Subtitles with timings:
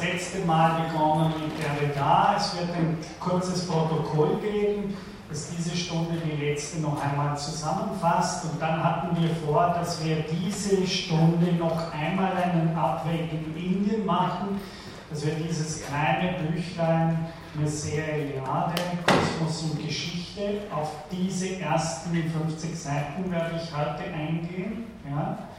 [0.00, 2.34] das letzte Mal begonnen mit der Reda.
[2.36, 4.96] Es wird ein kurzes Protokoll geben,
[5.28, 8.44] das diese Stunde die letzte noch einmal zusammenfasst.
[8.44, 14.06] Und dann hatten wir vor, dass wir diese Stunde noch einmal einen Abweg in Indien
[14.06, 14.60] machen,
[15.10, 23.30] dass wir dieses kleine Büchlein Messier Eliade, Kosmos und Geschichte, auf diese ersten 50 Seiten
[23.30, 24.86] werde ich heute eingehen.
[25.10, 25.49] Ja.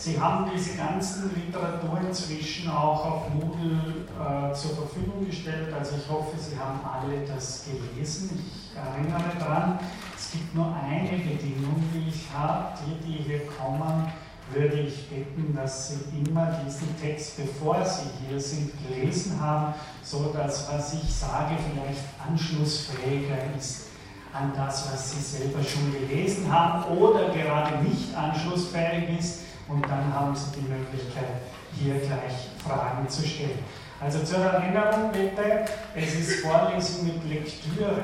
[0.00, 5.74] Sie haben diese ganzen Literatur inzwischen auch auf Moodle äh, zur Verfügung gestellt.
[5.78, 8.42] Also ich hoffe, Sie haben alle das gelesen.
[8.42, 9.78] Ich erinnere daran,
[10.16, 12.78] es gibt nur eine Bedingung, die ich habe.
[12.86, 14.10] Die, die hier kommen,
[14.54, 20.32] würde ich bitten, dass Sie immer diesen Text, bevor Sie hier sind, gelesen haben, so
[20.32, 23.88] dass was ich sage vielleicht anschlussfähiger ist
[24.32, 30.12] an das, was Sie selber schon gelesen haben oder gerade nicht anschlussfähig ist und dann
[30.12, 31.42] haben Sie die Möglichkeit,
[31.72, 33.58] hier gleich Fragen zu stellen.
[34.00, 38.02] Also zur Erinnerung bitte, es ist Vorlesung mit Lektüre.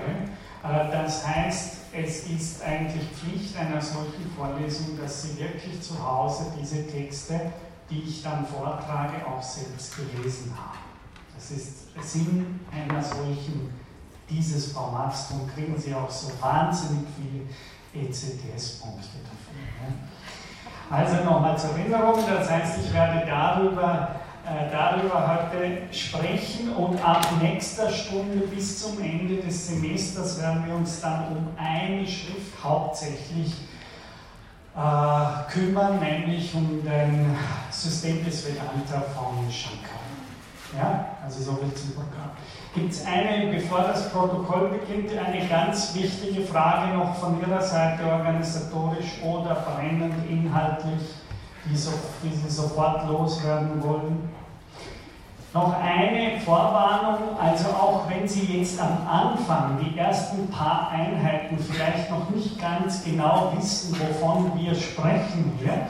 [0.62, 6.52] Äh, das heißt, es ist eigentlich Pflicht einer solchen Vorlesung, dass Sie wirklich zu Hause
[6.60, 7.52] diese Texte,
[7.88, 10.78] die ich dann vortrage, auch selbst gelesen haben.
[11.34, 13.72] Das ist Sinn einer solchen,
[14.28, 15.28] dieses Formats.
[15.28, 19.06] Darum kriegen Sie auch so wahnsinnig viele ECTS-Punkte?
[20.88, 24.08] Also nochmal zur Erinnerung, das heißt, ich werde darüber,
[24.46, 30.74] äh, darüber heute sprechen und ab nächster Stunde bis zum Ende des Semesters werden wir
[30.76, 33.52] uns dann um eine Schrift hauptsächlich
[34.76, 37.36] äh, kümmern, nämlich um den
[37.70, 39.95] System des Vedanta von Shankar.
[40.74, 42.30] Ja, also so viel zum Programm.
[42.74, 48.04] Gibt es eine, bevor das Protokoll beginnt, eine ganz wichtige Frage noch von Ihrer Seite,
[48.04, 51.00] organisatorisch oder brennend inhaltlich,
[51.64, 51.92] die, so,
[52.22, 54.28] die Sie sofort loswerden wollen?
[55.54, 62.10] Noch eine Vorwarnung, also auch wenn Sie jetzt am Anfang die ersten paar Einheiten vielleicht
[62.10, 65.86] noch nicht ganz genau wissen, wovon wir sprechen hier,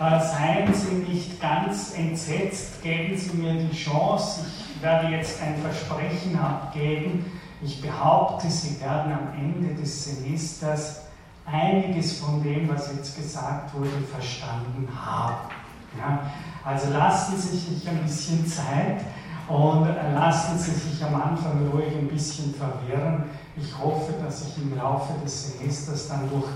[0.00, 5.56] äh, seien Sie nicht ganz entsetzt, geben Sie mir die Chance, ich werde jetzt ein
[5.60, 7.24] Versprechen abgeben.
[7.60, 11.02] Ich behaupte, Sie werden am Ende des Semesters
[11.44, 15.48] einiges von dem, was jetzt gesagt wurde, verstanden haben.
[15.98, 16.30] Ja?
[16.64, 19.00] Also lassen Sie sich ein bisschen Zeit
[19.48, 23.24] und lassen Sie sich am Anfang ruhig ein bisschen verwirren.
[23.56, 26.46] Ich hoffe, dass ich im Laufe des Semesters dann durch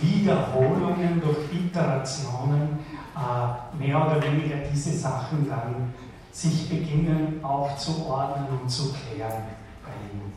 [0.00, 2.78] Wiederholungen, durch Iterationen
[3.16, 5.94] äh, mehr oder weniger diese Sachen dann
[6.32, 9.42] sich beginnen auch zu ordnen und zu klären
[9.82, 10.32] bei Ihnen.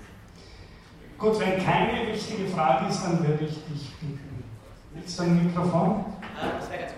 [1.17, 4.43] Gut, wenn keine wichtige Frage ist, dann würde ich dich bitten.
[4.93, 6.05] Willst du ein Mikrofon?
[6.41, 6.93] Ah, das wäre ganz.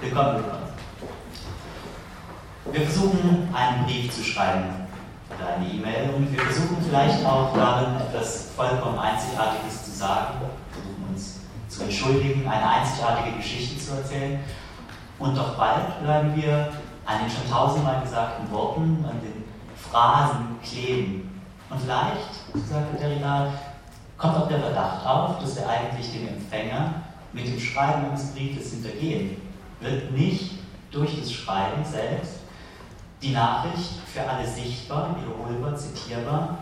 [0.00, 0.55] Willkommen, willkommen.
[2.86, 4.86] Wir versuchen, einen Brief zu schreiben
[5.28, 10.34] oder eine E-Mail und wir versuchen vielleicht auch darin etwas vollkommen Einzigartiges zu sagen,
[10.70, 14.38] versuchen uns zu entschuldigen, eine einzigartige Geschichte zu erzählen
[15.18, 16.72] und doch bald bleiben wir
[17.06, 19.42] an den schon tausendmal gesagten Worten, an den
[19.76, 21.42] Phrasen kleben.
[21.68, 23.48] Und vielleicht, sagte Derrida,
[24.16, 26.94] kommt auch der Verdacht auf, dass wir eigentlich den Empfänger
[27.32, 29.42] mit dem Schreiben eines Briefes hintergehen.
[29.80, 30.52] Wird nicht
[30.92, 32.45] durch das Schreiben selbst
[33.22, 36.58] die Nachricht für alle sichtbar, wiederholbar, zitierbar.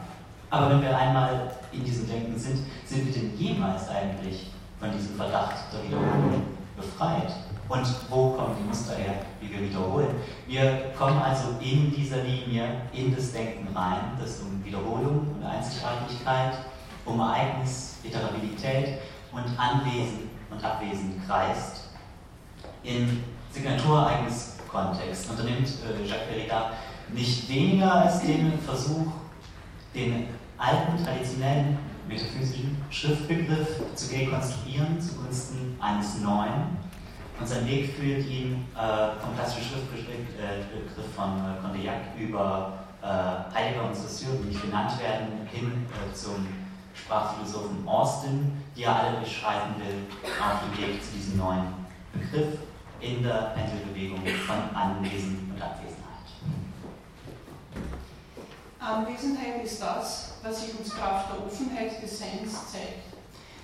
[0.51, 5.17] Aber wenn wir einmal in diesem Denken sind, sind wir denn jemals eigentlich von diesem
[5.17, 6.43] Verdacht der Wiederholung
[6.77, 7.33] befreit?
[7.69, 10.15] Und wo kommen die Muster her, wie wir wiederholen?
[10.47, 16.59] Wir kommen also in dieser Linie in das Denken rein, das um Wiederholung und Einzigartigkeit,
[17.07, 18.99] um Ereignis, Iterabilität
[19.33, 21.89] und Anwesen und Abwesen kreist.
[22.83, 26.73] In Signaturereignis Kontext unternimmt äh, Jacques Derrida
[27.13, 29.07] nicht weniger als den Versuch,
[29.95, 30.27] den
[30.59, 36.77] alten, traditionellen metaphysischen Schriftbegriff zu dekonstruieren zugunsten eines neuen.
[37.39, 42.73] Und sein Weg führt ihn äh, vom klassischen Schriftbegriff äh, von äh, Condillac über
[43.03, 46.47] äh, Heidegger und Saussure, die nicht genannt werden, hin äh, zum
[46.95, 50.07] Sprachphilosophen Austin, die er alle beschreiben will,
[50.41, 51.75] auf dem Weg zu diesem neuen
[52.13, 52.59] Begriff
[53.05, 56.25] in der Pendelbewegung von Anwesen und Abwesenheit.
[58.81, 63.13] Anwesenheit ist das, was sich uns Kraft der Offenheit des Seins zeigt.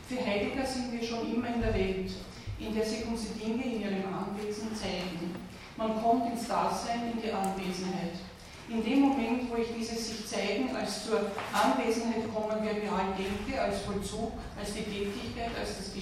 [0.06, 2.10] Für Heidegger sind wir schon immer in der Welt,
[2.58, 5.34] in der sich unsere Dinge in ihrem Anwesen zeigen.
[5.76, 8.20] Man kommt ins Dasein, in die Anwesenheit.
[8.68, 11.18] In dem Moment, wo ich dieses sich zeigen als zur
[11.52, 15.94] Anwesenheit kommen, verbal denke, als Vollzug, als die Tätigkeit, als das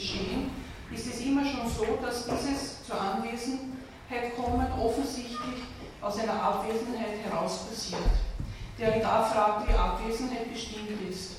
[1.79, 5.63] so, dass dieses zur Anwesenheit kommen offensichtlich
[6.01, 8.03] aus einer Abwesenheit heraus passiert.
[8.79, 11.37] Derrida fragt, wie Abwesenheit bestimmt ist.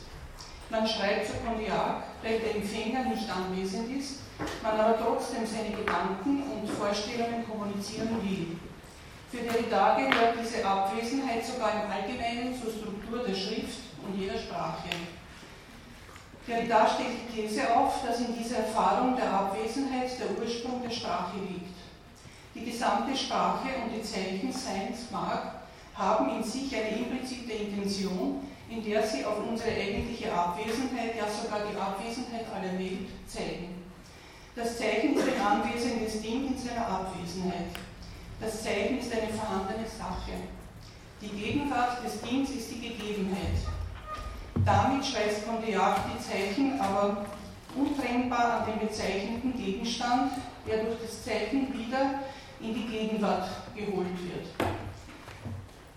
[0.70, 4.20] Man schreibt zu Condillac, weil der Empfänger nicht anwesend ist,
[4.62, 8.60] man aber trotzdem seine Gedanken und Vorstellungen kommunizieren will.
[9.32, 14.90] Für Derrida gehört diese Abwesenheit sogar im Allgemeinen zur Struktur der Schrift und jeder Sprache.
[16.50, 21.38] Derrida stellt die These auf, dass in dieser Erfahrung der Abwesenheit der Ursprung der Sprache
[21.48, 21.78] liegt.
[22.56, 25.60] Die gesamte Sprache und die Zeichen seins mag
[25.94, 31.60] haben in sich eine implizite Intention, in der sie auf unsere eigentliche Abwesenheit, ja sogar
[31.70, 33.84] die Abwesenheit aller Welt zeigen.
[34.56, 37.76] Das Zeichen ist ein anwesendes Ding in seiner Abwesenheit.
[38.42, 40.34] Das Zeichen ist eine vorhandene Sache.
[41.22, 43.60] Die Gegenwart des Dings ist die Gegebenheit.
[44.70, 47.26] Damit schweißt Condillac die Zeichen aber
[47.76, 50.34] untrennbar an den bezeichneten Gegenstand,
[50.68, 52.20] der durch das Zeichen wieder
[52.62, 54.46] in die Gegenwart geholt wird.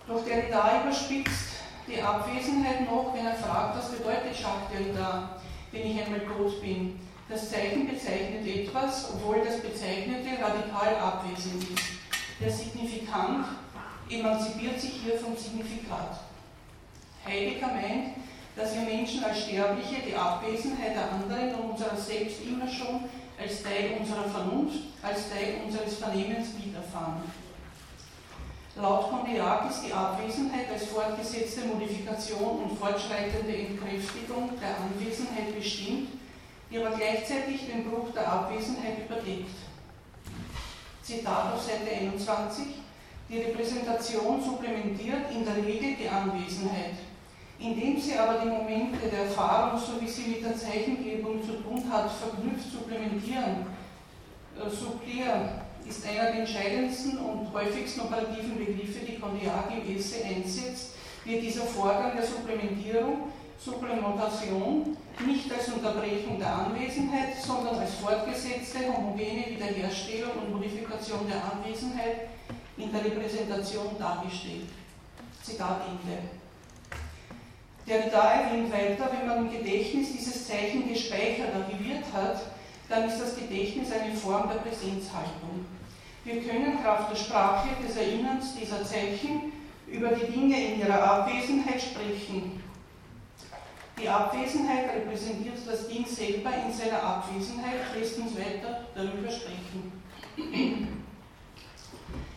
[0.09, 1.53] Doch Derrida überspitzt
[1.87, 5.37] die Abwesenheit noch, wenn er fragt, was bedeutet Jacques Derrida,
[5.71, 6.99] wenn ich einmal tot bin.
[7.29, 11.85] Das Zeichen bezeichnet etwas, obwohl das Bezeichnete radikal abwesend ist.
[12.41, 13.45] Der Signifikant
[14.09, 16.21] emanzipiert sich hier vom Signifikat.
[17.27, 18.15] Heidegger meint,
[18.57, 23.05] dass wir Menschen als Sterbliche die Abwesenheit der anderen und unserer selbst immer schon
[23.41, 27.23] als Teil unserer Vernunft, als Teil unseres Vernehmens wiederfahren.
[28.77, 36.09] Laut Condillac ist die Abwesenheit als fortgesetzte Modifikation und fortschreitende Entkräftigung der Anwesenheit bestimmt,
[36.71, 39.57] die aber gleichzeitig den Bruch der Abwesenheit überdeckt.
[41.03, 42.65] Zitat auf Seite 21.
[43.29, 46.97] Die Repräsentation supplementiert in der Regel die Anwesenheit.
[47.63, 51.85] Indem sie aber die Momente der Erfahrung, so wie sie mit der Zeichengebung zu tun
[51.89, 53.67] hat, verknüpft supplementieren,
[54.59, 60.95] äh, supplieren, ist einer der entscheidendsten und häufigsten operativen Begriffe, die Condillac im Esse einsetzt,
[61.25, 63.31] wird dieser Vorgang der Supplementierung,
[63.65, 72.29] Supplementation, nicht als Unterbrechung der Anwesenheit, sondern als fortgesetzte, homogene Wiederherstellung und Modifikation der Anwesenheit
[72.77, 74.67] in der Repräsentation dargestellt.
[75.45, 76.42] Zitat Ende.
[77.87, 82.43] Der da erwähnt weiter, wenn man im Gedächtnis dieses Zeichen gespeichert, archiviert hat,
[82.89, 85.67] dann ist das Gedächtnis eine Form der Präsenzhaltung.
[86.25, 89.53] Wir können Kraft der Sprache, des Erinnerns dieser Zeichen
[89.89, 92.63] über die Dinge in ihrer Abwesenheit sprechen.
[94.01, 99.93] Die Abwesenheit repräsentiert das Ding selber in seiner Abwesenheit, lässt uns weiter darüber sprechen.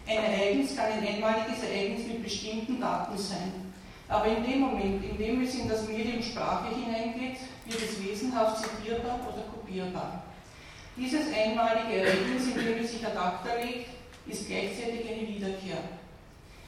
[0.08, 3.65] Ein Ereignis kann ein einmaliges Ereignis mit bestimmten Daten sein.
[4.08, 8.64] Aber in dem Moment, in dem es in das Medium Sprache hineingeht, wird es wesenhaft
[8.64, 10.24] zitierbar oder kopierbar.
[10.96, 13.90] Dieses einmalige Ereignis, in dem es sich ad acta legt,
[14.28, 15.78] ist gleichzeitig eine Wiederkehr.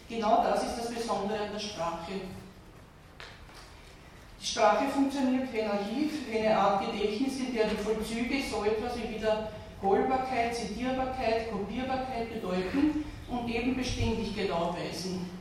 [0.10, 2.14] Genau das ist das Besondere an der Sprache.
[4.40, 8.64] Die Sprache funktioniert wie ein Archiv, wie eine Art Gedächtnis, in der die Vollzüge so
[8.64, 15.37] etwas wie Wiederholbarkeit, Zitierbarkeit, Kopierbarkeit bedeuten und eben Beständigkeit aufweisen.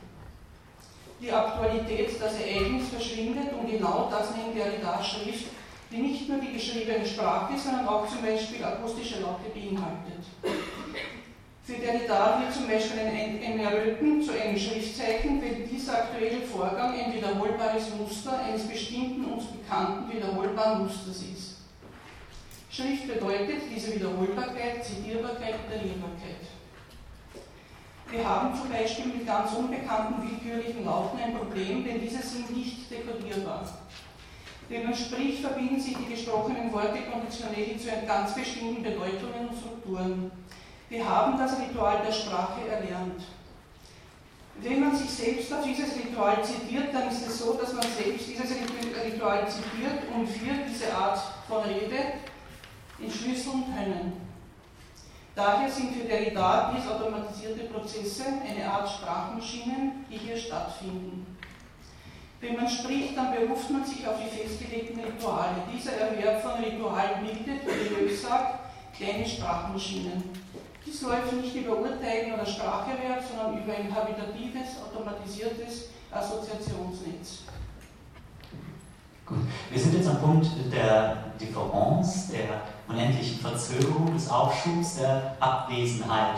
[1.19, 5.45] Die Aktualität, das Ereignis verschwindet und genau das nennt Derrida Schrift
[5.91, 10.23] die nicht nur die geschriebene Sprache, sondern auch zum Beispiel akustische Laute beinhaltet.
[11.63, 16.93] Für Derrida wird zum Beispiel ein, ein Erröten zu einem Schriftzeichen, wenn dieser aktuelle Vorgang
[16.93, 21.57] ein wiederholbares Muster eines bestimmten uns bekannten wiederholbaren Musters ist.
[22.69, 26.56] Schrift bedeutet diese Wiederholbarkeit, Zitierbarkeit, Wiederholbarkeit.
[28.09, 32.89] Wir haben zum Beispiel mit ganz unbekannten willkürlichen Lauten ein Problem, denn diese sind nicht
[32.89, 33.67] dekodierbar.
[34.69, 40.31] Wenn man spricht, verbinden sich die gesprochenen Worte konditionell zu ganz bestimmten Bedeutungen und Strukturen.
[40.89, 43.23] Wir haben das Ritual der Sprache erlernt.
[44.61, 48.27] Wenn man sich selbst auf dieses Ritual zitiert, dann ist es so, dass man selbst
[48.27, 52.13] dieses Ritual zitiert und wir diese Art von Rede
[52.99, 54.26] entschlüsseln können.
[55.37, 61.37] Daher sind für Derrida dies automatisierte Prozesse eine Art Sprachmaschinen, die hier stattfinden.
[62.41, 65.57] Wenn man spricht, dann beruft man sich auf die festgelegten Rituale.
[65.71, 68.61] Dieser Erwerb von Ritualen bildet, wie Löw sagt,
[68.97, 70.23] kleine Sprachmaschinen.
[70.83, 77.43] Dies läuft nicht über Urteilen oder Spracherwerb, sondern über ein habitatives, automatisiertes Assoziationsnetz.
[79.23, 79.37] Gut.
[79.69, 86.35] Wir sind jetzt am Punkt der Differenz, der unendlichen Verzögerung des Aufschubs, der Abwesenheit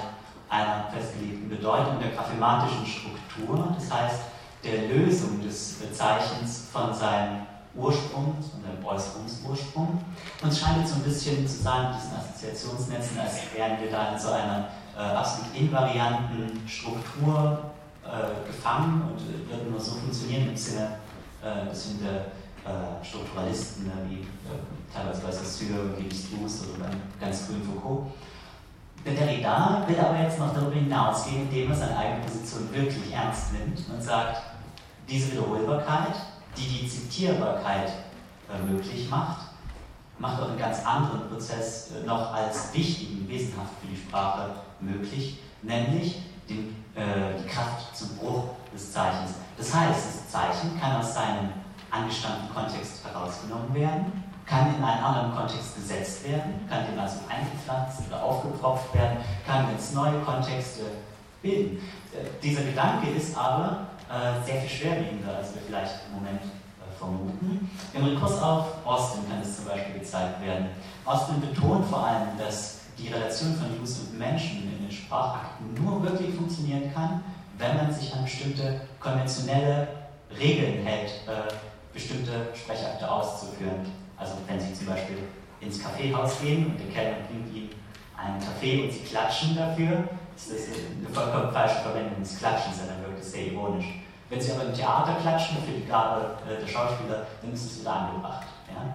[0.49, 3.75] einer festgelegten Bedeutung, der graphematischen Struktur.
[3.75, 4.21] Das heißt,
[4.63, 10.03] der Lösung des Zeichens von seinem Ursprung und dem Äußerungsursprung.
[10.41, 14.13] Und es scheint so ein bisschen zu sein mit diesen Assoziationsnetzen, als wären wir da
[14.13, 17.59] in so einer äh, absolut invarianten Struktur
[18.03, 20.97] äh, gefangen und äh, würden nur so funktionieren im Sinne
[21.43, 21.69] äh,
[22.65, 28.11] äh, Strukturalisten, ne, wie äh, teilweise bei Saussure, wie Strauss oder ganz früh Foucault.
[29.05, 33.53] Der Derrida will aber jetzt noch darüber hinausgehen, indem er seine eigene Position wirklich ernst
[33.53, 34.41] nimmt und sagt,
[35.07, 36.15] diese Wiederholbarkeit,
[36.57, 37.89] die die Zitierbarkeit
[38.49, 39.49] äh, möglich macht,
[40.17, 45.39] macht auch einen ganz anderen Prozess äh, noch als wichtigen, wesenhaft für die Sprache möglich,
[45.61, 49.31] nämlich den, äh, die Kraft zum Bruch des Zeichens.
[49.57, 51.49] Das heißt, das Zeichen kann aus seinem
[51.89, 58.01] angestammten Kontext herausgenommen werden, kann in einen anderen Kontext gesetzt werden, kann dem also eingepflanzt
[58.07, 60.85] oder aufgepropft werden, kann jetzt neue Kontexte
[61.41, 61.77] bilden.
[62.11, 66.97] Äh, dieser Gedanke ist aber äh, sehr viel schwerwiegender, als wir vielleicht im Moment äh,
[66.97, 67.69] vermuten.
[67.93, 70.69] Im Rekurs auf Austin kann es zum Beispiel gezeigt werden.
[71.05, 76.01] Austin betont vor allem, dass die Relation von Jungs und Menschen in den Sprachakten nur
[76.03, 77.23] wirklich funktionieren kann,
[77.57, 79.87] wenn man sich an bestimmte konventionelle
[80.37, 81.11] Regeln hält,
[81.93, 83.85] bestimmte Sprechakte auszuführen.
[84.19, 85.17] Also wenn Sie zum Beispiel
[85.61, 87.69] ins Kaffeehaus gehen und der Kellner bringt Ihnen
[88.17, 90.03] einen Kaffee und Sie klatschen dafür,
[90.35, 93.85] ist das eine vollkommen falsche Verwendung des Klatschens, dann wirkt es sehr ironisch.
[94.29, 97.79] Wenn Sie aber im Theater klatschen für die Gabe äh, der Schauspieler, dann ist es
[97.79, 98.45] wieder angebracht.
[98.67, 98.93] Ja?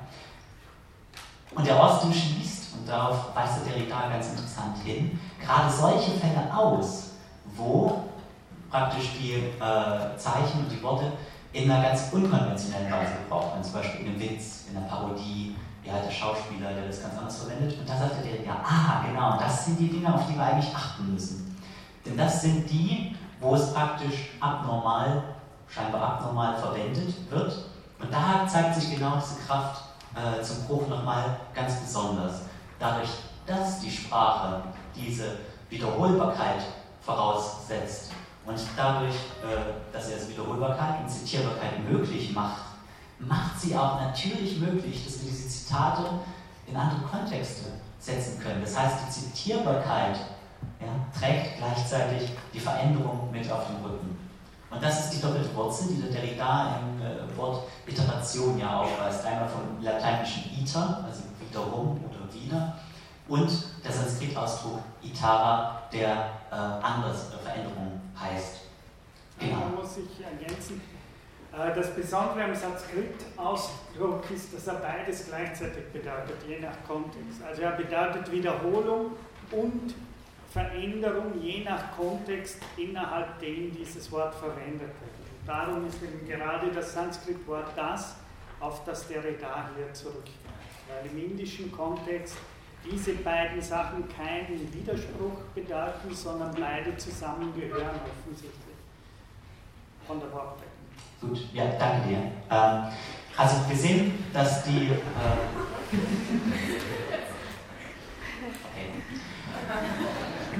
[1.54, 6.48] Und der Osten schließt, und darauf weist der Derrida ganz interessant hin, gerade solche Fälle
[6.54, 7.12] aus,
[7.56, 8.04] wo
[8.70, 11.12] praktisch die äh, Zeichen und die Worte
[11.54, 15.56] in einer ganz unkonventionellen Weise gebraucht werden, zum Beispiel in einem Witz, in einer Parodie,
[15.82, 17.78] wie halt der Schauspieler, der das ganz anders verwendet.
[17.78, 20.74] Und da sagt der ja, ah, genau, das sind die Dinge, auf die wir eigentlich
[20.74, 21.56] achten müssen.
[22.04, 25.22] Denn das sind die, wo es praktisch abnormal,
[25.68, 27.66] scheinbar abnormal verwendet wird.
[28.00, 29.84] Und da zeigt sich genau diese Kraft
[30.16, 32.42] äh, zum Bruch nochmal ganz besonders.
[32.80, 33.10] Dadurch,
[33.46, 34.60] dass die Sprache
[34.96, 35.36] diese
[35.70, 36.62] Wiederholbarkeit
[37.00, 38.10] voraussetzt,
[38.46, 42.62] und dadurch, äh, dass er es Wiederholbarkeit und Zitierbarkeit möglich macht,
[43.18, 46.02] macht sie auch natürlich möglich, dass wir diese Zitate
[46.66, 47.66] in andere Kontexte
[47.98, 48.60] setzen können.
[48.60, 50.16] Das heißt, die Zitierbarkeit
[50.80, 54.18] ja, trägt gleichzeitig die Veränderung mit auf dem Rücken.
[54.70, 59.24] Und das ist die doppelte Wurzel, die der Derrida im äh, Wort Iteration ja aufweist.
[59.24, 62.76] Einmal vom lateinischen iter, also wiederum oder wieder,
[63.28, 63.50] und
[63.82, 68.60] der Sanskrit-Ausdruck itara, der äh, anders äh, Veränderung heißt.
[69.38, 69.60] Genau.
[69.60, 70.80] Da muss ich ergänzen.
[71.52, 77.42] Äh, das Besondere am Sanskrit-Ausdruck ist, dass er beides gleichzeitig bedeutet, je nach Kontext.
[77.46, 79.12] Also er bedeutet Wiederholung
[79.50, 79.94] und
[80.50, 85.14] Veränderung je nach Kontext, innerhalb dem dieses Wort verwendet wird.
[85.46, 88.16] Darum ist eben gerade das Sanskrit-Wort das,
[88.60, 90.38] auf das der Reda hier zurückgreift.
[90.88, 92.36] Weil im indischen Kontext
[92.90, 98.76] diese beiden Sachen keinen Widerspruch bedeuten, sondern beide zusammengehören offensichtlich
[100.06, 100.74] von der Wortbildung.
[101.20, 102.18] Gut, ja, danke dir.
[102.50, 102.84] Ähm,
[103.36, 104.88] also wir sehen, dass die...
[104.88, 104.96] Äh,
[108.64, 108.88] okay.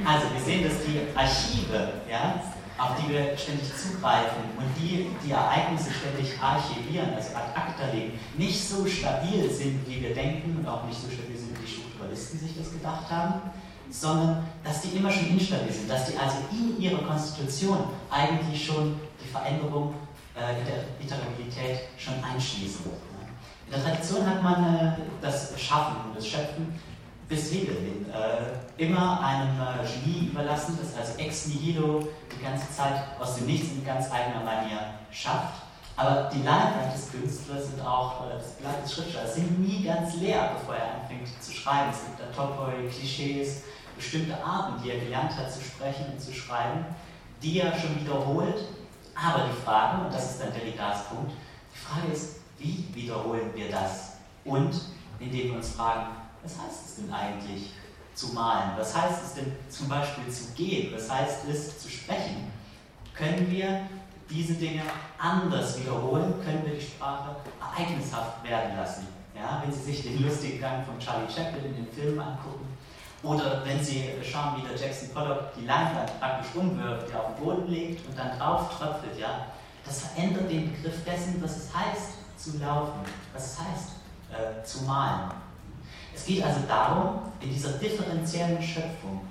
[0.04, 2.43] Also wir sehen, dass die Archive, ja,
[2.76, 8.19] auf die wir ständig zugreifen und die die Ereignisse ständig archivieren, also ad acta legen,
[8.37, 11.34] nicht so stabil sind, wie wir denken und auch nicht so stabil
[12.04, 13.40] Strukturalisten sich das gedacht haben,
[13.90, 17.78] sondern dass die immer schon instabil sind, dass die also in ihrer Konstitution
[18.11, 19.94] eigentlich schon die Veränderung
[20.37, 22.84] äh, in der Iterabilität schon einschließen.
[23.66, 26.78] In der Tradition hat man äh, das Schaffen und das Schöpfen
[27.28, 27.76] bis Hegel
[28.12, 33.46] äh, immer einem äh, Genie überlassen, das also ex nihilo die ganze Zeit aus dem
[33.46, 34.78] Nichts in ganz eigener Manier
[35.11, 35.63] schafft.
[35.96, 40.14] Aber die Leinwand des Künstlers und auch äh, das Blatt des Schriftstellers sind nie ganz
[40.16, 41.90] leer, bevor er anfängt zu schreiben.
[41.90, 43.62] Es gibt da Topoi, Klischees,
[43.96, 46.84] bestimmte Arten, die er gelernt hat zu sprechen und zu schreiben,
[47.42, 48.64] die er schon wiederholt.
[49.14, 50.60] Aber die Frage, und das ist dann der
[51.08, 51.32] Punkt,
[51.72, 54.14] die Frage ist, wie wiederholen wir das?
[54.44, 54.74] Und
[55.20, 56.06] indem wir uns fragen,
[56.42, 57.72] was heißt es denn eigentlich
[58.14, 58.70] zu malen?
[58.76, 60.92] Was heißt es denn zum Beispiel zu gehen?
[60.94, 62.52] Was heißt es zu sprechen?
[63.14, 63.82] Können wir
[64.31, 64.83] diese Dinge
[65.19, 66.35] anders wiederholen?
[66.45, 69.07] Können wir die Sprache ereignishaft werden lassen?
[69.35, 72.75] Ja, wenn Sie sich den lustigen Gang von Charlie Chaplin in den Filmen angucken,
[73.23, 77.45] oder wenn Sie schauen, wie der Jackson Pollock die Leinwand praktisch umwirft, ja, auf den
[77.45, 79.47] Boden legt und dann drauf tröpfelt, ja,
[79.85, 83.00] das verändert den Begriff dessen, was es heißt, zu laufen,
[83.33, 83.88] was es heißt,
[84.31, 85.31] äh, zu malen.
[86.14, 89.23] Es geht also darum, in dieser differenziellen Schöpfung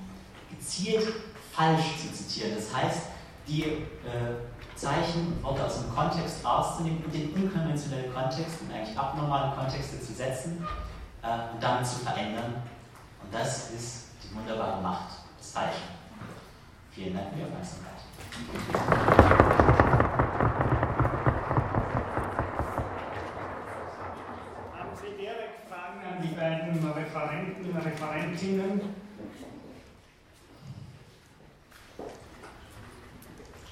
[0.49, 1.07] gezielt
[1.51, 2.55] falsch zu zitieren.
[2.55, 3.01] Das heißt,
[3.47, 3.77] die äh,
[4.75, 9.99] Zeichen und Worte aus dem Kontext rauszunehmen und in unkonventionelle Kontexte, und eigentlich abnormale Kontexte
[9.99, 10.65] zu setzen
[11.21, 12.55] äh, und damit zu verändern.
[13.23, 15.93] Und das ist die wunderbare Macht des Zeichen.
[16.91, 17.93] Vielen Dank für die Aufmerksamkeit.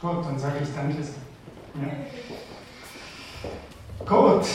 [0.01, 0.97] Gut, dann sage ich Danke.
[1.75, 1.89] Ja.
[4.03, 4.45] Gut.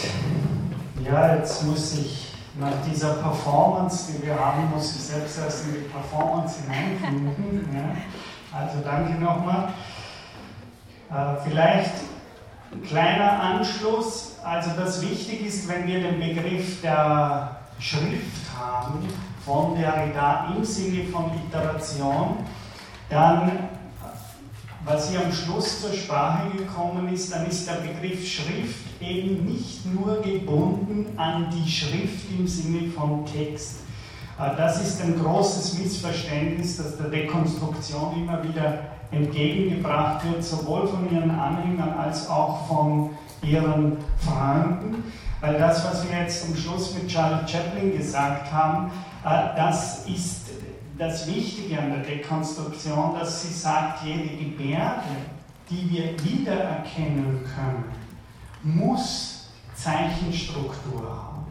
[1.05, 5.75] Ja, jetzt muss ich nach dieser Performance, die wir haben, muss ich selbst erst in
[5.75, 7.69] die Performance hineinfinden.
[7.77, 7.97] Ja.
[8.59, 9.69] Also danke nochmal.
[11.11, 11.93] Äh, vielleicht
[12.73, 14.39] ein kleiner Anschluss.
[14.43, 19.07] Also das wichtig ist, wenn wir den Begriff der Schrift haben
[19.45, 22.39] von Derrida im Sinne von Iteration,
[23.11, 23.69] dann,
[24.87, 29.85] was hier am Schluss zur Sprache gekommen ist, dann ist der Begriff Schrift eben nicht
[29.85, 33.81] nur gebunden an die Schrift im Sinne von Text.
[34.39, 38.79] Äh, das ist ein großes Missverständnis, das der Dekonstruktion immer wieder
[39.11, 43.11] entgegengebracht wird, sowohl von ihren Anhängern als auch von
[43.43, 45.03] ihren Freunden.
[45.41, 48.91] Weil das, was wir jetzt zum Schluss mit Charles Chaplin gesagt haben,
[49.25, 50.46] äh, das ist
[50.99, 55.03] das Wichtige an der Dekonstruktion, dass sie sagt, jede Gebärde,
[55.69, 57.85] die wir wiedererkennen können,
[58.63, 61.47] muss Zeichenstruktur haben.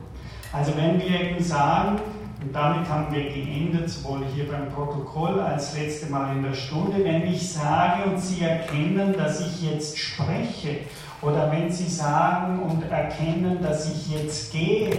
[0.51, 1.99] Also wenn wir eben sagen,
[2.41, 7.03] und damit haben wir geendet, sowohl hier beim Protokoll als letzte Mal in der Stunde,
[7.03, 10.79] wenn ich sage und Sie erkennen, dass ich jetzt spreche
[11.21, 14.91] oder wenn Sie sagen und erkennen, dass ich jetzt gehe,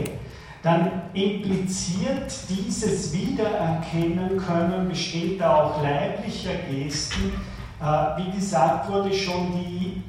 [0.66, 7.32] dann impliziert dieses Wiedererkennen können, besteht da auch leiblicher Gesten.
[7.80, 7.84] Äh,
[8.16, 10.02] wie gesagt wurde schon, die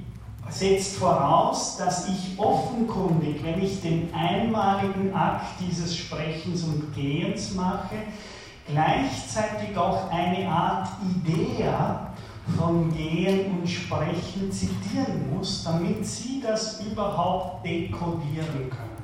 [0.50, 7.98] setzt voraus, dass ich offenkundig, wenn ich den einmaligen Akt dieses Sprechens und Gehens mache,
[8.68, 10.90] gleichzeitig auch eine Art
[11.24, 12.14] Idea
[12.58, 18.98] von Gehen und Sprechen zitieren muss, damit Sie das überhaupt dekodieren können.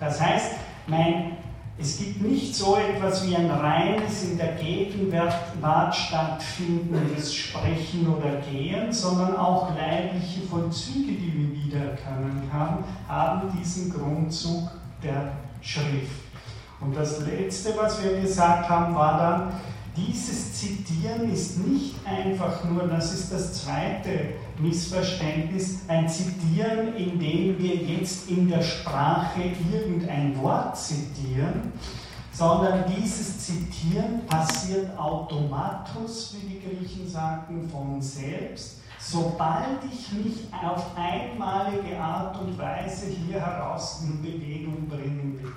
[0.00, 0.52] Das heißt,
[0.86, 1.36] mein,
[1.78, 8.90] es gibt nicht so etwas wie ein reines in der Gegenwart stattfindendes Sprechen oder Gehen,
[8.90, 14.70] sondern auch leibliche Vollzüge, die wir wiedererkennen haben, haben diesen Grundzug
[15.02, 16.24] der Schrift.
[16.80, 19.52] Und das Letzte, was wir gesagt haben, war dann,
[19.96, 27.58] dieses Zitieren ist nicht einfach nur, das ist das zweite Missverständnis, ein Zitieren, in dem
[27.58, 29.42] wir jetzt in der Sprache
[29.72, 31.72] irgendein Wort zitieren,
[32.32, 40.96] sondern dieses Zitieren passiert automatisch, wie die Griechen sagten, von selbst, sobald ich mich auf
[40.96, 45.52] einmalige Art und Weise hier heraus in Bewegung bringen will.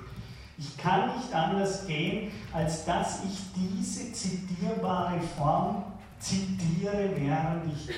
[0.58, 5.84] Ich kann nicht anders gehen, als dass ich diese zitierbare Form
[6.20, 7.96] zitiere, während ich gehe.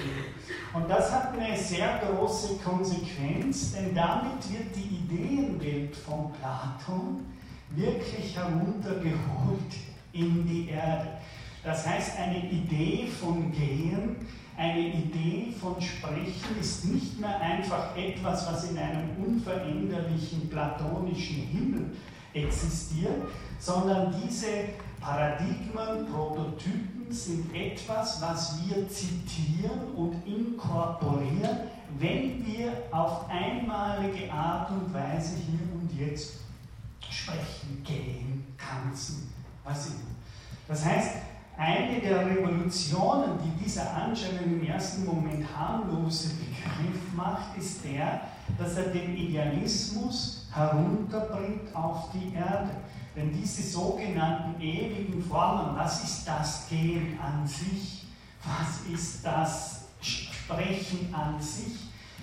[0.72, 7.26] Und das hat eine sehr große Konsequenz, denn damit wird die Ideenwelt von Platon
[7.70, 9.72] wirklich heruntergeholt
[10.12, 11.08] in die Erde.
[11.64, 14.16] Das heißt, eine Idee von Gehen,
[14.56, 21.96] eine Idee von Sprechen ist nicht mehr einfach etwas, was in einem unveränderlichen platonischen Himmel
[22.34, 23.22] existiert,
[23.58, 24.48] sondern diese
[25.00, 34.92] Paradigmen, Prototypen sind etwas, was wir zitieren und inkorporieren, wenn wir auf einmalige Art und
[34.92, 36.38] Weise hier und jetzt
[37.08, 39.32] sprechen, gehen, tanzen,
[39.64, 40.12] was immer.
[40.66, 41.16] Das heißt,
[41.56, 48.22] eine der Revolutionen, die dieser anscheinend im ersten Moment harmlose Begriff macht, ist der,
[48.58, 52.70] dass er den Idealismus herunterbringt auf die Erde.
[53.14, 58.06] Denn diese sogenannten ewigen Formen, was ist das Gehen an sich?
[58.44, 61.78] Was ist das Sprechen an sich?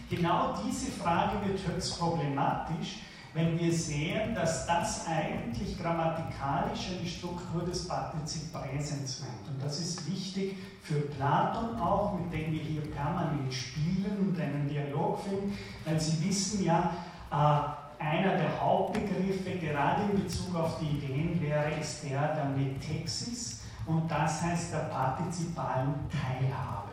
[0.10, 2.98] Genau diese Frage wird höchst problematisch,
[3.34, 9.48] wenn wir sehen, dass das eigentlich grammatikalisch eine Struktur des Partizip Präsens meint.
[9.48, 14.68] Und das ist wichtig für Platon auch, mit dem wir hier permanent spielen und einen
[14.68, 16.92] Dialog finden, weil Sie wissen ja,
[17.32, 24.10] äh, einer der Hauptbegriffe, gerade in Bezug auf die Ideenlehre, ist der der Metexis und
[24.10, 26.90] das heißt der partizipalen Teilhabe.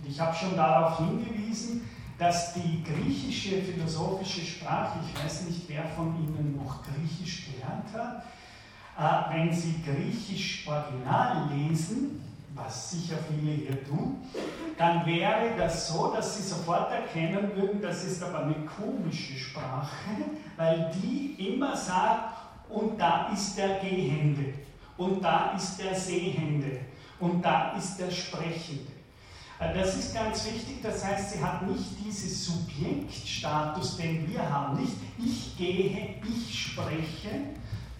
[0.00, 5.84] Und ich habe schon darauf hingewiesen, dass die griechische philosophische Sprache, ich weiß nicht, wer
[5.84, 8.24] von Ihnen noch Griechisch gelernt hat,
[8.98, 12.20] äh, wenn Sie Griechisch Original lesen,
[12.64, 14.16] was sicher viele hier tun,
[14.76, 19.90] dann wäre das so, dass sie sofort erkennen würden, das ist aber eine komische Sprache,
[20.56, 22.34] weil die immer sagt,
[22.68, 24.54] und da ist der Gehende,
[24.96, 26.80] und da ist der Sehende,
[27.18, 28.92] und da ist der Sprechende.
[29.58, 34.80] Äh, das ist ganz wichtig, das heißt, sie hat nicht diesen Subjektstatus, den wir haben,
[34.80, 37.50] nicht ich gehe, ich spreche,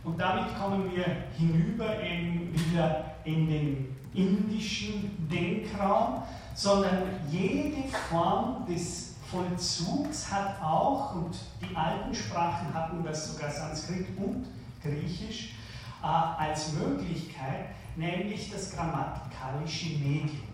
[0.04, 1.04] und damit kommen wir
[1.36, 6.22] hinüber in, wieder in den indischen Denkraum,
[6.54, 14.06] sondern jede Form des Vollzugs hat auch, und die alten Sprachen hatten das sogar Sanskrit
[14.16, 14.46] und
[14.82, 15.54] Griechisch,
[16.02, 20.50] äh, als Möglichkeit, nämlich das grammatikalische Medium.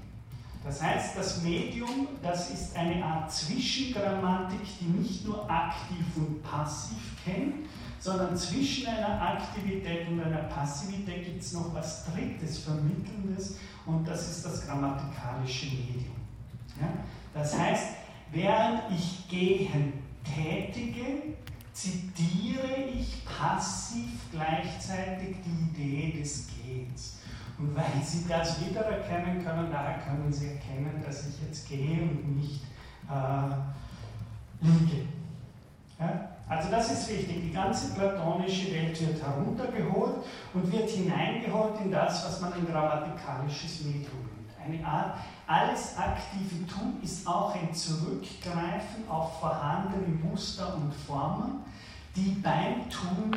[0.64, 7.16] Das heißt, das Medium, das ist eine Art Zwischengrammatik, die nicht nur aktiv und passiv
[7.24, 7.66] kennt,
[8.00, 13.56] sondern zwischen einer Aktivität und einer Passivität gibt es noch was Drittes, Vermittelndes,
[13.86, 16.16] und das ist das grammatikalische Medium.
[16.80, 16.88] Ja?
[17.32, 17.94] Das heißt,
[18.32, 19.92] während ich gehen
[20.24, 21.34] tätige,
[21.72, 27.18] zitiere ich passiv gleichzeitig die Idee des Gehens.
[27.58, 32.36] Und weil Sie das wiedererkennen können, daher können Sie erkennen, dass ich jetzt gehe und
[32.36, 32.62] nicht
[33.08, 35.06] äh, liege.
[35.98, 36.35] Ja?
[36.48, 37.42] Also das ist wichtig.
[37.42, 43.84] Die ganze platonische Welt wird heruntergeholt und wird hineingeholt in das, was man ein grammatikalisches
[43.84, 44.46] Medium nennt.
[44.64, 51.64] Eine Art, alles aktive Tun ist auch ein Zurückgreifen auf vorhandene Muster und Formen,
[52.14, 53.36] die beim Tun,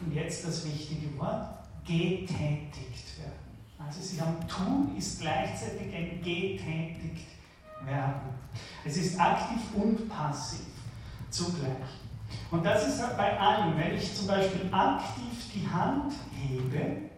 [0.00, 1.46] und jetzt das wichtige Wort,
[1.84, 3.48] getätigt werden.
[3.78, 7.26] Also Sie haben Tun ist gleichzeitig ein getätigt
[7.84, 8.20] werden.
[8.84, 10.66] Es ist aktiv und passiv
[11.30, 12.07] zugleich.
[12.50, 13.76] Und das ist halt bei allen.
[13.78, 17.08] Wenn ich zum Beispiel aktiv die Hand hebe,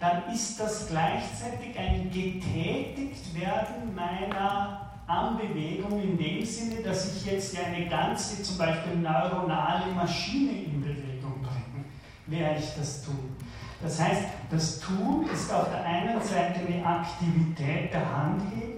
[0.00, 7.56] dann ist das gleichzeitig ein getätigt werden meiner Anbewegung in dem Sinne, dass ich jetzt
[7.58, 11.84] eine ganze, zum Beispiel neuronale Maschine in Bewegung bringe,
[12.26, 13.36] wäre ich das tun.
[13.82, 18.71] Das heißt, das Tun ist auf der einen Seite eine Aktivität der Handhebung,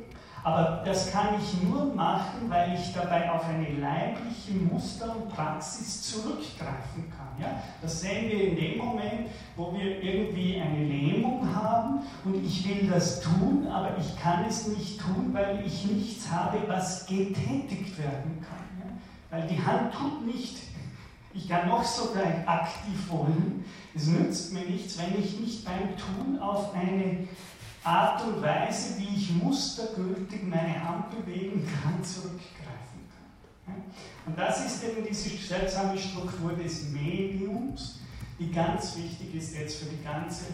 [0.45, 6.03] aber das kann ich nur machen, weil ich dabei auf eine leibliche Muster und Praxis
[6.03, 7.41] zurückgreifen kann.
[7.41, 7.63] Ja?
[7.81, 12.91] Das sehen wir in dem Moment, wo wir irgendwie eine Lähmung haben und ich will
[12.91, 18.45] das tun, aber ich kann es nicht tun, weil ich nichts habe, was getätigt werden
[18.47, 18.69] kann.
[18.81, 18.91] Ja?
[19.31, 20.59] Weil die Hand tut nicht.
[21.33, 22.11] Ich kann noch so
[22.47, 23.65] aktiv wollen.
[23.95, 27.27] Es nützt mir nichts, wenn ich nicht beim Tun auf eine
[27.85, 33.05] Art und Weise, wie ich mustergültig meine Hand bewegen kann, zurückgreifen
[33.67, 33.83] kann.
[34.27, 37.99] Und das ist eben diese seltsame Struktur des Mediums,
[38.39, 40.47] die ganz wichtig ist jetzt für die ganze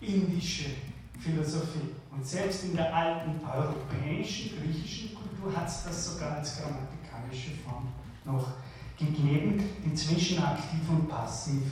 [0.00, 0.70] indische
[1.18, 1.94] Philosophie.
[2.10, 7.88] Und selbst in der alten europäischen, griechischen Kultur hat es das sogar als grammatikalische Form
[8.24, 8.52] noch
[8.96, 11.62] gegeben, die zwischen aktiv und passiv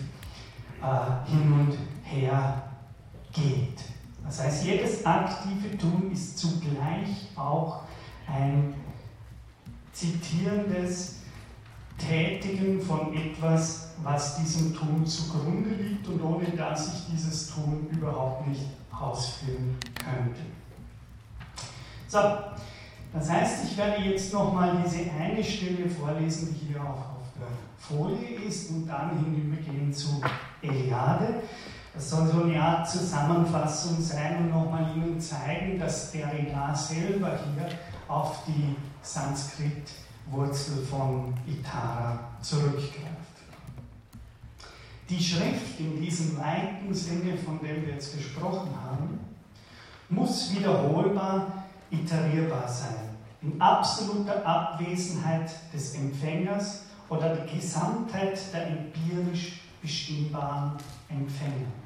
[0.82, 2.70] äh, hin und her
[3.32, 3.89] geht.
[4.24, 7.80] Das heißt, jedes aktive Tun ist zugleich auch
[8.26, 8.74] ein
[9.92, 11.16] zitierendes
[11.98, 18.46] Tätigen von etwas, was diesem Tun zugrunde liegt und ohne das ich dieses Tun überhaupt
[18.46, 20.40] nicht ausführen könnte.
[22.08, 22.18] So,
[23.12, 27.48] das heißt, ich werde jetzt nochmal diese eine Stelle vorlesen, die hier auch auf der
[27.76, 30.20] Folie ist und dann hinübergehen zu
[30.62, 31.42] Eliade.
[31.92, 37.68] Das soll so eine Art Zusammenfassung sein und nochmal Ihnen zeigen, dass Derrida selber hier
[38.06, 43.20] auf die Sanskrit-Wurzel von Itara zurückgreift.
[45.08, 49.18] Die Schrift in diesem weiten Sinne, von dem wir jetzt gesprochen haben,
[50.08, 60.72] muss wiederholbar iterierbar sein, in absoluter Abwesenheit des Empfängers oder der Gesamtheit der empirisch bestimmbaren
[61.08, 61.79] Empfänger.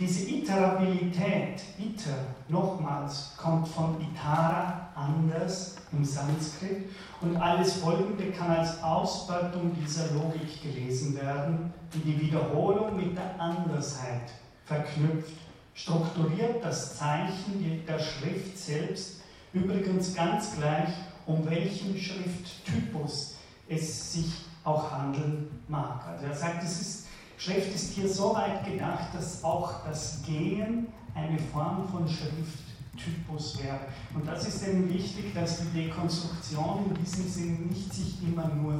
[0.00, 6.88] Diese Iterabilität, iter, nochmals, kommt von itara, anders im Sanskrit
[7.20, 13.38] und alles Folgende kann als Ausbeutung dieser Logik gelesen werden, die die Wiederholung mit der
[13.38, 14.32] Andersheit
[14.64, 15.36] verknüpft,
[15.74, 19.20] strukturiert das Zeichen der Schrift selbst,
[19.52, 20.94] übrigens ganz gleich,
[21.26, 23.34] um welchen Schrifttypus
[23.68, 24.32] es sich
[24.64, 26.06] auch handeln mag.
[26.06, 26.99] Also er sagt, es ist
[27.40, 33.80] Schrift ist hier so weit gedacht, dass auch das Gehen eine Form von Schrifttypus wäre.
[34.14, 38.74] Und das ist eben wichtig, dass die Dekonstruktion in diesem Sinn nicht sich immer nur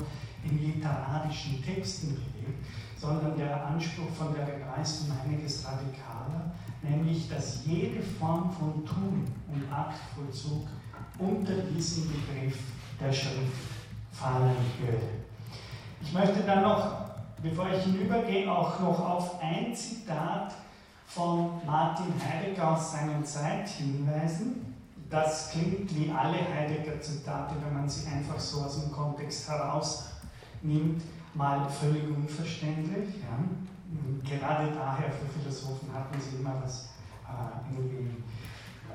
[0.45, 2.67] in literarischen Texten bewegt,
[2.99, 9.73] sondern der Anspruch von der Geist einiges radikaler, nämlich dass jede Form von Tun und
[9.73, 10.69] Aktvollzug
[11.19, 12.59] unter diesen Begriff
[13.01, 13.57] der Schrift
[14.13, 15.09] fallen würde.
[16.03, 17.10] Ich möchte dann noch,
[17.43, 20.55] bevor ich hinübergehe, auch noch auf ein Zitat
[21.07, 24.77] von Martin Heidegger aus seiner Zeit hinweisen.
[25.09, 31.03] Das klingt wie alle Heidegger-Zitate, wenn man sie einfach so aus dem Kontext herausnimmt,
[31.35, 33.17] mal völlig unverständlich.
[33.17, 34.37] Ja.
[34.37, 36.91] Gerade daher für Philosophen hat man sie immer was
[37.27, 38.23] äh, irgendwie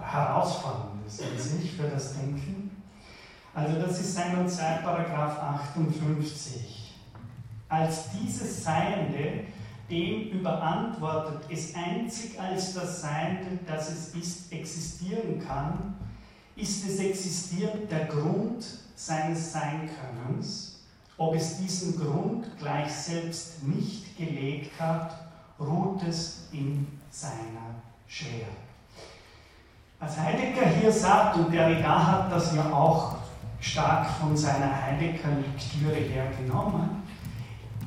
[0.02, 2.72] Herausforderndes in sich für das Denken.
[3.54, 6.75] Also das ist sein und Zeit, Paragraph 58.
[7.68, 9.46] Als dieses Seiende
[9.90, 15.96] dem überantwortet, es einzig als das Seiende, das es ist, existieren kann,
[16.56, 20.80] ist es existiert der Grund seines Seinkönnens.
[21.18, 25.16] Ob es diesen Grund gleich selbst nicht gelegt hat,
[25.60, 27.76] ruht es in seiner
[28.08, 28.52] Schwere.
[30.00, 33.16] Was Heidegger hier sagt, und Derrida hat das ja auch
[33.62, 37.04] stark von seiner Heidegger-Lektüre hergenommen,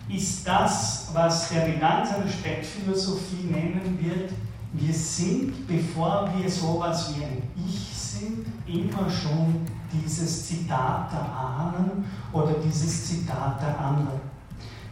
[0.08, 4.32] ist das, was der in seiner Spektphilosophie nennen wird,
[4.72, 12.04] wir sind, bevor wir sowas wie ein Ich sind, immer schon dieses Zitat der Ahnen
[12.32, 14.20] oder dieses Zitat der anderen.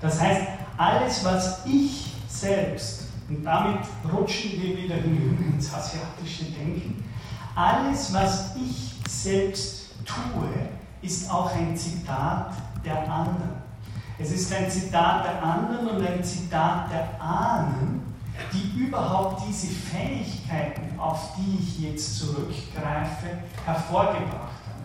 [0.00, 0.42] Das heißt,
[0.76, 3.80] alles, was ich selbst, und damit
[4.12, 7.02] rutschen wir wieder hinüber ins asiatische Denken,
[7.54, 10.48] alles, was ich selbst tue,
[11.02, 12.52] ist auch ein Zitat
[12.84, 13.65] der anderen.
[14.18, 18.02] Es ist ein Zitat der anderen und ein Zitat der Ahnen,
[18.52, 23.26] die überhaupt diese Fähigkeiten, auf die ich jetzt zurückgreife,
[23.64, 24.84] hervorgebracht haben.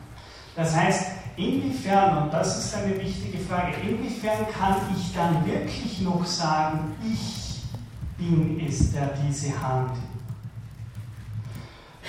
[0.56, 6.26] Das heißt, inwiefern, und das ist eine wichtige Frage, inwiefern kann ich dann wirklich noch
[6.26, 7.62] sagen, ich
[8.18, 9.92] bin es, der diese Hand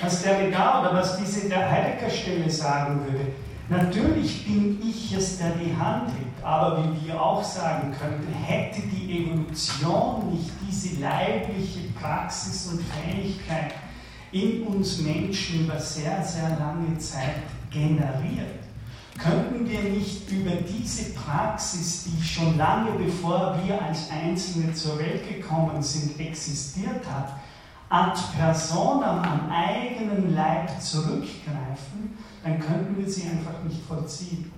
[0.02, 3.32] was der Derrida oder was diese der Heidegger-Stelle sagen würde,
[3.68, 8.82] Natürlich bin ich es, der die Hand hebt, aber wie wir auch sagen könnten, hätte
[8.82, 13.74] die Evolution nicht diese leibliche Praxis und Fähigkeit
[14.32, 18.60] in uns Menschen über sehr, sehr lange Zeit generiert,
[19.18, 25.28] könnten wir nicht über diese Praxis, die schon lange bevor wir als Einzelne zur Welt
[25.28, 27.34] gekommen sind, existiert hat,
[27.90, 34.52] ad personam am eigenen Leib zurückgreifen dann könnten wir sie einfach nicht vollziehen.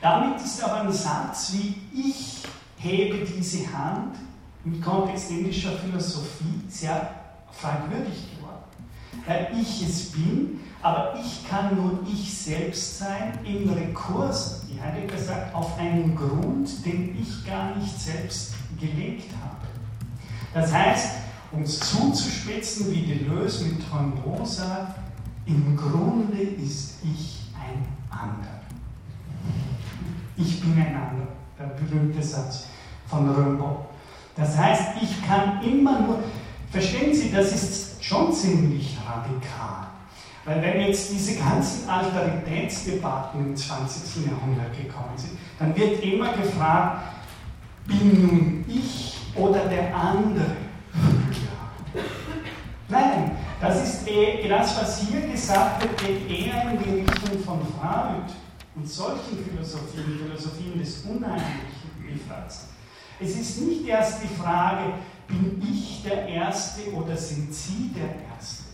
[0.00, 2.42] Damit ist aber ein Satz wie ich
[2.78, 4.16] hebe diese Hand
[4.64, 7.10] im Kontext indischer Philosophie sehr
[7.50, 8.62] fragwürdig geworden.
[9.26, 15.18] Weil ich es bin, aber ich kann nur ich selbst sein im Rekurs, wie Heidegger
[15.18, 19.66] sagt, auf einen Grund, den ich gar nicht selbst gelegt habe.
[20.54, 21.10] Das heißt,
[21.50, 24.98] um es zuzuspitzen, wie Deleuze mit Rimbaud sagt,
[25.46, 28.58] im Grunde ist ich ein anderer.
[30.38, 32.66] Ich bin ein anderer, der berühmte Satz
[33.08, 33.86] von Rimbaud.
[34.36, 36.20] Das heißt, ich kann immer nur,
[36.70, 39.88] verstehen Sie, das ist schon ziemlich radikal.
[40.44, 44.26] Weil wenn jetzt diese ganzen Alteritätsdebatten im 20.
[44.26, 47.02] Jahrhundert gekommen sind, dann wird immer gefragt,
[47.86, 50.56] bin nun ich oder der andere?
[52.88, 57.58] Nein, das ist eh, das, was hier gesagt wird, geht eher in die Richtung von
[57.76, 58.32] Freud
[58.78, 62.68] und solchen Philosophien, Philosophien des Unheimlichen, wie Franz.
[63.20, 64.94] Es ist nicht erst die Frage,
[65.26, 68.64] bin ich der Erste oder sind Sie der Erste?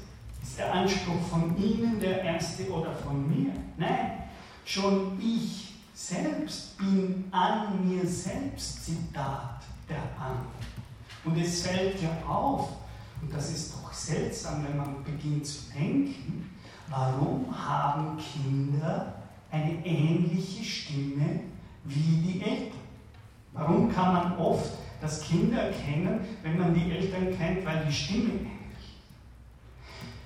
[0.42, 3.52] Ist der Anspruch von Ihnen der Erste oder von mir?
[3.78, 4.24] Nein,
[4.66, 10.74] schon ich selbst bin an mir selbst Zitat der anderen.
[11.24, 12.68] Und es fällt ja auf,
[13.22, 16.50] und das ist doch seltsam, wenn man beginnt zu denken,
[16.90, 19.23] warum haben Kinder
[19.54, 21.40] eine ähnliche Stimme
[21.84, 22.78] wie die Eltern?
[23.52, 28.30] Warum kann man oft das Kind erkennen, wenn man die Eltern kennt, weil die Stimme
[28.30, 28.50] ähnlich?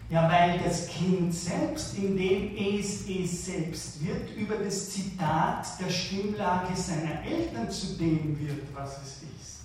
[0.08, 6.74] Ja, weil das Kind selbst, indem es es selbst wird, über das Zitat der Stimmlage
[6.74, 9.64] seiner Eltern zu dem wird, was es ist.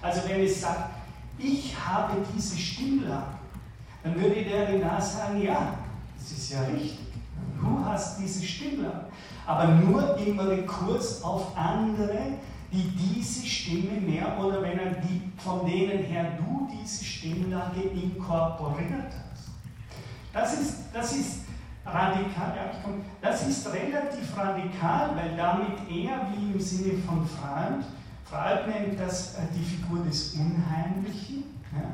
[0.00, 0.94] Also wenn es sagt,
[1.38, 3.34] ich habe diese Stimmlage,
[4.04, 5.78] dann würde der Renar sagen, ja,
[6.16, 7.11] das ist ja richtig.
[7.62, 9.06] Du hast diese Stimmlage.
[9.46, 12.38] Aber nur im Rekurs auf andere,
[12.72, 19.50] die diese Stimme mehr oder weniger, die, von denen her du diese Stimmlage inkorporiert hast.
[20.32, 21.42] Das ist, das ist
[21.84, 22.54] radikal,
[23.20, 27.84] das ist relativ radikal, weil damit eher wie im Sinne von Freund,
[28.24, 31.44] Freud nennt das äh, die Figur des Unheimlichen,
[31.74, 31.92] ja,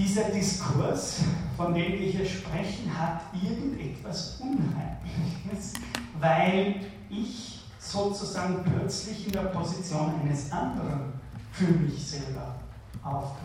[0.00, 1.18] dieser Diskurs,
[1.56, 5.74] von dem wir hier sprechen, hat irgendetwas Unheimliches,
[6.18, 6.76] weil
[7.10, 11.12] ich sozusagen plötzlich in der Position eines anderen
[11.52, 12.54] für mich selber
[13.02, 13.36] auftauche.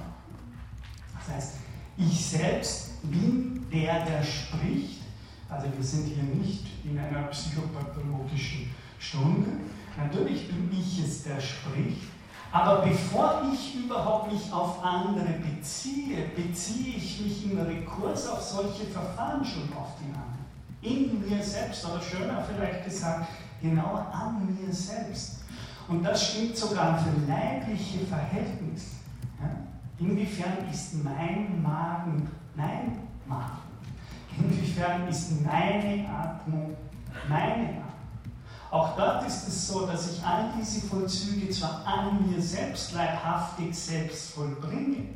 [1.17, 1.53] Das heißt,
[1.97, 5.01] ich selbst bin der, der spricht.
[5.49, 9.49] Also wir sind hier nicht in einer psychopathologischen Stunde.
[9.97, 12.14] Natürlich bin ich es, der spricht.
[12.55, 18.85] Aber bevor ich überhaupt mich auf andere beziehe, beziehe ich mich im Rekurs auf solche
[18.85, 20.45] Verfahren schon auf die anderen.
[20.81, 23.27] In mir selbst, oder schöner vielleicht gesagt,
[23.61, 25.41] genau an mir selbst.
[25.89, 28.95] Und das stimmt sogar für leibliche Verhältnisse.
[29.41, 29.49] Ja?
[29.99, 33.63] Inwiefern ist mein Magen mein Magen?
[34.37, 36.77] Inwiefern ist meine Atmung
[37.27, 37.84] meine Atmung?
[38.71, 43.77] Auch dort ist es so, dass ich all diese Vollzüge zwar an mir selbst leibhaftig
[43.77, 45.09] selbst vollbringe,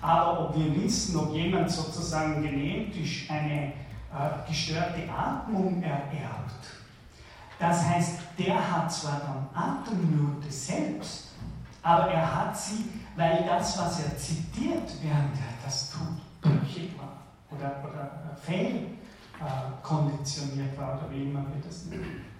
[0.00, 3.72] aber ob wir wissen, ob jemand sozusagen genetisch eine äh,
[4.46, 6.64] gestörte Atmung ererbt,
[7.58, 11.28] das heißt, der hat zwar dann Atemnöte selbst,
[11.82, 17.18] aber er hat sie, weil das, was er zitiert, während er das tut, brüchig war
[17.50, 18.10] oder, oder
[18.42, 22.33] fehlkonditioniert war oder wie immer wir das nennen.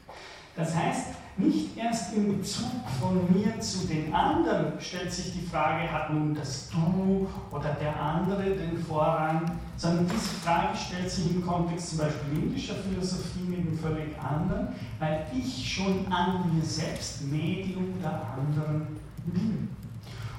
[0.56, 5.90] Das heißt, nicht erst in Bezug von mir zu den anderen stellt sich die Frage,
[5.90, 11.44] hat nun das Du oder der andere den Vorrang, sondern diese Frage stellt sich im
[11.44, 14.68] Kontext zum Beispiel indischer Philosophie mit einem völlig anderen,
[15.00, 18.86] weil ich schon an mir selbst Medium der anderen
[19.26, 19.68] bin.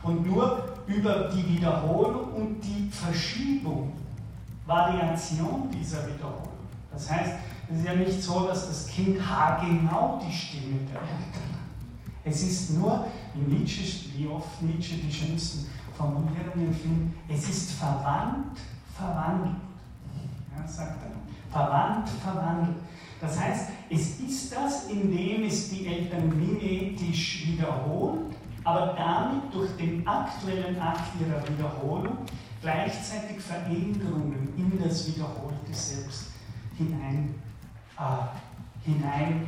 [0.02, 3.92] Und nur über die Wiederholung und die Verschiebung,
[4.66, 6.54] Variation dieser Wiederholung.
[6.92, 7.34] Das heißt,
[7.70, 11.66] es ist ja nicht so, dass das Kind haargenau die Stimme der Eltern hat.
[12.24, 13.84] Es ist nur, wie Nietzsche,
[14.16, 18.60] wie oft Nietzsche die schönsten Formulierungen findet, es ist verwandt,
[18.96, 19.56] verwandelt.
[20.56, 21.52] Ja, sagt er.
[21.52, 22.78] Verwandt, verwandelt.
[23.22, 30.06] Das heißt, es ist das, indem es die Eltern mimetisch wiederholt, aber damit durch den
[30.08, 32.18] aktuellen Akt ihrer Wiederholung
[32.62, 36.32] gleichzeitig Veränderungen in das wiederholte Selbst
[36.78, 37.36] hinein
[37.98, 39.48] äh, hinein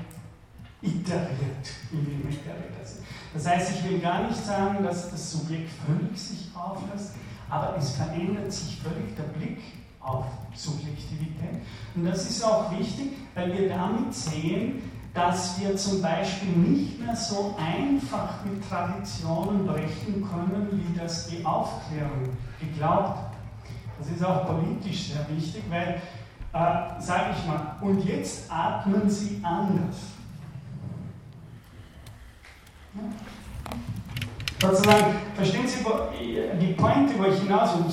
[0.81, 3.05] iteriert in die Materialisation.
[3.33, 7.13] Das heißt, ich will gar nicht sagen, dass das Subjekt völlig sich auflöst,
[7.49, 9.60] aber es verändert sich völlig der Blick
[9.99, 11.62] auf Subjektivität.
[11.95, 14.81] Und das ist auch wichtig, weil wir damit sehen,
[15.13, 21.43] dass wir zum Beispiel nicht mehr so einfach mit Traditionen brechen können, wie das die
[21.43, 22.29] Aufklärung
[22.60, 23.31] geglaubt hat.
[23.99, 25.99] Das ist auch politisch sehr wichtig, weil
[26.58, 29.96] äh, sage ich mal, und jetzt atmen Sie anders.
[32.96, 34.70] Ja.
[34.70, 35.86] Sozusagen, verstehen Sie
[36.60, 37.86] die Pointe, wo ich hinaus will?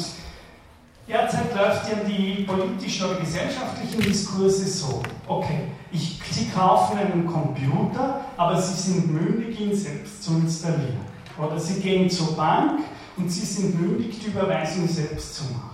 [1.07, 8.25] Derzeit läuft ja die politischen oder gesellschaftlichen Diskurse so, okay, ich, Sie kaufen einen Computer,
[8.39, 11.01] aber Sie sind mündig, ihn selbst zu installieren.
[11.37, 12.81] Oder Sie gehen zur Bank
[13.19, 15.74] und Sie sind mündig, die Überweisung selbst zu machen.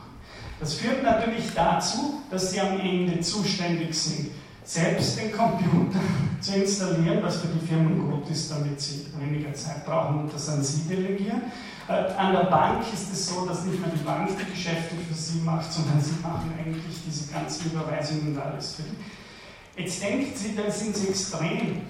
[0.61, 4.31] Das führt natürlich dazu, dass Sie am Ende zuständig sind,
[4.62, 5.99] selbst den Computer
[6.40, 10.49] zu installieren, was für die Firmen gut ist, damit sie weniger Zeit brauchen und das
[10.51, 11.42] an Sie delegieren.
[11.88, 15.14] Äh, an der Bank ist es so, dass nicht mehr die Bank die Geschäfte für
[15.14, 19.83] Sie macht, sondern Sie machen eigentlich diese ganzen Überweisungen und alles für die.
[19.83, 21.81] Jetzt denkt Sie, da sind Sie extrem.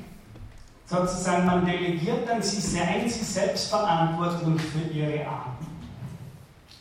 [0.87, 5.70] Sozusagen, man delegiert dann, Sie seien Sie selbst verantwortlich für Ihre Arbeit.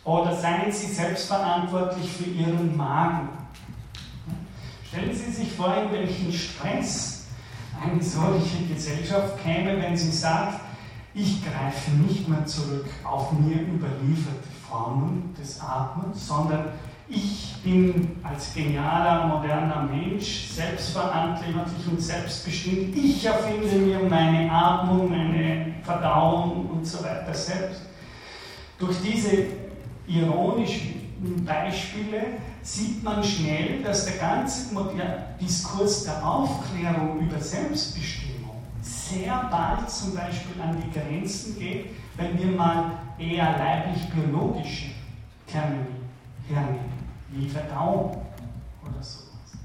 [0.10, 3.30] Oder seien Sie selbstverantwortlich für Ihren Magen.
[4.88, 7.28] Stellen Sie sich vor, in welchen Stress
[7.80, 10.62] eine solche Gesellschaft käme, wenn sie sagt,
[11.14, 16.70] ich greife nicht mehr zurück auf mir überlieferte Formen des Atmens, sondern
[17.08, 22.98] ich bin als genialer, moderner Mensch selbstverantwortlich und selbstbestimmt.
[22.98, 27.82] Ich erfinde mir meine Atmung, meine Verdauung und so weiter selbst.
[28.80, 29.69] Durch diese
[30.10, 34.76] ironischen Beispiele sieht man schnell, dass der ganze
[35.40, 42.58] Diskurs der Aufklärung über Selbstbestimmung sehr bald zum Beispiel an die Grenzen geht, wenn wir
[42.58, 44.92] mal eher leiblich-biologische
[45.48, 45.86] Termini
[46.48, 46.80] hernehmen,
[47.30, 48.22] wie Verdauung
[48.82, 49.58] oder sowas.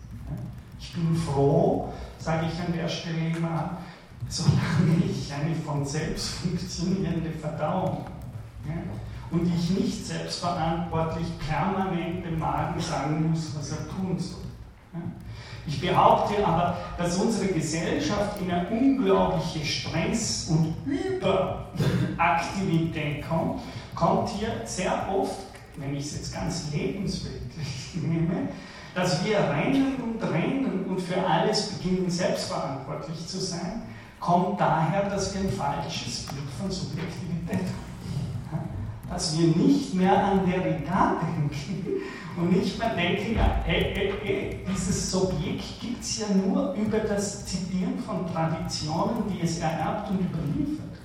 [0.80, 3.78] Ich bin froh, sage ich an der Stelle immer,
[4.28, 8.04] solange ich eine von selbst funktionierende Verdauung
[9.34, 14.40] und ich nicht selbstverantwortlich permanent dem Magen sagen muss, was er tun soll.
[15.66, 23.62] Ich behaupte aber, dass unsere Gesellschaft in eine unglaubliche Stress- und Überaktivität kommt,
[23.94, 28.48] kommt hier sehr oft wenn ich es jetzt ganz lebensweltlich nehme,
[28.94, 33.82] dass wir rennen und rennen und für alles beginnen selbstverantwortlich zu sein,
[34.20, 37.83] kommt daher, dass wir ein falsches Bild von Subjektivität haben.
[39.14, 42.02] Dass wir nicht mehr an Derrida denken
[42.36, 46.98] und nicht mehr denken, ja, ey, ey, ey, dieses Subjekt gibt es ja nur über
[46.98, 50.98] das Zitieren von Traditionen, die es ererbt und überliefert.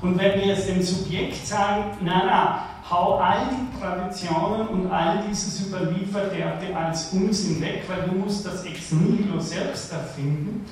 [0.00, 5.22] Und wenn wir es dem Subjekt sagen, na, na, hau all die Traditionen und all
[5.28, 10.64] dieses Überlieferte als Unsinn weg, weil du musst das ex nihilo selbst erfinden,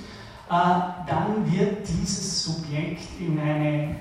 [0.49, 0.55] äh,
[1.07, 3.97] dann wird dieses Subjekt in eine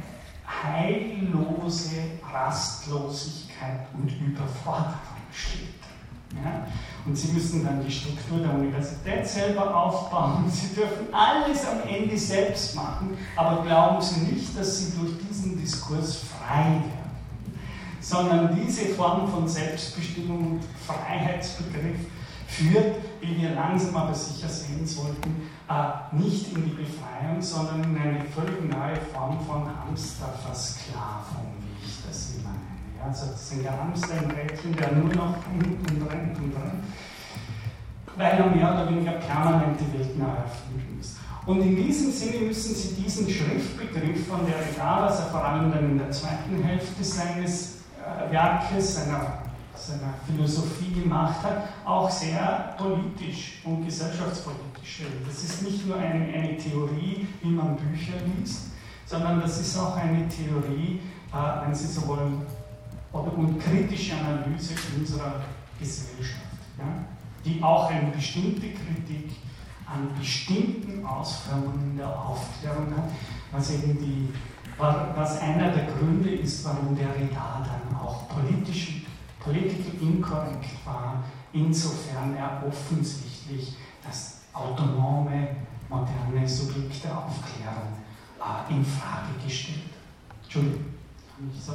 [0.47, 4.93] heillose Rastlosigkeit und Überforderung
[5.31, 5.73] schlittern.
[6.43, 6.67] Ja?
[7.05, 10.45] Und sie müssen dann die Struktur der Universität selber aufbauen.
[10.51, 15.59] Sie dürfen alles am Ende selbst machen, aber glauben Sie nicht, dass Sie durch diesen
[15.59, 17.07] Diskurs frei werden
[18.07, 21.99] sondern diese Form von Selbstbestimmung und Freiheitsbegriff
[22.47, 25.49] führt, wie wir langsam aber sicher sehen sollten,
[26.13, 32.35] nicht in die Befreiung, sondern in eine völlig neue Form von Hamsterversklavung, wie ich das
[32.35, 33.03] immer nenne.
[33.05, 36.83] Also das ist ein Hamster, ein Rädchen, der nur noch und rennt und rennt,
[38.15, 41.17] weil er mehr oder weniger permanent die Welt neu erfinden muss.
[41.45, 45.71] Und in diesem Sinne müssen Sie diesen Schriftbegriff von der Derrida, was er vor allem
[45.71, 47.79] dann in der zweiten Hälfte seines
[48.29, 49.43] Werke, seiner,
[49.75, 55.23] seiner Philosophie gemacht hat, auch sehr politisch und gesellschaftspolitisch stellen.
[55.25, 58.67] Das ist nicht nur eine, eine Theorie, wie man Bücher liest,
[59.05, 60.99] sondern das ist auch eine Theorie,
[61.33, 62.41] äh, wenn Sie so wollen,
[63.11, 65.41] oder, und kritische Analyse unserer
[65.79, 66.41] Gesellschaft,
[66.77, 66.85] ja,
[67.45, 69.31] die auch eine bestimmte Kritik
[69.85, 73.09] an bestimmten Ausführungen der Aufklärung hat,
[73.51, 74.29] was eben die
[74.77, 79.01] was einer der Gründe ist, warum der Derrida dann auch politisch,
[79.39, 81.23] political inkorrekt war,
[81.53, 83.75] insofern er offensichtlich
[84.05, 85.55] das autonome,
[85.89, 87.93] moderne Subjekt der Aufklärung
[88.39, 89.93] äh, in Frage gestellt.
[90.43, 90.85] Entschuldigung,
[91.53, 91.73] ich so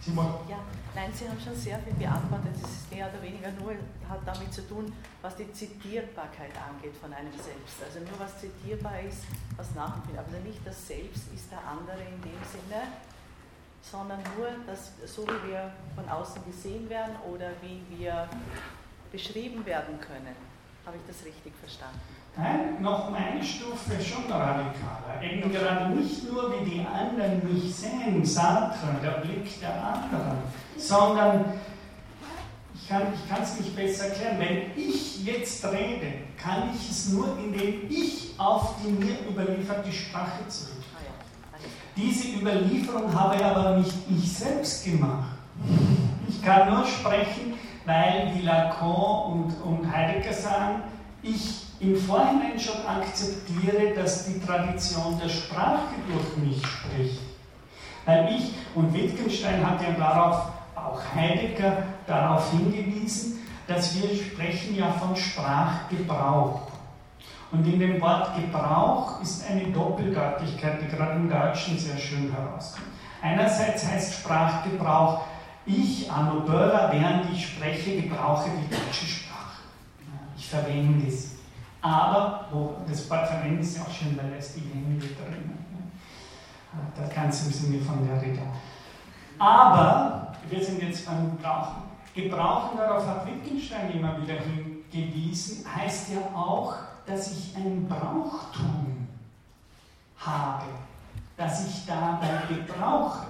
[0.00, 0.34] Simon?
[0.48, 0.58] Ja,
[0.94, 2.52] nein, Sie haben schon sehr viel beantwortet.
[2.62, 3.72] Es ist mehr oder weniger nur,
[4.08, 4.92] hat damit zu tun,
[5.22, 7.82] was die Zitierbarkeit angeht von einem Selbst.
[7.82, 9.24] Also nur was zitierbar ist,
[9.56, 10.22] was nachempfindet.
[10.26, 12.84] Aber nicht das Selbst ist der andere in dem Sinne,
[13.80, 18.28] sondern nur, dass so wie wir von außen gesehen werden oder wie wir
[19.10, 20.53] beschrieben werden können.
[20.86, 21.98] Habe ich das richtig verstanden?
[22.36, 25.22] Nein, noch eine Stufe schon radikaler.
[25.22, 30.38] Eben gerade nicht nur, wie die anderen mich sehen, Sartre, der Blick der anderen,
[30.76, 31.44] sondern
[32.74, 34.38] ich kann es nicht besser erklären.
[34.38, 40.46] Wenn ich jetzt rede, kann ich es nur, indem ich auf die mir überlieferte Sprache
[40.48, 40.84] zurückgreife.
[41.96, 45.38] Diese Überlieferung habe aber nicht ich selbst gemacht.
[46.28, 47.53] Ich kann nur sprechen,
[47.84, 50.82] weil wie Lacan und, und Heidegger sagen,
[51.22, 57.20] ich im Vorhinein schon akzeptiere, dass die Tradition der Sprache durch mich spricht.
[58.06, 64.90] Weil ich, und Wittgenstein hat ja darauf, auch Heidegger darauf hingewiesen, dass wir sprechen ja
[64.90, 66.68] von Sprachgebrauch.
[67.50, 72.88] Und in dem Wort Gebrauch ist eine Doppeldeutigkeit, die gerade im Deutschen sehr schön herauskommt.
[73.22, 75.22] Einerseits heißt Sprachgebrauch,
[75.66, 79.62] ich, Arno Böller, während ich spreche, gebrauche die deutsche Sprache.
[80.36, 81.38] Ich verwende sie.
[81.80, 85.50] Aber, wo, das Wort verwenden Sie auch schön, weil ist die Hände drin.
[86.96, 88.40] Das Ganze im Sinne von der Rede.
[89.38, 91.82] Aber, wir sind jetzt beim Gebrauchen.
[92.14, 99.08] Gebrauchen, darauf hat Wittgenstein immer wieder hingewiesen, heißt ja auch, dass ich ein Brauchtum
[100.18, 100.64] habe,
[101.36, 103.26] dass ich dabei gebrauche.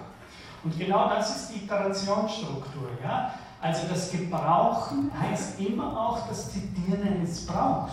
[0.64, 2.88] Und genau das ist die Iterationsstruktur.
[3.02, 3.34] Ja?
[3.60, 7.92] Also das Gebrauchen heißt immer auch das Zitieren eines Brauchs.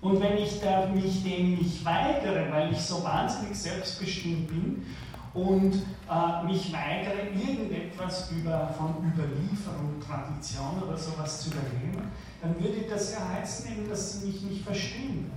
[0.00, 4.86] Und wenn ich da mich dem nicht weigere, weil ich so wahnsinnig selbstbestimmt bin
[5.34, 12.86] und äh, mich weigere, irgendetwas über, von Überlieferung, Tradition oder sowas zu übernehmen, dann würde
[12.88, 15.30] das ja heißen, dass sie mich nicht verstehen.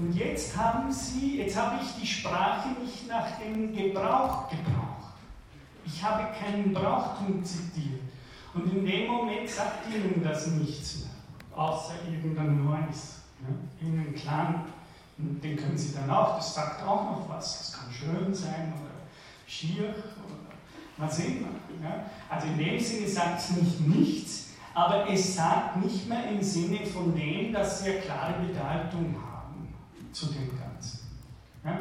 [0.00, 5.12] Und jetzt haben sie, jetzt habe ich die Sprache nicht nach dem Gebrauch gebraucht.
[5.84, 8.00] Ich habe keinen Brauchtum zitiert.
[8.54, 13.20] Und in dem Moment sagt ihnen das nichts mehr, außer irgendein Neues.
[13.42, 13.86] Ja?
[13.86, 14.64] Irgendein Klang,
[15.18, 18.90] den können sie dann auch, das sagt auch noch was, das kann schön sein oder
[19.46, 20.56] schier oder
[20.96, 21.48] was immer.
[21.82, 22.06] Ja?
[22.30, 26.86] Also in dem Sinne sagt es nicht nichts, aber es sagt nicht mehr im Sinne
[26.86, 29.29] von dem, dass sie eine klare Bedeutung haben
[30.12, 31.00] zu dem Ganzen.
[31.64, 31.78] Ja?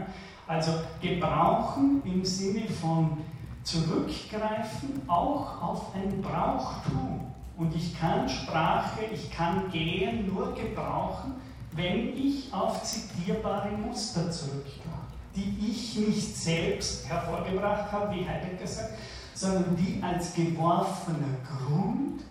[0.47, 0.71] Also
[1.01, 3.17] gebrauchen im Sinne von
[3.63, 7.27] zurückgreifen auch auf ein Brauchtum.
[7.57, 11.33] Und ich kann Sprache, ich kann Gehen nur gebrauchen,
[11.73, 18.93] wenn ich auf zitierbare Muster zurückgreife, die ich nicht selbst hervorgebracht habe, wie Heidegger sagt,
[19.33, 22.21] sondern die als geworfener Grund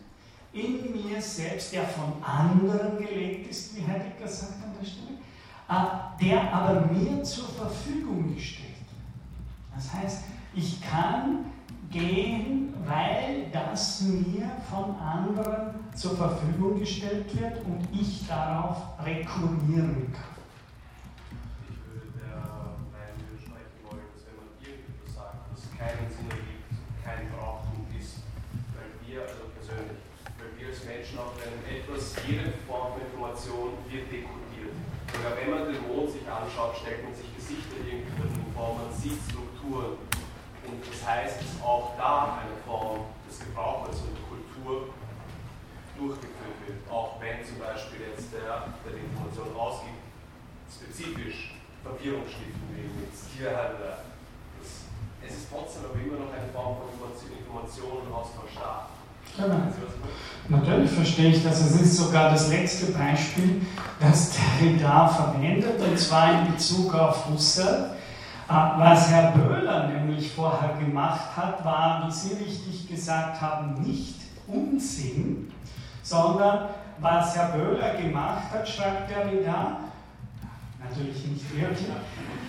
[0.52, 5.17] in mir selbst, der von anderen gelegt ist, wie Heidegger sagt an der Stelle,
[6.20, 9.74] der aber mir zur Verfügung gestellt wird.
[9.74, 11.44] Das heißt, ich kann
[11.90, 20.38] gehen, weil das mir von anderen zur Verfügung gestellt wird und ich darauf rekurrieren kann.
[21.68, 22.40] Ich würde der
[22.88, 26.72] Meinung widersprechen wollen, dass wenn man irgendetwas sagt, das keinen Sinn ergibt,
[27.04, 28.24] kein Brauchtum ist,
[28.72, 30.00] weil wir, also persönlich,
[30.40, 34.47] weil wir als Menschen auch einem etwas, jede Form von Information wird dekodiert.
[35.18, 39.18] Sogar wenn man den Mond sich anschaut, stellt man sich Gesichter irgendwie vor, man sieht
[39.26, 39.98] Strukturen
[40.62, 44.94] und das heißt, dass auch da eine Form des Gebrauches und Kultur
[45.98, 46.78] durchgeführt wird.
[46.86, 50.06] Auch wenn zum Beispiel jetzt der, der die Information ausgibt,
[50.70, 54.06] spezifisch Verwirrung stiften will mit Tierhalter.
[54.62, 54.86] Das,
[55.26, 58.86] es ist trotzdem aber immer noch eine Form von Information und Austausch da.
[60.48, 61.60] Natürlich verstehe ich das.
[61.60, 63.60] Es ist sogar das letzte Beispiel,
[64.00, 67.90] das Derrida verwendet, und zwar in Bezug auf Husserl
[68.50, 74.14] Ah, was Herr Böhler nämlich vorher gemacht hat, war, wie Sie richtig gesagt haben, nicht
[74.46, 75.52] Unsinn,
[76.02, 79.76] sondern was Herr Böhler gemacht hat, schreibt er wieder,
[80.82, 81.88] natürlich nicht wirklich,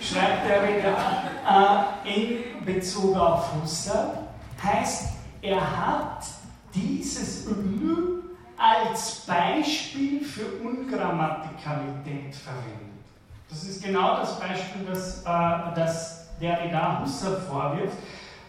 [0.00, 0.96] schreibt er wieder
[2.06, 4.20] äh, in Bezug auf Husserl,
[4.64, 5.10] heißt,
[5.42, 6.24] er hat
[6.74, 8.20] dieses Ü
[8.60, 12.90] als Beispiel für Ungrammatikalität verwendet.
[13.48, 17.96] Das ist genau das Beispiel, das, äh, das Derrida Husserl vorwirft.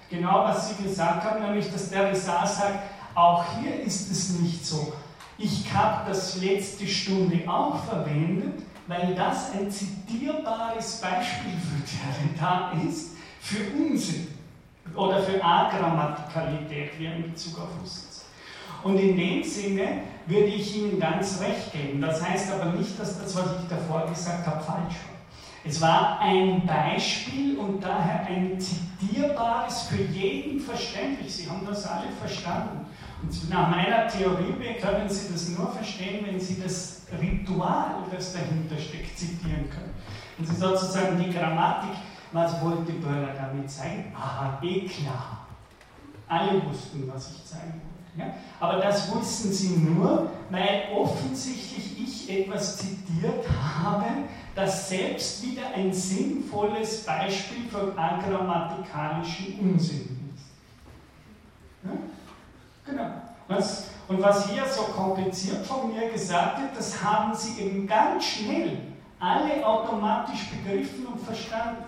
[0.10, 2.80] Genau was Sie gesagt haben, nämlich dass Derrida sagt,
[3.16, 4.94] auch hier ist es nicht so.
[5.38, 13.12] Ich habe das letzte Stunde auch verwendet, weil das ein zitierbares Beispiel für Derrida ist,
[13.40, 14.28] für Unsinn
[14.94, 18.11] oder für Agrammatikalität, wie in Bezug auf Husserl
[18.84, 22.02] und in dem Sinne würde ich Ihnen ganz recht geben.
[22.02, 25.12] Das heißt aber nicht, dass das, was ich davor gesagt habe, falsch war.
[25.64, 31.32] Es war ein Beispiel und daher ein zitierbares, für jeden verständlich.
[31.32, 32.86] Sie haben das alle verstanden.
[33.22, 38.78] Und nach meiner Theorie können Sie das nur verstehen, wenn Sie das Ritual, das dahinter
[38.78, 39.94] steckt, zitieren können.
[40.38, 41.92] Wenn Sie sozusagen die Grammatik,
[42.32, 44.12] was wollte Böhler damit zeigen?
[44.16, 45.46] Aha, eh klar.
[46.28, 47.91] Alle wussten, was ich zeigen wollte.
[48.18, 48.34] Ja?
[48.60, 53.46] Aber das wussten sie nur, weil offensichtlich ich etwas zitiert
[53.84, 54.06] habe,
[54.56, 60.46] das selbst wieder ein sinnvolles Beispiel für agrammatikalischen Unsinn ist.
[61.84, 61.92] Ja?
[62.86, 63.12] Genau.
[63.48, 68.26] Was, und was hier so kompliziert von mir gesagt wird, das haben sie eben ganz
[68.26, 68.78] schnell
[69.20, 71.84] alle automatisch begriffen und verstanden.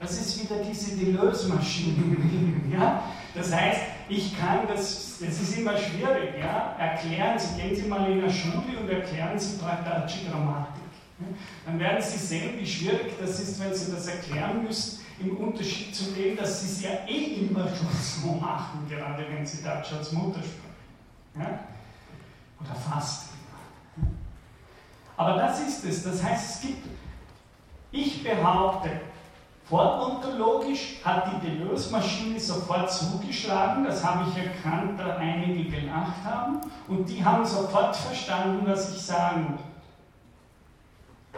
[0.00, 2.16] Das ist wieder diese Deleuze-Maschine.
[2.72, 3.02] Ja?
[3.34, 6.74] Das heißt, ich kann das, es ist immer schwierig, ja?
[6.78, 10.82] erklären Sie, gehen Sie mal in der Schule und erklären Sie praktische Grammatik.
[11.66, 15.94] Dann werden Sie sehen, wie schwierig das ist, wenn Sie das erklären müssen, im Unterschied
[15.94, 19.92] zu dem, dass Sie es ja eh immer schon so machen, gerade wenn Sie Deutsch
[19.92, 20.68] als Muttersprache.
[21.38, 21.60] Ja?
[22.60, 23.28] Oder fast.
[25.16, 26.04] Aber das ist es.
[26.04, 26.86] Das heißt, es gibt,
[27.90, 28.90] ich behaupte,
[29.68, 37.06] Vortontologisch hat die Deleuze-Maschine sofort zugeschlagen, das habe ich erkannt, da einige gelacht haben, und
[37.06, 39.58] die haben sofort verstanden, was ich sagen.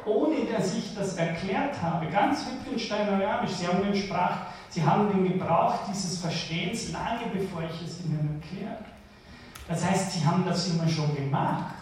[0.05, 5.33] Ohne dass ich das erklärt habe, ganz Wittgensteinerianisch, sie haben den Sprach, sie haben den
[5.33, 8.85] Gebrauch dieses Verstehens lange bevor ich es ihnen erklärt.
[9.67, 11.75] Das heißt, sie haben das immer schon gemacht.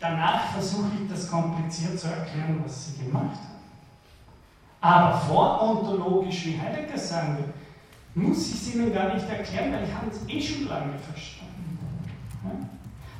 [0.00, 3.49] Danach versuche ich das kompliziert zu erklären, was sie gemacht haben.
[4.80, 9.94] Aber vorontologisch, wie Heidegger sagen will, muss ich es Ihnen gar nicht erklären, weil ich
[9.94, 11.50] habe es eh schon lange verstanden.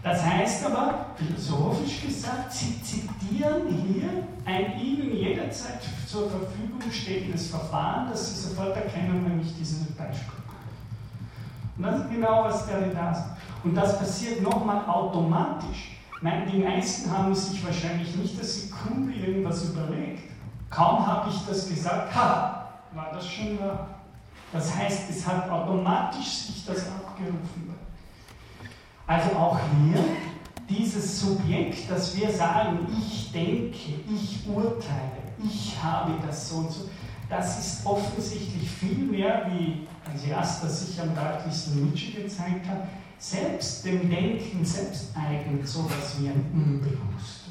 [0.03, 4.09] Das heißt aber, philosophisch gesagt, Sie zitieren hier
[4.47, 10.41] ein Ihnen jederzeit zur Verfügung stehendes Verfahren, das Sie sofort erkennen, wenn ich dieses Beispiel.
[11.77, 13.39] Und das ist genau, was der da sagt.
[13.63, 15.99] Und das passiert nochmal automatisch.
[16.23, 20.30] Die meisten haben sich wahrscheinlich nicht eine Sekunde irgendwas überlegt.
[20.71, 23.89] Kaum habe ich das gesagt, ha, war das schon da.
[24.53, 27.75] Das heißt, es hat automatisch sich das abgerufen.
[29.07, 30.03] Also auch hier
[30.69, 33.77] dieses Subjekt, dass wir sagen, ich denke,
[34.09, 36.89] ich urteile, ich habe das so und so,
[37.29, 43.85] das ist offensichtlich viel mehr, wie als erster sich am deutlichsten Nietzsche gezeigt hat, selbst
[43.85, 47.51] dem Denken selbst eignet sowas wie ein Unbewusstes.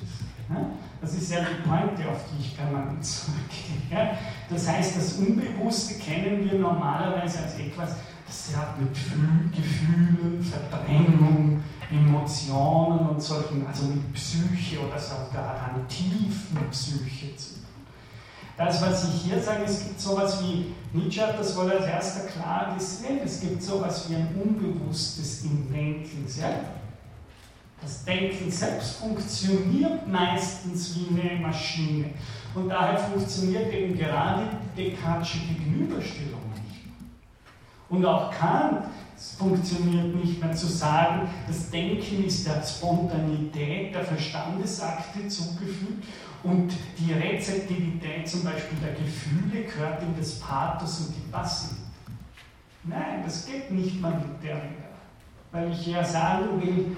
[1.02, 4.18] Das ist ja die Pointe, auf die ich permanent zurückgehe.
[4.50, 7.92] Das heißt, das Unbewusste kennen wir normalerweise als etwas,
[8.28, 16.70] das hat mit Gefühlen, Verdrängung, Emotionen und solchen, also mit Psyche oder sogar an tiefen
[16.70, 17.64] Psyche zu tun.
[18.58, 22.28] Das, was ich hier sage, es gibt sowas wie, Nietzsche hat das wohl als erster
[22.28, 26.79] klar gesehen, es gibt sowas wie ein Unbewusstes im Denken selbst.
[27.82, 32.12] Das Denken selbst funktioniert meistens wie eine Maschine.
[32.54, 36.86] Und daher funktioniert eben gerade die Descartesche Gegenüberstellung nicht.
[37.90, 38.86] Und auch Kant
[39.38, 46.06] funktioniert nicht mehr zu sagen, das Denken ist der Spontanität der Verstandesakte zugefügt
[46.44, 51.78] und die Rezeptivität zum Beispiel der Gefühle gehört in das Pathos und die Passiv.
[52.84, 54.62] Nein, das geht nicht mal mit der.
[55.52, 56.96] Weil ich ja sagen will,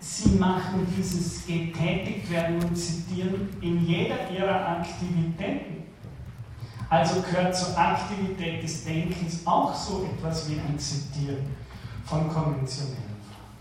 [0.00, 5.84] sie machen dieses getätigt werden und zitieren in jeder ihrer Aktivitäten.
[6.90, 11.44] Also gehört zur Aktivität des Denkens auch so etwas wie ein Zitieren
[12.04, 13.58] von konventionellen Fragen.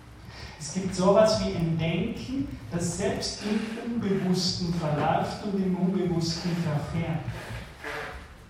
[0.57, 7.19] Es gibt sowas wie ein Denken, das selbst im Unbewussten verläuft und im Unbewussten verfährt.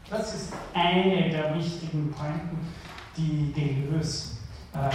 [0.10, 2.60] Das ist eine der wichtigen Pointen,
[3.18, 4.38] die Deleuze,
[4.74, 4.90] äh,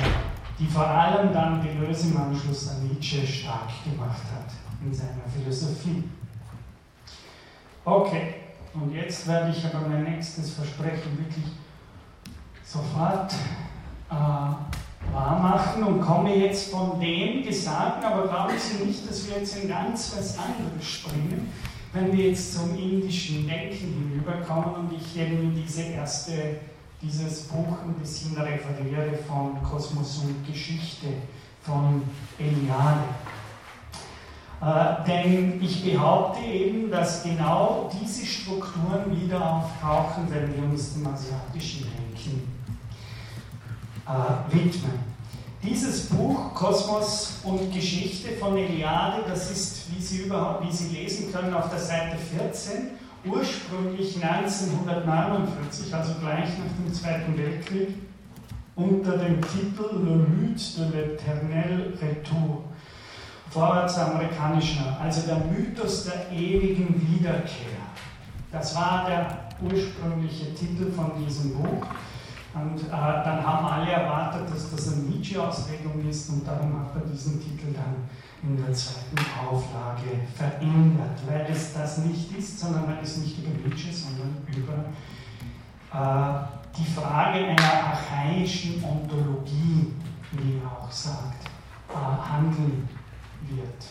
[0.59, 4.53] die vor allem dann Deleuze im Anschluss an Nietzsche stark gemacht hat
[4.85, 6.05] in seiner Philosophie.
[7.85, 8.35] Okay.
[8.75, 11.45] Und jetzt werde ich aber mein nächstes Versprechen wirklich
[12.65, 13.35] sofort
[14.11, 19.63] äh, wahr und komme jetzt von dem Gesagten, aber glauben Sie nicht, dass wir jetzt
[19.63, 21.53] in ganz was anderes springen,
[21.93, 26.61] wenn wir jetzt zum indischen Denken hinüberkommen und ich eben diese erste,
[27.03, 31.09] dieses Buch ein bisschen referiere von Kosmos und Geschichte
[31.63, 32.03] von
[32.39, 33.03] Eliade.
[34.63, 41.07] Äh, denn ich behaupte eben, dass genau diese Strukturen wieder auftauchen, wenn wir uns dem
[41.09, 42.53] asiatischen Denken
[44.07, 45.13] äh, widmen.
[45.65, 51.33] Dieses Buch Kosmos und Geschichte von Eliade, das ist, wie Sie, überhaupt, wie Sie lesen
[51.33, 52.91] können, auf der Seite 14,
[53.25, 57.95] ursprünglich 1949, also gleich nach dem Zweiten Weltkrieg,
[58.75, 62.65] unter dem Titel Le Mythe de l'éternel retour
[63.51, 67.83] vorwärtsamerikanischer, also der Mythos der ewigen Wiederkehr.
[68.51, 71.87] Das war der ursprüngliche Titel von diesem Buch.
[72.55, 77.09] Und äh, dann haben alle erwartet, dass das eine Nietzsche-Auslegung ist und darum hat er
[77.11, 78.09] diesen Titel dann
[78.43, 79.19] in der zweiten
[79.49, 84.85] Auflage verändert, weil es das nicht ist, sondern weil es nicht über Nietzsche, sondern über
[85.93, 86.45] äh,
[86.77, 89.93] die Frage einer archaischen Ontologie,
[90.33, 91.45] wie er auch sagt,
[91.89, 92.89] äh, handeln
[93.49, 93.85] wird.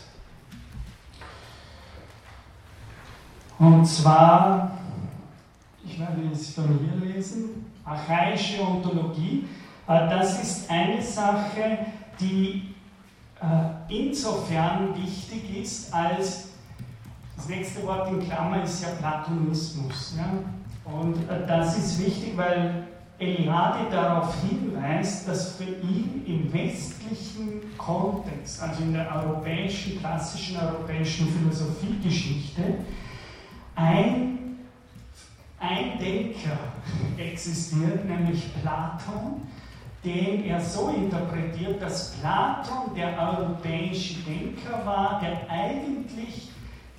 [3.57, 4.71] Und zwar,
[5.85, 9.45] ich werde es von hier lesen, archaische Ontologie.
[9.87, 11.77] Äh, das ist eine Sache,
[12.19, 12.70] die
[13.89, 16.49] insofern wichtig ist, als
[17.35, 20.15] das nächste Wort in Klammer ist ja Platonismus.
[20.15, 20.31] Ja?
[20.91, 22.87] Und äh, das ist wichtig, weil
[23.17, 31.27] Eliade darauf hinweist, dass für ihn im westlichen Kontext, also in der europäischen, klassischen europäischen
[31.27, 32.79] Philosophiegeschichte,
[33.75, 34.57] ein,
[35.59, 36.57] ein Denker
[37.17, 39.41] existiert, nämlich Platon,
[40.03, 46.49] den er so interpretiert, dass Platon der europäische Denker war, der eigentlich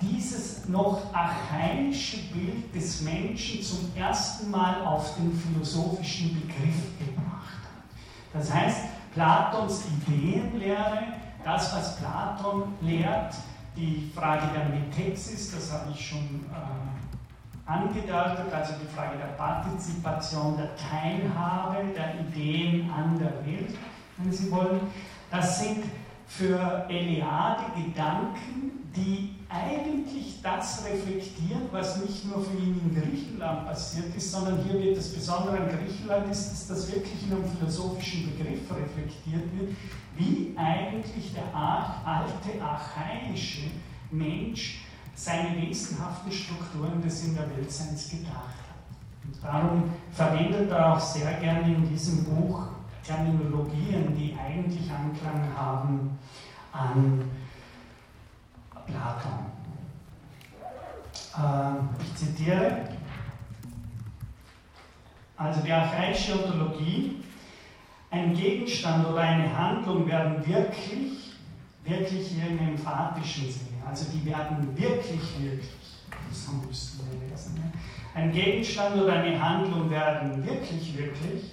[0.01, 7.83] dieses noch archaische Bild des Menschen zum ersten Mal auf den philosophischen Begriff gebracht hat.
[8.33, 8.77] Das heißt,
[9.13, 11.03] Platons Ideenlehre,
[11.43, 13.35] das, was Platon lehrt,
[13.75, 17.02] die Frage der Metexis, das habe ich schon äh,
[17.65, 23.75] angedeutet, also die Frage der Partizipation, der Teilhabe der Ideen an der Welt,
[24.17, 24.81] wenn Sie wollen,
[25.31, 25.85] das sind
[26.27, 34.15] für Eliade Gedanken, die eigentlich das reflektiert, was nicht nur für ihn in Griechenland passiert
[34.15, 38.31] ist, sondern hier wird das Besondere an Griechenland ist, dass das wirklich in einem philosophischen
[38.31, 39.75] Begriff reflektiert wird,
[40.17, 43.69] wie eigentlich der alte archaische
[44.11, 44.81] Mensch
[45.15, 49.23] seine wesenhaften Strukturen des in der Weltseins gedacht hat.
[49.23, 52.67] Und darum verwendet er auch sehr gerne in diesem Buch
[53.05, 56.17] Terminologien, die eigentlich Anklang haben
[56.71, 57.29] an
[58.85, 59.53] Platon.
[61.37, 62.89] Ähm, ich zitiere,
[65.35, 67.23] also die archaische Ontologie,
[68.09, 71.33] ein Gegenstand oder eine Handlung werden wirklich,
[71.83, 75.69] wirklich hier im emphatischen Sinne, also die werden wirklich, wirklich,
[77.55, 77.71] ne?
[78.13, 81.51] ein Gegenstand oder eine Handlung werden wirklich, wirklich,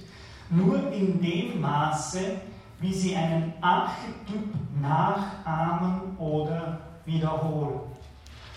[0.50, 2.36] nur in dem Maße,
[2.80, 7.80] wie sie einen Archetyp nachahmen oder wiederholen.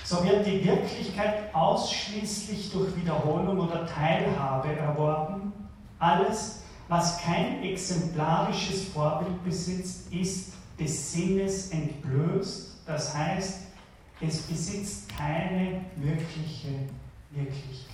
[0.03, 5.53] So wird die Wirklichkeit ausschließlich durch Wiederholung oder Teilhabe erworben.
[5.99, 12.72] Alles, was kein exemplarisches Vorbild besitzt, ist des Sinnes entblößt.
[12.85, 13.61] Das heißt,
[14.21, 16.69] es besitzt keine wirkliche
[17.31, 17.93] Wirklichkeit.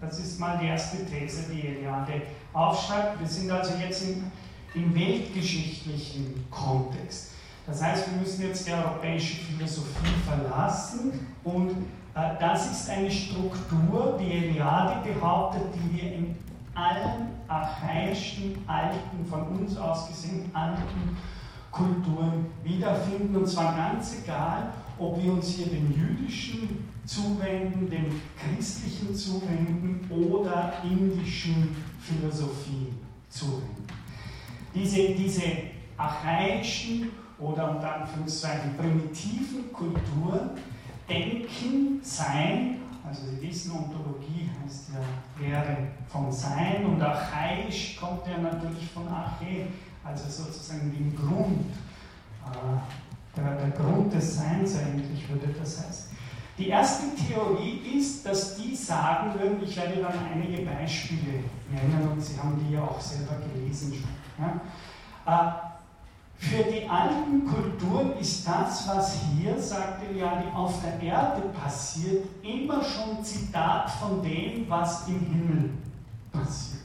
[0.00, 2.22] Das ist mal die erste These, die Eliade
[2.52, 3.20] aufschreibt.
[3.20, 4.30] Wir sind also jetzt im,
[4.74, 7.32] im weltgeschichtlichen Kontext.
[7.66, 11.70] Das heißt, wir müssen jetzt die europäische Philosophie verlassen und
[12.14, 16.36] äh, das ist eine Struktur, die Eliade behauptet, die wir in
[16.74, 21.16] allen archaischen, alten, von uns aus gesehen, alten
[21.70, 23.36] Kulturen wiederfinden.
[23.36, 30.74] Und zwar ganz egal, ob wir uns hier dem jüdischen zuwenden, dem christlichen zuwenden oder
[30.84, 32.92] indischen Philosophie
[33.28, 33.86] zuwenden.
[34.74, 35.42] Diese, diese
[35.96, 40.50] archaischen oder unter Anführungszeichen primitiven Kulturen
[41.08, 48.38] denken Sein, also Sie wissen, Ontologie heißt ja Lehre vom Sein und archaisch kommt ja
[48.38, 49.66] natürlich von Arche,
[50.04, 51.70] also sozusagen dem Grund,
[52.44, 56.10] äh, der, der Grund des Seins eigentlich würde das heißen.
[56.58, 62.20] Die erste Theorie ist, dass die sagen würden, ich werde dann einige Beispiele nennen und
[62.20, 64.44] Sie haben die ja auch selber gelesen schon.
[64.44, 64.60] Ja?
[65.26, 65.70] Äh,
[66.36, 72.82] für die alten Kulturen ist das, was hier, sagt Eliade, auf der Erde passiert, immer
[72.82, 75.70] schon Zitat von dem, was im Himmel
[76.32, 76.80] passiert.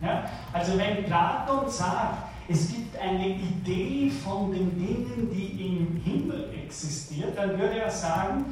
[0.00, 0.24] Ja?
[0.52, 7.38] Also wenn Platon sagt, es gibt eine Idee von den Dingen, die im Himmel existiert,
[7.38, 8.44] dann würde er sagen,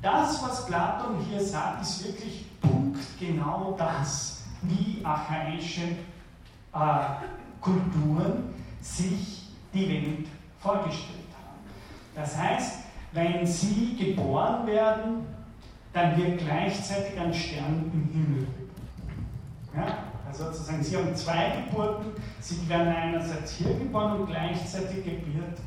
[0.00, 5.82] das, was Platon hier sagt, ist wirklich punktgenau das, wie archaische
[6.72, 6.78] äh,
[7.60, 10.28] Kulturen sich die Welt
[10.60, 11.58] vorgestellt haben.
[12.14, 15.26] Das heißt, wenn sie geboren werden,
[15.92, 18.46] dann wird gleichzeitig ein Stern im Himmel.
[19.74, 20.09] Ja?
[20.30, 25.58] Also sozusagen, sie haben zwei Geburten, sie werden einerseits hier geboren und gleichzeitig gebiert,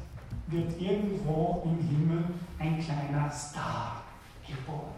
[0.47, 2.23] wird irgendwo im Himmel
[2.59, 4.03] ein kleiner Star
[4.47, 4.93] geboren.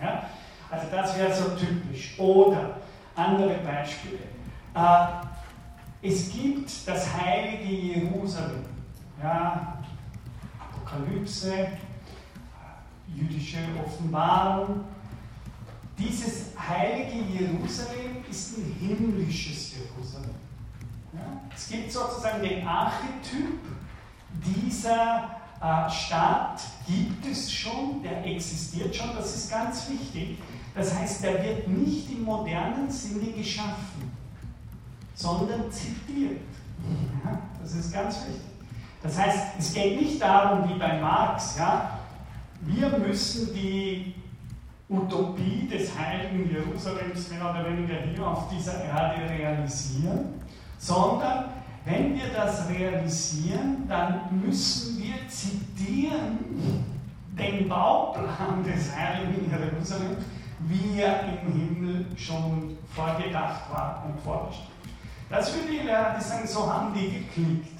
[0.00, 0.24] Ja?
[0.70, 2.18] Also das wäre so typisch.
[2.18, 2.76] Oder
[3.14, 4.20] andere Beispiele.
[4.74, 8.64] Äh, es gibt das heilige Jerusalem.
[9.22, 9.82] Ja?
[10.58, 11.66] Apokalypse, äh,
[13.14, 14.84] jüdische Offenbarung.
[16.00, 20.34] Dieses heilige Jerusalem ist ein himmlisches Jerusalem.
[21.12, 21.42] Ja?
[21.54, 23.58] Es gibt sozusagen den Archetyp
[24.32, 30.38] dieser äh, Staat gibt es schon, der existiert schon, das ist ganz wichtig.
[30.74, 34.10] Das heißt, der wird nicht im modernen Sinne geschaffen,
[35.14, 36.40] sondern zitiert.
[37.24, 38.40] Ja, das ist ganz wichtig.
[39.02, 41.98] Das heißt, es geht nicht darum, wie bei Marx, ja,
[42.62, 44.14] wir müssen die
[44.90, 50.34] Utopie des heiligen Jerusalems mehr oder weniger hier auf dieser Erde realisieren,
[50.78, 51.44] sondern
[51.84, 56.38] wenn wir das realisieren, dann müssen wir zitieren
[57.38, 60.16] den Bauplan des heiligen Jerusalem,
[60.60, 64.68] wie er im Himmel schon vorgedacht war und vorgestellt.
[65.30, 67.78] Das würde ich Lehrer sagen, so haben die geklickt.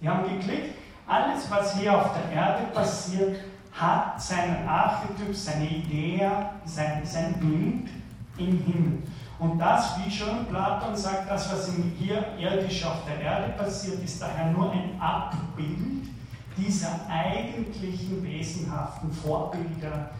[0.00, 0.74] Die haben geklickt,
[1.06, 3.36] alles, was hier auf der Erde passiert,
[3.72, 6.28] hat seinen Archetyp, seine Idee,
[6.64, 7.88] sein, sein Bild
[8.36, 9.02] im Himmel.
[9.38, 14.20] Und das, wie schon Platon sagt, das, was hier irdisch auf der Erde passiert, ist
[14.20, 16.08] daher nur ein Abbild
[16.56, 20.10] dieser eigentlichen wesenhaften Vorbilder,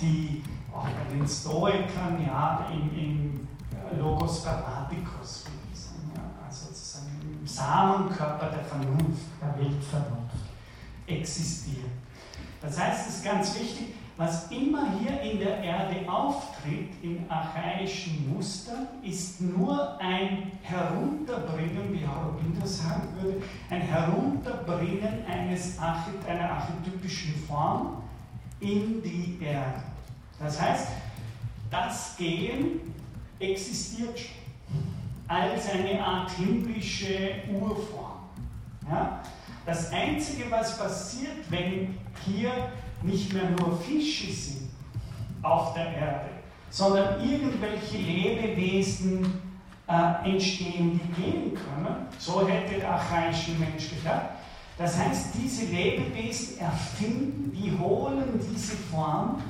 [0.00, 3.48] die auch bei den Stoikern ja im, im
[3.98, 10.36] Logos Grammaticus gewesen, ja, also sozusagen im Samenkörper der Vernunft, der Weltvernunft
[11.06, 11.90] existieren.
[12.60, 18.34] Das heißt, es ist ganz wichtig, was immer hier in der Erde auftritt, in archaischen
[18.34, 23.40] Mustern, ist nur ein Herunterbringen, wie Aurobindo sagen würde,
[23.70, 28.02] ein Herunterbringen eines Archety einer archetypischen Form
[28.58, 29.84] in die Erde.
[30.40, 30.88] Das heißt,
[31.70, 32.80] das Gehen
[33.38, 34.38] existiert schon
[35.28, 38.18] als eine Art himmlische Urform.
[38.90, 39.20] Ja?
[39.68, 41.94] Das Einzige, was passiert, wenn
[42.24, 42.50] hier
[43.02, 44.70] nicht mehr nur Fische sind
[45.42, 46.30] auf der Erde,
[46.70, 49.30] sondern irgendwelche Lebewesen
[49.86, 52.06] äh, entstehen, die gehen können.
[52.18, 54.30] So hätte der archaische Mensch gedacht.
[54.78, 59.42] Das heißt, diese Lebewesen erfinden, die holen diese Form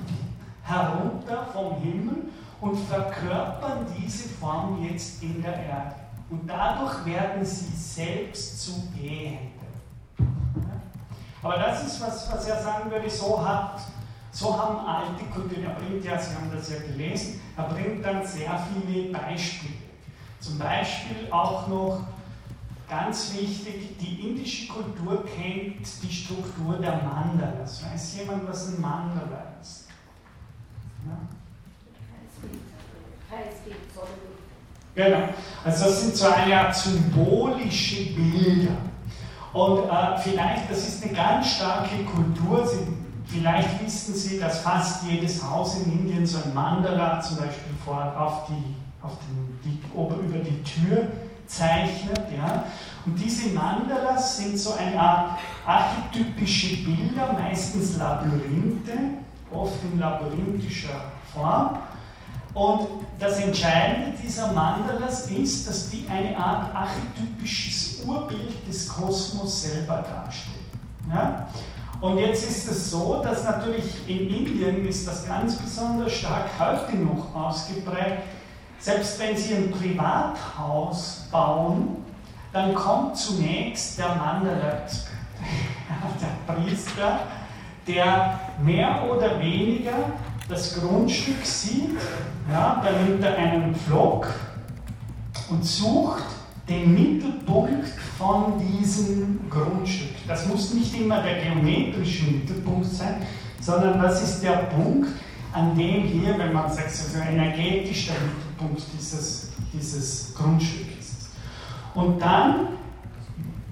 [0.64, 2.24] herunter vom Himmel
[2.60, 5.94] und verkörpern diese Form jetzt in der Erde.
[6.28, 9.57] Und dadurch werden sie selbst zu Gehenden.
[11.42, 13.80] Aber das ist, was, was er sagen würde, so, hat,
[14.32, 18.26] so haben alte Kulturen, er bringt ja, Sie haben das ja gelesen, er bringt dann
[18.26, 19.74] sehr viele Beispiele.
[20.40, 22.00] Zum Beispiel auch noch
[22.88, 27.84] ganz wichtig, die indische Kultur kennt die Struktur der Mandalas.
[27.84, 29.88] Weiß jemand, was ein Mandala ist?
[31.06, 31.18] Ja?
[34.94, 35.28] Genau.
[35.64, 38.76] Also das sind so eine Art symbolische Bilder.
[39.52, 42.66] Und äh, vielleicht, das ist eine ganz starke Kultur.
[42.66, 42.86] Sie,
[43.26, 48.12] vielleicht wissen Sie, dass fast jedes Haus in Indien so ein Mandala zum Beispiel vor,
[48.16, 48.74] auf die,
[49.04, 51.08] auf den, die, über die Tür
[51.46, 52.20] zeichnet.
[52.36, 52.64] Ja?
[53.06, 58.92] Und diese Mandalas sind so eine Art archetypische Bilder, meistens Labyrinthe,
[59.50, 61.00] oft in labyrinthischer
[61.32, 61.78] Form.
[62.54, 62.88] Und
[63.18, 70.56] das Entscheidende dieser Mandalas ist, dass die eine Art archetypisches Urbild des Kosmos selber darstellen.
[71.12, 71.48] Ja?
[72.00, 76.96] Und jetzt ist es so, dass natürlich in Indien ist das ganz besonders stark heute
[76.96, 78.22] noch ausgeprägt.
[78.78, 82.04] Selbst wenn Sie ein Privathaus bauen,
[82.52, 84.86] dann kommt zunächst der Mandala,
[86.20, 87.20] der Priester,
[87.86, 90.12] der mehr oder weniger
[90.48, 91.98] das Grundstück sieht,
[92.50, 94.28] ja, dann nimmt er einen Pflock
[95.50, 96.24] und sucht
[96.68, 100.16] den Mittelpunkt von diesem Grundstück.
[100.26, 103.22] Das muss nicht immer der geometrische Mittelpunkt sein,
[103.60, 105.08] sondern das ist der Punkt,
[105.52, 111.30] an dem hier, wenn man sagt, so energetisch der Mittelpunkt dieses, dieses Grundstücks
[111.94, 112.68] Und dann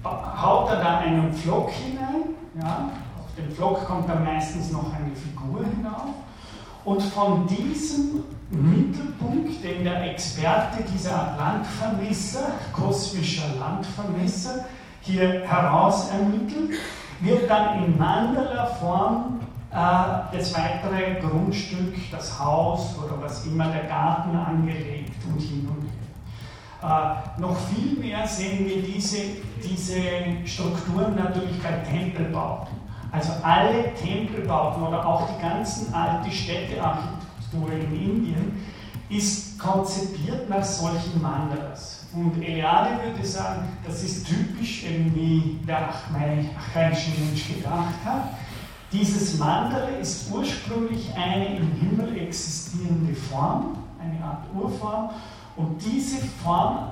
[0.03, 5.15] haut er da einen Pflock hinein, ja, auf den Pflock kommt dann meistens noch eine
[5.15, 6.15] Figur hinauf
[6.87, 14.65] und von diesem Mittelpunkt, den der Experte dieser Landvermesser, kosmischer Landvermesser,
[15.01, 16.79] hier heraus ermittelt,
[17.19, 19.75] wird dann in Mandala-Form äh,
[20.33, 27.17] das weitere Grundstück, das Haus oder was immer, der Garten angelegt und hin und her.
[27.37, 29.17] Äh, noch viel mehr sehen wir diese,
[29.61, 29.99] diese
[30.45, 32.76] Strukturen natürlich bei Tempelbauten.
[33.11, 38.65] Also alle Tempelbauten oder auch die ganzen alte Städtearchitektur in Indien
[39.09, 42.05] ist konzipiert nach solchen Mandalas.
[42.13, 48.29] Und Eliade würde sagen, das ist typisch, wie der archaische Mensch gedacht hat.
[48.91, 55.09] Dieses Mandala ist ursprünglich eine im Himmel existierende Form, eine Art Urform.
[55.55, 56.91] Und diese Form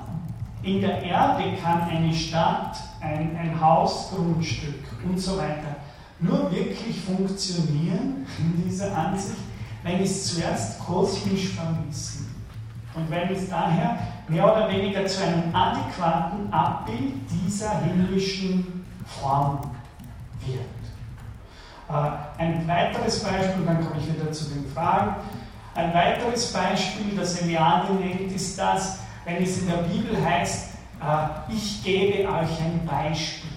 [0.64, 5.78] in der Erde kann eine Stadt, ein, ein Haus, Grundstück und so weiter
[6.20, 9.40] nur wirklich funktionieren in dieser Ansicht,
[9.84, 12.34] wenn es zuerst kosmisch vermissen.
[12.96, 19.60] Und wenn es daher mehr oder weniger zu einem adäquaten Abbild dieser himmlischen Form
[20.46, 20.62] wird.
[21.90, 25.16] Äh, ein weiteres Beispiel, dann komme ich wieder zu den Fragen.
[25.76, 30.70] Ein weiteres Beispiel, das Eliade nennt, ist das, wenn es in der Bibel heißt,
[31.02, 33.52] äh, ich gebe euch ein Beispiel.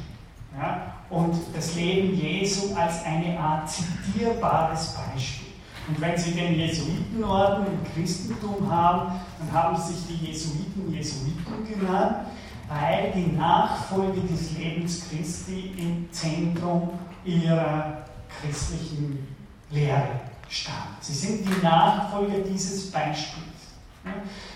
[0.61, 0.98] Ja?
[1.11, 5.49] Und das Leben Jesu als eine Art zitierbares Beispiel.
[5.89, 12.27] Und wenn Sie den Jesuitenorden im Christentum haben, dann haben sich die Jesuiten Jesuiten genannt,
[12.69, 16.91] weil die Nachfolge des Lebens Christi im Zentrum
[17.25, 18.05] ihrer
[18.41, 19.27] christlichen
[19.71, 20.89] Lehre stand.
[21.01, 23.47] Sie sind die Nachfolger dieses Beispiels.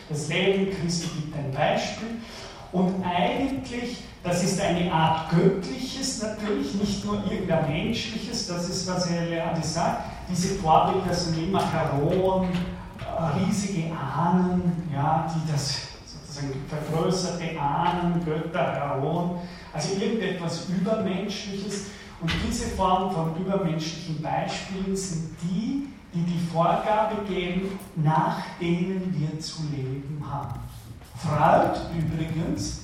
[0.08, 2.18] Das Leben Christi gibt ein Beispiel
[2.72, 9.10] und eigentlich das ist eine Art göttliches natürlich, nicht nur irgendein menschliches, das ist, was
[9.10, 10.04] Eliade sagt.
[10.30, 12.48] Diese Vorbilder sind immer Heroen,
[13.00, 19.40] äh, riesige Ahnen, ja, die das sozusagen vergrößerte Ahnen, Götter, Heroen,
[19.72, 21.86] also irgendetwas Übermenschliches.
[22.20, 29.40] Und diese Form von übermenschlichen Beispielen sind die, die die Vorgabe geben, nach denen wir
[29.40, 30.60] zu leben haben.
[31.16, 32.82] Freud übrigens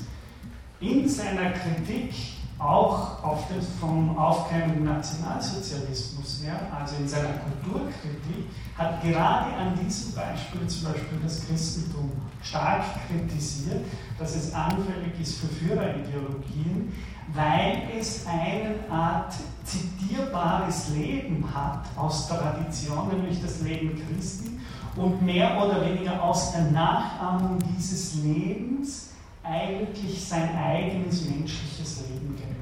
[0.80, 2.14] in seiner Kritik
[2.58, 10.12] auch auf den, vom aufkeimenden Nationalsozialismus her, also in seiner Kulturkritik, hat gerade an diesem
[10.12, 12.12] Beispiel zum Beispiel das Christentum
[12.42, 13.84] stark kritisiert,
[14.18, 16.92] dass es anfällig ist für Führerideologien,
[17.32, 24.58] weil es eine Art zitierbares Leben hat aus Tradition, nämlich das Leben Christi,
[24.96, 29.07] und mehr oder weniger aus der Nachahmung dieses Lebens
[29.48, 32.58] eigentlich sein eigenes menschliches Leben gewählt.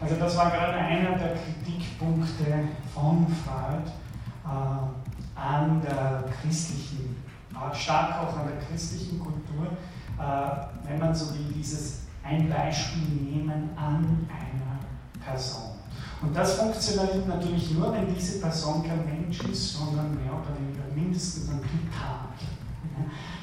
[0.00, 3.90] Also das war gerade einer der Kritikpunkte von Freud
[4.44, 7.16] äh, an der christlichen,
[7.52, 9.68] äh, stark auch an der christlichen Kultur,
[10.18, 15.74] äh, wenn man so will, dieses ein Beispiel nehmen an einer Person.
[16.22, 20.84] Und das funktioniert natürlich nur, wenn diese Person kein Mensch ist, sondern mehr oder weniger
[20.94, 22.24] mindestens ein Titan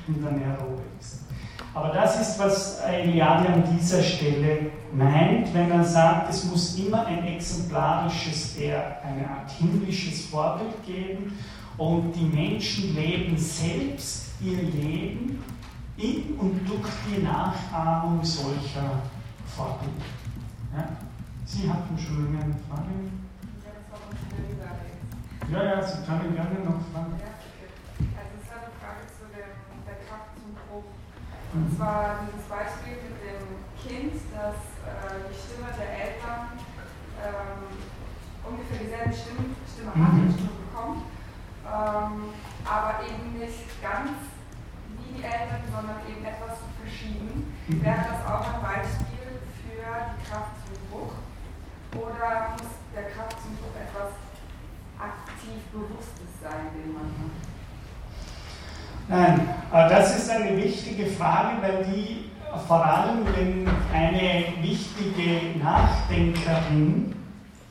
[0.08, 1.31] in der Neurose ist.
[1.74, 7.06] Aber das ist, was Eliade an dieser Stelle meint, wenn er sagt, es muss immer
[7.06, 11.38] ein exemplarisches, eher eine Art himmlisches Vorbild geben
[11.78, 15.42] und die Menschen leben selbst ihr Leben
[15.98, 19.04] in und durch die Nachahmung solcher
[19.46, 20.06] Vorbilder.
[20.76, 20.90] Ja?
[21.46, 22.92] Sie hatten schon eine Frage?
[25.52, 27.14] Ja, ja, Sie können gerne noch fragen.
[27.14, 29.52] Also es war eine Frage zu dem,
[29.86, 30.86] der Kraft zum Bruch.
[31.54, 33.44] Und zwar dieses Beispiel mit dem
[33.76, 34.56] Kind, das
[34.88, 36.56] äh, die Stimme der Eltern
[37.20, 37.76] ähm,
[38.48, 41.04] ungefähr dieselbe Stimme, Stimme hat, die Stimme bekommt,
[41.68, 42.32] ähm,
[42.64, 44.32] aber eben nicht ganz
[44.96, 47.52] wie die Eltern, sondern eben etwas verschieden.
[47.68, 51.20] Wäre das auch ein Beispiel für die Kraft zum Bruch?
[52.00, 54.16] Oder muss der Kraft zum Bruch etwas
[54.96, 57.51] aktiv Bewusstes sein, den man hat?
[59.12, 59.42] Nein,
[59.74, 62.30] äh, das ist eine wichtige Frage, weil die
[62.66, 67.14] vor allem, wenn eine wichtige Nachdenkerin,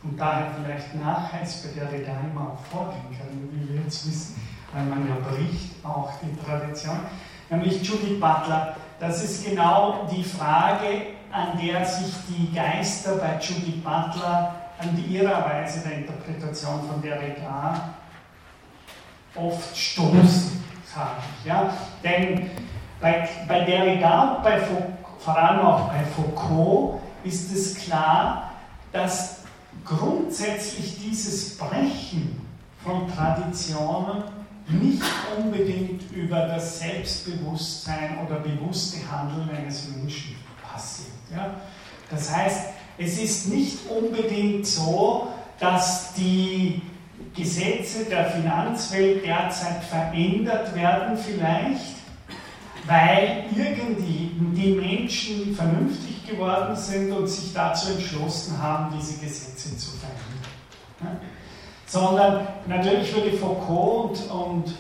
[0.02, 4.38] und daher vielleicht Nachheitsbehörde da immer auch Vordenkerin, wie wir jetzt wissen,
[4.74, 7.00] weil man ja bricht auch die Tradition,
[7.48, 13.82] nämlich Judith Butler, das ist genau die Frage, an der sich die Geister bei Judith
[13.82, 17.94] Butler an ihrer Weise der Interpretation von Derrida
[19.34, 20.60] oft stoßen,
[20.94, 21.22] sage.
[21.44, 21.72] Ja?
[22.02, 22.50] Denn
[23.00, 24.60] bei, bei Derrida bei
[25.18, 28.52] vor allem auch bei Foucault ist es klar,
[28.92, 29.40] dass
[29.84, 32.40] grundsätzlich dieses Brechen
[32.82, 34.24] von Traditionen
[34.68, 35.02] nicht
[35.36, 41.08] unbedingt über das Selbstbewusstsein oder bewusste Handeln eines Menschen passiert.
[41.30, 41.54] Ja?
[42.08, 42.68] Das heißt,
[42.98, 45.28] es ist nicht unbedingt so,
[45.58, 46.82] dass die
[47.40, 51.96] Gesetze der Finanzwelt derzeit verändert werden, vielleicht,
[52.86, 59.90] weil irgendwie die Menschen vernünftig geworden sind und sich dazu entschlossen haben, diese Gesetze zu
[59.92, 61.20] verändern.
[61.86, 64.74] Sondern natürlich würde Foucault und, und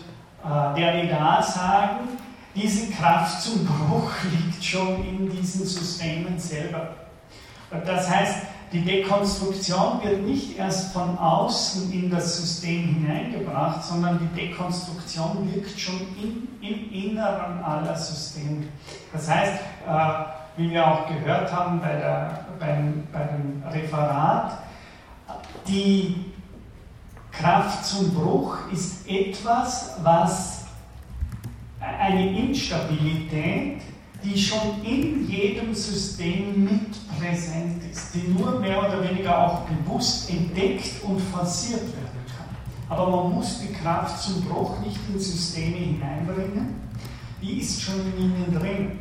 [0.44, 2.08] äh, Derrida sagen,
[2.54, 6.94] diese Kraft zum Bruch liegt schon in diesen Systemen selber.
[7.70, 8.36] Das heißt,
[8.72, 15.78] die Dekonstruktion wird nicht erst von außen in das System hineingebracht, sondern die Dekonstruktion wirkt
[15.78, 18.66] schon in, im Inneren aller Systeme.
[19.12, 19.54] Das heißt,
[19.88, 20.12] äh,
[20.56, 24.58] wie wir auch gehört haben bei, der, beim, beim Referat,
[25.66, 26.26] die
[27.32, 30.64] Kraft zum Bruch ist etwas, was
[31.80, 33.80] eine Instabilität
[34.22, 40.30] die schon in jedem System mit präsent ist, die nur mehr oder weniger auch bewusst
[40.30, 42.48] entdeckt und forciert werden kann.
[42.88, 46.74] Aber man muss die Kraft zum Bruch nicht in Systeme hineinbringen,
[47.40, 48.98] die ist schon in ihnen drin.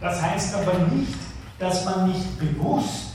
[0.00, 1.18] Das heißt aber nicht,
[1.58, 3.12] dass man nicht bewusst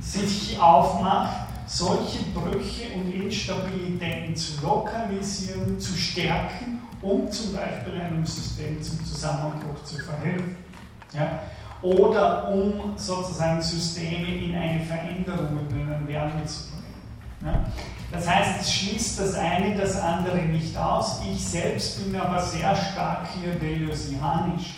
[0.00, 8.82] sich aufmacht, solche Brüche und Instabilitäten zu lokalisieren, zu stärken um zum Beispiel einem System
[8.82, 10.56] zum Zusammenbruch zu verhelfen.
[11.12, 11.40] Ja?
[11.80, 16.84] Oder um sozusagen Systeme in eine Veränderung und in einen Wärme zu bringen.
[17.44, 17.64] Ja?
[18.10, 21.20] Das heißt, es schließt das eine das andere nicht aus.
[21.30, 24.76] Ich selbst bin aber sehr stark hier deleuzianisch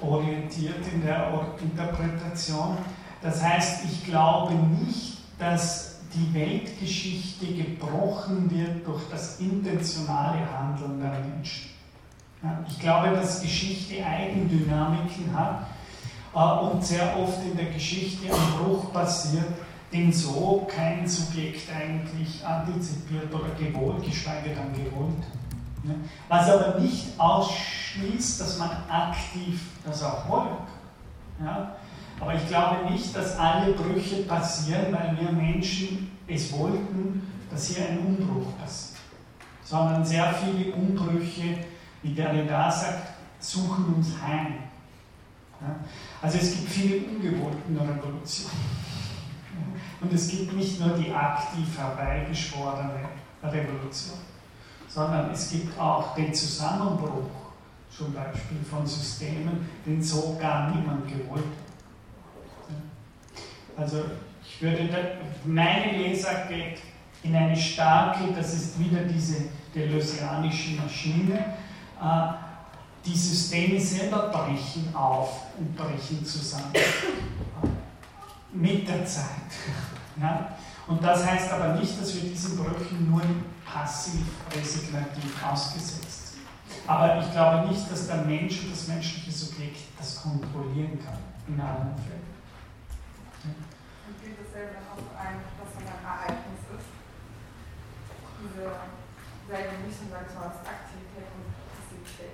[0.00, 1.32] orientiert in der
[1.62, 2.76] Interpretation.
[3.22, 5.85] Das heißt, ich glaube nicht, dass
[6.16, 11.70] die Weltgeschichte gebrochen wird durch das intentionale Handeln der Menschen.
[12.68, 15.66] Ich glaube, dass Geschichte Eigendynamiken hat
[16.34, 19.48] äh, und sehr oft in der Geschichte ein Bruch passiert,
[19.92, 25.24] den so kein Subjekt eigentlich antizipiert oder gewollt, geschweige denn gewollt.
[26.28, 30.56] Was aber nicht ausschließt, dass man aktiv das auch wollen.
[32.20, 37.88] Aber ich glaube nicht, dass alle Brüche passieren, weil wir Menschen es wollten, dass hier
[37.88, 39.00] ein Umbruch passiert.
[39.64, 41.58] Sondern sehr viele Umbrüche,
[42.02, 43.08] wie der da sagt,
[43.40, 44.54] suchen uns heim.
[46.22, 48.86] Also es gibt viele ungewollten Revolutionen.
[50.00, 53.08] Und es gibt nicht nur die aktiv herbeigeschworene
[53.42, 54.18] Revolution.
[54.96, 57.28] sondern es gibt auch den Zusammenbruch
[57.90, 61.65] zum Beispiel von Systemen, den so gar niemand gewollt hat.
[63.76, 64.04] Also
[64.42, 64.88] ich würde,
[65.44, 66.78] meine Leser geht
[67.22, 71.54] in eine starke, das ist wieder diese deleuzianische Maschine,
[72.00, 72.32] äh,
[73.04, 76.72] die Systeme selber brechen auf und brechen zusammen.
[78.52, 79.26] Mit der Zeit.
[80.18, 80.56] Ja?
[80.86, 83.20] Und das heißt aber nicht, dass wir diesen Brüchen nur
[83.70, 86.42] passiv, resignativ ausgesetzt sind.
[86.86, 91.18] Aber ich glaube nicht, dass der Mensch und das menschliche Subjekt das kontrollieren kann
[91.48, 92.25] in allen Fällen.
[94.56, 96.88] Und gilt dasselbe auch ein, was ein Ereignis ist?
[98.40, 98.64] Diese
[99.48, 101.44] selbe Mischung, sag ich mal, aus Aktivität und
[101.76, 102.32] Passivität.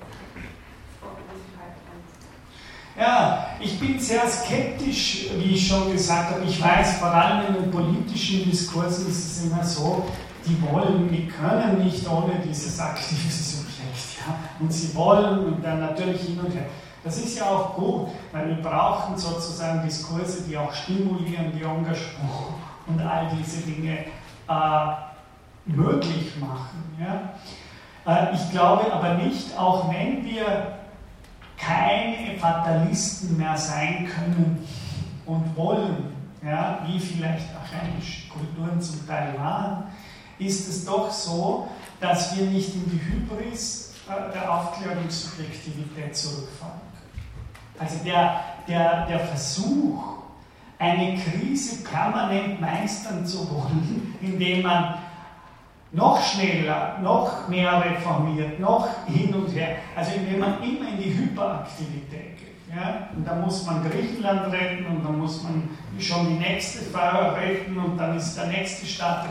[2.97, 6.45] Ja, ich bin sehr skeptisch, wie ich schon gesagt habe.
[6.45, 10.07] Ich weiß, vor allem in den politischen Diskursen ist es immer so,
[10.47, 14.18] die wollen, die können nicht ohne dieses aktive Subjekt.
[14.18, 14.39] Ja?
[14.61, 16.66] Und sie wollen und dann natürlich hin und her.
[17.05, 22.55] Das ist ja auch gut, weil wir brauchen sozusagen Diskurse, die auch stimulieren, die Engagement
[22.87, 24.05] und all diese Dinge
[24.49, 24.95] äh,
[25.67, 26.97] möglich machen.
[27.01, 27.33] Ja?
[28.07, 30.79] Äh, ich glaube aber nicht, auch wenn wir
[31.57, 34.67] keine Fatalisten mehr sein können
[35.27, 36.13] und wollen,
[36.45, 39.85] ja, wie vielleicht archainische Kulturen zum Teil waren,
[40.39, 41.69] ist es doch so,
[42.01, 46.82] dass wir nicht in die Hybris äh, der Aufklärungssubjektivität zurückfallen.
[47.79, 50.12] Also der, der, der Versuch,
[50.79, 54.95] eine Krise permanent meistern zu wollen, indem man
[55.93, 59.77] noch schneller, noch mehr reformiert, noch hin und her.
[59.95, 62.75] Also indem man immer in die Hyperaktivität geht.
[62.75, 63.09] Ja?
[63.14, 65.68] Und da muss man Griechenland retten und dann muss man
[65.99, 69.27] schon die nächste Fahrer retten und dann ist der nächste Staat.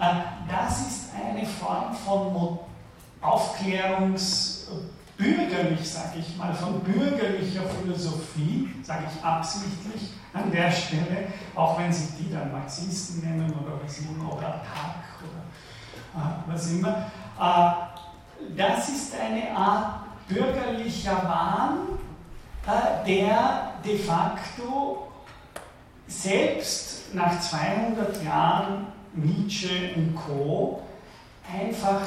[0.00, 0.04] Äh,
[0.48, 2.32] das ist eine Form von
[5.18, 11.92] Aufklärungsbürgerlich, sage ich mal, von bürgerlicher Philosophie, sage ich absichtlich an der Stelle, auch wenn
[11.92, 17.10] sie die dann Marxisten nennen oder was immer, oder Tag oder äh, was immer.
[17.40, 21.78] Äh, das ist eine Art bürgerlicher Wahn,
[22.66, 25.08] äh, der de facto
[26.06, 30.82] selbst nach 200 Jahren Nietzsche und Co.
[31.52, 32.02] einfach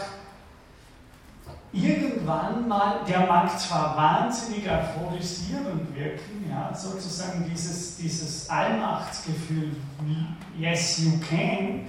[1.73, 9.71] irgendwann mal, der mag zwar wahnsinnig euphorisierend wirken, ja, sozusagen dieses, dieses Allmachtsgefühl,
[10.57, 11.85] yes you can,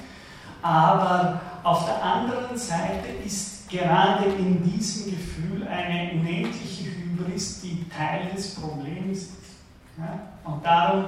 [0.63, 8.31] aber auf der anderen Seite ist gerade in diesem Gefühl eine unendliche Hybris, die Teil
[8.35, 9.33] des Problems ist.
[9.99, 10.21] Ja?
[10.45, 11.07] Und darum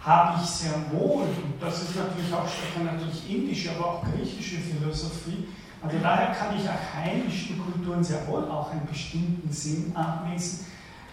[0.00, 2.46] habe ich sehr wohl, und das ist natürlich auch
[2.82, 5.48] natürlich indische, aber auch griechische Philosophie,
[5.86, 10.66] also daher kann ich archaischen Kulturen sehr wohl auch einen bestimmten Sinn abmessen,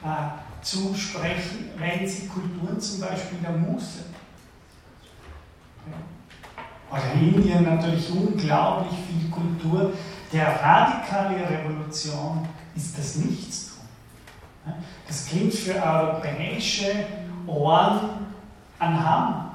[0.03, 4.05] äh, zusprechen, wenn sie Kulturen zum Beispiel der Muße
[6.89, 9.93] oder Indien natürlich unglaublich viel Kultur.
[10.31, 13.83] Der radikale Revolution ist das Nichtstun.
[15.07, 17.05] Das klingt für europäische
[17.45, 18.09] Ohren
[18.79, 19.51] an Hamm.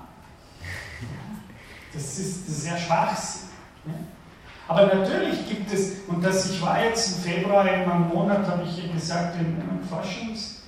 [1.92, 3.47] Das ist, das ist sehr Schwachsinn.
[4.68, 8.62] Aber natürlich gibt es, und das, ich war jetzt im Februar, in einem Monat, habe
[8.64, 10.62] ich gesagt, in einem Forschungs,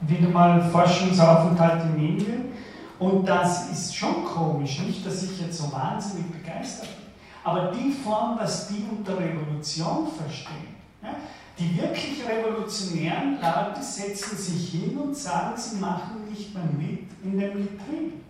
[0.00, 2.52] wieder mal Forschungsaufenthalt in Indien.
[2.98, 7.06] Und das ist schon komisch, nicht, dass ich jetzt so wahnsinnig begeistert bin.
[7.44, 11.14] Aber die Form, was die unter Revolution verstehen, ja,
[11.58, 17.38] die wirklich revolutionären Leute setzen sich hin und sagen, sie machen nicht mehr mit in
[17.38, 18.20] dem Betrieb.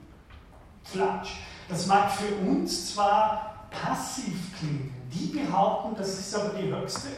[0.85, 1.31] Flatsch.
[1.69, 4.95] Das mag für uns zwar passiv klingen.
[5.13, 7.09] Die behaupten, das ist aber die höchste,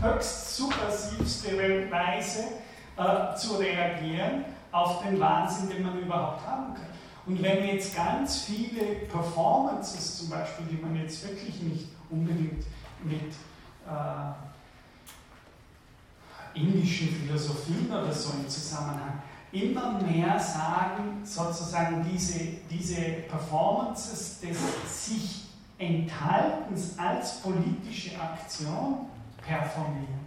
[0.00, 2.44] höchst subversivste Weise
[2.96, 6.86] äh, zu reagieren auf den Wahnsinn, den man überhaupt haben kann.
[7.26, 12.64] Und wenn jetzt ganz viele Performances zum Beispiel, die man jetzt wirklich nicht unbedingt
[13.04, 13.32] mit
[13.86, 14.32] äh,
[16.54, 19.22] indischen Philosophien oder so im Zusammenhang,
[19.52, 22.40] immer mehr sagen, sozusagen diese,
[22.70, 24.58] diese Performances des
[25.04, 25.41] sich
[25.82, 29.06] Enthaltens als politische Aktion
[29.46, 30.22] performieren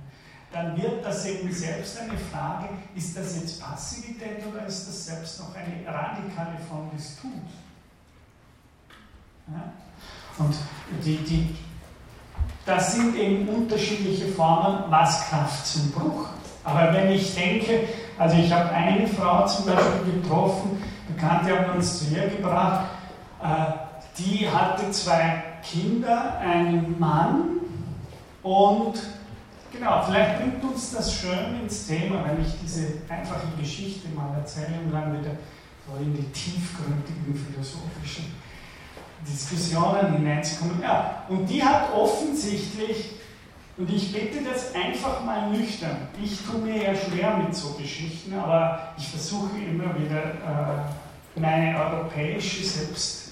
[0.56, 5.40] dann wird das eben selbst eine Frage, ist das jetzt Passivität oder ist das selbst
[5.42, 7.52] noch eine radikale Form des Tuns?
[9.48, 9.74] Ja?
[10.38, 10.56] Und
[11.04, 11.56] die, die,
[12.66, 16.30] das sind eben unterschiedliche Formen, was Kraft zum Bruch.
[16.64, 20.82] Aber wenn ich denke, also ich habe eine Frau zum Beispiel getroffen,
[21.14, 22.86] Bekannte haben uns zu ihr gebracht,
[23.44, 23.85] äh,
[24.18, 27.60] die hatte zwei Kinder, einen Mann,
[28.46, 28.94] Und
[29.72, 34.80] genau, vielleicht bringt uns das schön ins Thema, wenn ich diese einfache Geschichte mal erzähle
[34.86, 35.32] und dann wieder
[35.88, 38.36] so in die tiefgründigen philosophischen
[39.28, 40.80] Diskussionen hineinzukommen.
[40.80, 43.14] Ja, und die hat offensichtlich,
[43.78, 48.38] und ich bitte das einfach mal nüchtern, ich tue mir ja schwer mit so Geschichten,
[48.38, 52.64] aber ich versuche immer wieder äh, meine europäische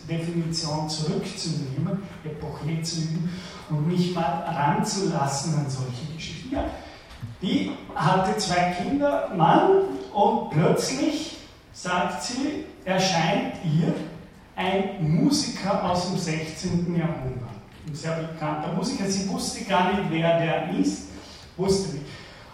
[0.07, 3.29] Selbstdefinition zurückzunehmen, Epoche zu üben
[3.69, 6.55] und mich mal ranzulassen an solche Geschichten.
[6.55, 6.65] Ja,
[7.41, 9.69] die hatte zwei Kinder, Mann,
[10.13, 11.37] und plötzlich,
[11.73, 13.93] sagt sie, erscheint ihr
[14.55, 16.95] ein Musiker aus dem 16.
[16.95, 17.49] Jahrhundert.
[17.87, 19.05] Ein sehr bekannter Musiker.
[19.05, 21.07] Sie wusste gar nicht, wer der ist.
[21.57, 22.05] Wusste nicht.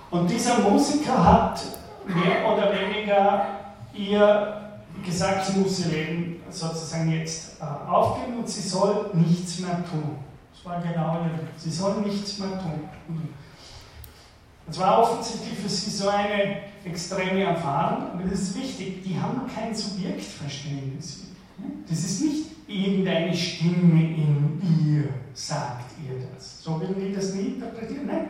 [0.10, 1.62] Und dieser Musiker hat
[2.08, 3.46] mehr oder weniger
[3.94, 4.62] ihr
[5.06, 10.18] gesagt, sie muss ihr Leben sozusagen jetzt äh, aufgeben und sie soll nichts mehr tun.
[10.54, 12.90] Das war genau ihr Sie soll nichts mehr tun.
[14.68, 19.42] Das war offensichtlich für sie so eine extreme Erfahrung, aber das ist wichtig, die haben
[19.54, 21.28] kein Subjektverständnis.
[21.90, 26.62] Das ist nicht irgendeine Stimme in ihr, sagt ihr das.
[26.62, 28.06] So würden die das nie interpretieren.
[28.06, 28.30] Nein.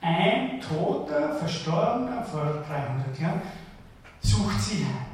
[0.00, 3.42] Ein Toter, Verstorbener vor 300 Jahren,
[4.20, 5.11] sucht sie heim.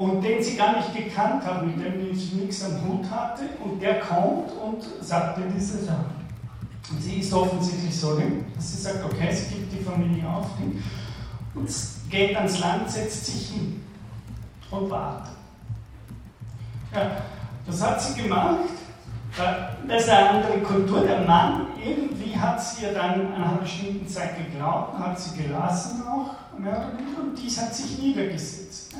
[0.00, 3.82] Und den sie gar nicht gekannt hat, mit dem sie nichts am Hut hatte, und
[3.82, 6.14] der kommt und sagt ihr diese Sachen.
[6.90, 8.18] Und sie ist offensichtlich so,
[8.54, 10.46] dass sie sagt, okay, sie gibt die Familie auf
[11.54, 11.68] und
[12.08, 13.84] geht ans Land, setzt sich hin
[14.70, 15.34] und wartet.
[16.94, 17.10] Ja,
[17.66, 18.70] das hat sie gemacht.
[19.86, 21.02] Das ist eine andere Kultur.
[21.02, 26.02] Der Mann, irgendwie hat sie ja dann nach einer bestimmten Zeit geglaubt, hat sie gelassen
[26.08, 28.94] auch, mehr oder weniger, und dies hat sich niedergesetzt.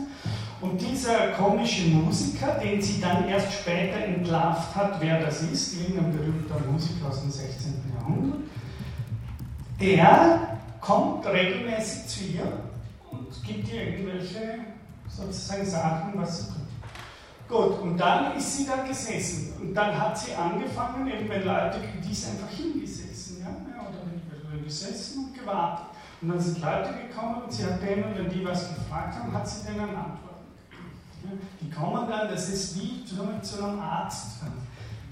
[0.61, 6.13] Und dieser komische Musiker, den sie dann erst später entlarvt hat, wer das ist, irgendein
[6.13, 7.83] berühmter Musiker aus dem 16.
[7.95, 8.41] Jahrhundert,
[9.81, 12.53] der kommt regelmäßig zu ihr
[13.11, 14.59] und gibt ihr irgendwelche
[15.09, 16.61] sozusagen Sachen, was sie tut.
[17.49, 19.55] Gut, und dann ist sie da gesessen.
[19.61, 25.25] Und dann hat sie angefangen, eben wenn Leute, die ist einfach hingesessen, ja, oder gesessen
[25.25, 25.87] und gewartet.
[26.21, 29.49] Und dann sind Leute gekommen und sie hat denen, wenn die was gefragt haben, hat
[29.49, 30.30] sie denen Antworten gegeben.
[31.61, 34.41] Die kommen dann, das ist wie zu einem Arzt.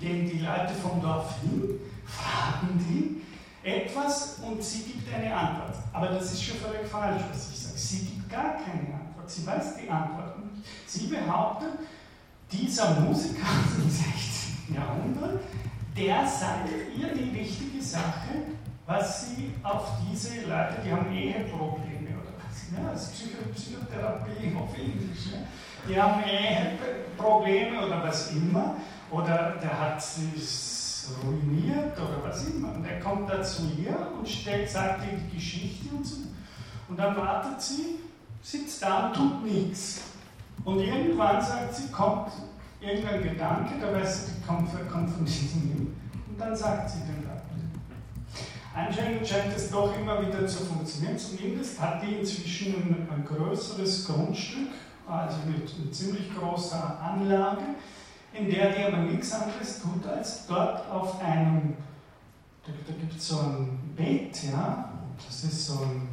[0.01, 3.23] Gehen die Leute vom Dorf hin, fragen die
[3.69, 5.75] etwas und sie gibt eine Antwort.
[5.93, 7.79] Aber das ist schon völlig falsch, was ich sage.
[7.79, 9.29] Sie gibt gar keine Antwort.
[9.29, 10.63] Sie weiß die Antwort nicht.
[10.87, 11.81] Sie behauptet,
[12.51, 14.75] dieser Musiker aus dem 16.
[14.75, 15.41] Jahrhundert,
[15.97, 18.43] der sagt ihr die wichtige Sache,
[18.87, 21.98] was sie auf diese Leute, die haben Eheprobleme
[22.73, 25.39] ja, das ist Psycho Psychotherapie auf Englisch, ja.
[25.89, 28.77] die haben Eheprobleme oder was immer,
[29.11, 34.29] oder der hat sich ruiniert oder was immer, und er kommt da zu ihr und
[34.29, 36.17] stellt, sagt ihr die Geschichte und so,
[36.89, 37.99] und dann wartet sie,
[38.43, 40.03] sitzt da und tut nichts.
[40.65, 42.33] Und irgendwann sagt sie, kommt
[42.81, 45.95] irgendein Gedanke, da weiß sie, kommt, kommt von diesem
[46.29, 47.28] Und dann sagt sie den.
[48.87, 51.19] Anscheinend scheint es doch immer wieder zu funktionieren.
[51.19, 54.69] Zumindest hat die inzwischen ein, ein größeres Grundstück,
[55.09, 57.63] also mit einer ziemlich großer Anlage,
[58.33, 61.75] in der die aber nichts anderes tut, als dort auf einem,
[62.65, 64.93] da, da gibt es so ein Bett, ja,
[65.27, 66.09] das ist so ein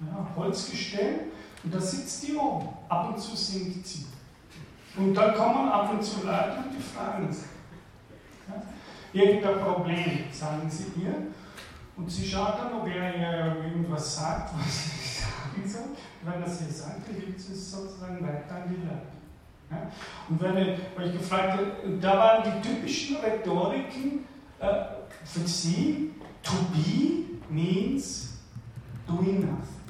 [0.00, 1.26] ja, Holzgestell,
[1.62, 2.70] und da sitzt die oben.
[2.88, 4.06] Ab und zu singt sie.
[4.96, 7.44] Und dann kommen ab und zu Leute und die fragen sie.
[8.48, 8.62] Ja?
[9.12, 11.14] Irgendein Problem, sagen sie ihr.
[12.00, 15.96] Und sie schaut dann, ob er irgendwas sagt, was sie sagen soll.
[16.22, 19.06] Wenn er sie sagt, dann gibt es sozusagen weiter an die Leute.
[19.70, 19.90] Ja?
[20.28, 24.24] Und wenn ich, ich gefragt habe, da waren die typischen Rhetoriken
[24.60, 24.66] äh,
[25.24, 26.12] für sie,
[26.42, 28.38] to be means
[29.06, 29.80] doing nothing.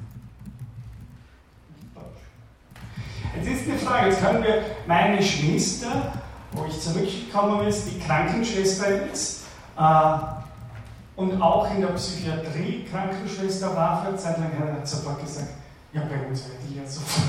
[3.37, 6.11] Jetzt ist eine Frage, jetzt können wir meine Schwester,
[6.51, 9.45] wo ich zurückgekommen bin, die Krankenschwester ist
[9.77, 10.40] äh,
[11.15, 15.49] und auch in der Psychiatrie Krankenschwester war für eine Zeit lang, hat sofort gesagt,
[15.93, 17.27] ja, bei uns werde ich ja sofort,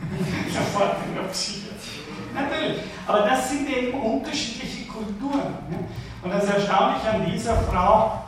[0.52, 2.04] sofort in der Psychiatrie.
[2.34, 5.54] Natürlich, aber das sind eben unterschiedliche Kulturen.
[5.70, 5.78] Ne?
[6.22, 8.24] Und das Erstaunliche an dieser Frau,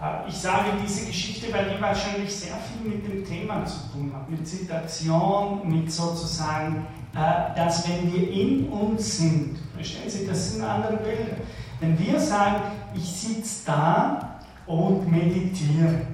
[0.00, 4.12] äh, ich sage diese Geschichte, weil die wahrscheinlich sehr viel mit dem Thema zu tun
[4.14, 10.52] hat, mit Zitation, mit sozusagen, äh, dass wenn wir in uns sind, verstehen Sie, das
[10.52, 11.36] sind andere Bilder.
[11.80, 12.62] Wenn wir sagen,
[12.94, 16.06] ich sitze da und meditiere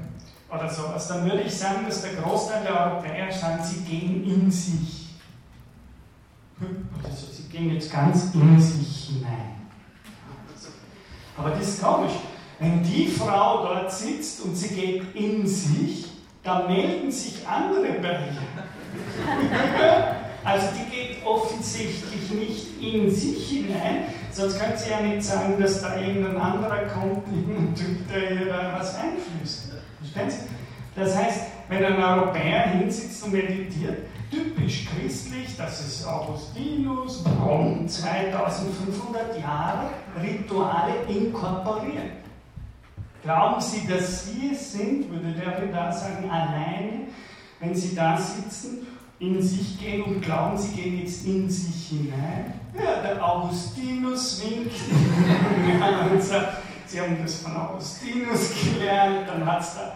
[0.51, 4.51] oder sowas, dann würde ich sagen, dass der Großteil der Europäer sagen, sie gehen in
[4.51, 5.15] sich.
[7.03, 9.53] Also sie gehen jetzt ganz in sich hinein.
[11.37, 12.13] Aber das ist komisch.
[12.59, 16.07] Wenn die Frau dort sitzt und sie geht in sich,
[16.43, 18.39] dann melden sich andere Bereiche.
[20.45, 25.81] also die geht offensichtlich nicht in sich hinein, sonst könnte sie ja nicht sagen, dass
[25.81, 29.73] da irgendein anderer kommt, irgendein Typ, der ihr da was einflößt.
[29.99, 31.01] Verstehen Sie?
[31.01, 39.39] Das heißt, wenn ein Europäer hinsitzt und meditiert, typisch christlich, das ist Augustinus, rund 2500
[39.41, 39.89] Jahre
[40.21, 42.23] Rituale inkorporiert.
[43.23, 47.07] Glauben Sie, dass Sie es sind, würde der da sagen, alleine,
[47.61, 48.87] wenn Sie da sitzen,
[49.23, 52.55] in sich gehen und glauben, Sie gehen jetzt in sich hinein?
[52.75, 54.75] Ja, der Augustinus winkt.
[56.87, 59.93] Sie haben das von Augustinus gelernt, dann hat es da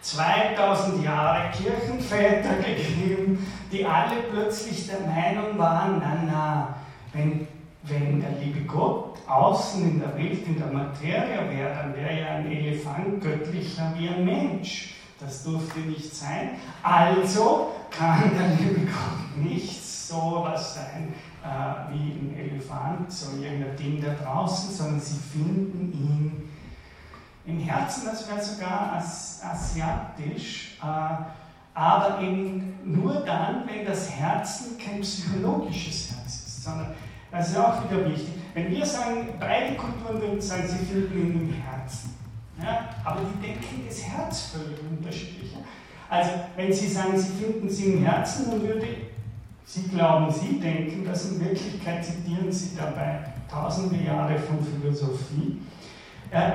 [0.00, 6.74] 2000 Jahre Kirchenväter gegeben, die alle plötzlich der Meinung waren, na na,
[7.12, 7.46] wenn,
[7.82, 12.26] wenn der liebe Gott außen in der Welt, in der Materie wäre, dann wäre ja
[12.36, 14.94] ein Elefant göttlicher wie ein Mensch.
[15.20, 16.52] Das durfte nicht sein.
[16.82, 23.76] Also kann der liebe Gott nicht so was sein äh, wie ein Elefant, so irgendein
[23.76, 26.48] Ding da draußen, sondern sie finden ihn
[27.46, 31.24] im Herzen, das wäre sogar as asiatisch, äh,
[31.72, 36.94] aber eben nur dann, wenn das Herzen kein psychologisches Herz ist, sondern
[37.30, 38.34] das ist auch wieder wichtig.
[38.52, 42.16] Wenn wir sagen, beide Kulturen würden sagen, sie finden ihn im Herzen,
[42.60, 45.56] ja, aber die denken das Herz völlig unterschiedlich.
[46.10, 48.84] Also, wenn Sie sagen, Sie finden sie im Herzen, dann würde
[49.64, 55.60] Sie glauben, Sie denken, dass in Wirklichkeit zitieren Sie dabei tausende Jahre von Philosophie.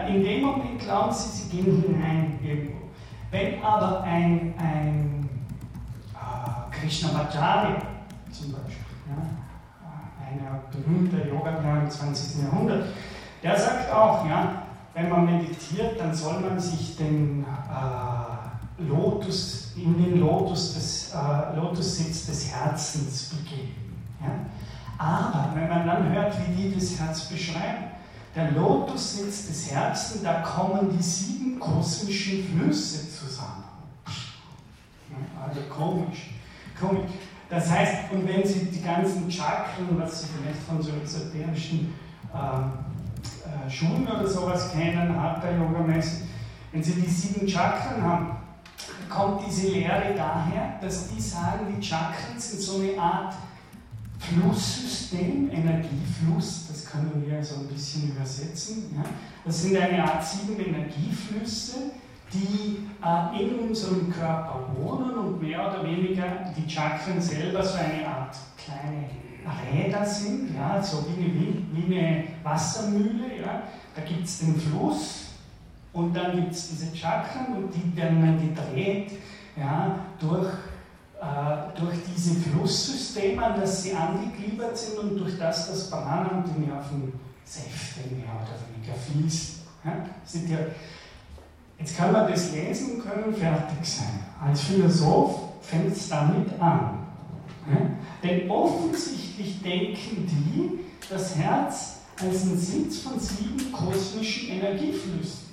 [0.08, 2.88] In dem Moment glauben sie, sie gehen hinein irgendwo.
[3.32, 5.30] Wenn aber ein, ein
[6.14, 7.76] äh, Krishnamacharya
[8.32, 9.18] zum Beispiel, ja,
[10.26, 12.44] ein berühmter Yoga im 20.
[12.44, 12.86] Jahrhundert,
[13.44, 14.64] der sagt auch, ja,
[14.94, 18.35] wenn man meditiert, dann soll man sich den äh,
[18.78, 23.96] Lotus, in den Lotus des, äh, Lotussitz des Herzens begeben.
[24.22, 24.46] Ja?
[24.98, 27.86] Aber wenn man dann hört, wie die das Herz beschreiben,
[28.36, 33.64] der Lotussitz des Herzens, da kommen die sieben kosmischen Flüsse zusammen.
[35.42, 36.32] Also komisch.
[36.80, 37.12] komisch.
[37.50, 41.94] Das heißt, und wenn Sie die ganzen Chakren, was Sie vielleicht von so esoterischen
[42.34, 46.28] äh, äh, Schulen oder sowas kennen, Hatha-Yoga-mäßig,
[46.72, 48.45] wenn Sie die sieben Chakren haben,
[49.10, 53.36] kommt diese Lehre daher, dass die sagen, die Chakren sind so eine Art
[54.20, 58.96] Flusssystem, Energiefluss, das können wir so ein bisschen übersetzen.
[58.96, 59.04] Ja.
[59.44, 61.92] Das sind eine Art sieben Energieflüsse,
[62.34, 68.08] die äh, in unserem Körper wohnen und mehr oder weniger die Chakren selber so eine
[68.08, 69.10] Art kleine
[69.72, 73.42] Räder sind, ja, so wie eine, wie eine Wassermühle.
[73.42, 73.64] Ja.
[73.96, 75.25] Da gibt es den Fluss
[75.96, 79.14] und dann gibt es diese Chakren und die werden dann gedreht
[79.56, 80.52] ja, durch
[81.22, 86.44] äh, durch diese Flusssysteme, an das sie angegliedert sind und durch das das Bahn und
[86.46, 89.62] die Nervensäfte mehr oder weniger fließen.
[89.86, 90.06] Ja?
[90.26, 90.58] Sind ja,
[91.80, 94.20] jetzt kann man das lesen können fertig sein.
[94.46, 97.00] Als Philosoph fängt es damit an.
[97.72, 97.78] Ja?
[98.22, 105.45] Denn offensichtlich denken die das Herz als ein Sitz von sieben kosmischen Energieflüssen.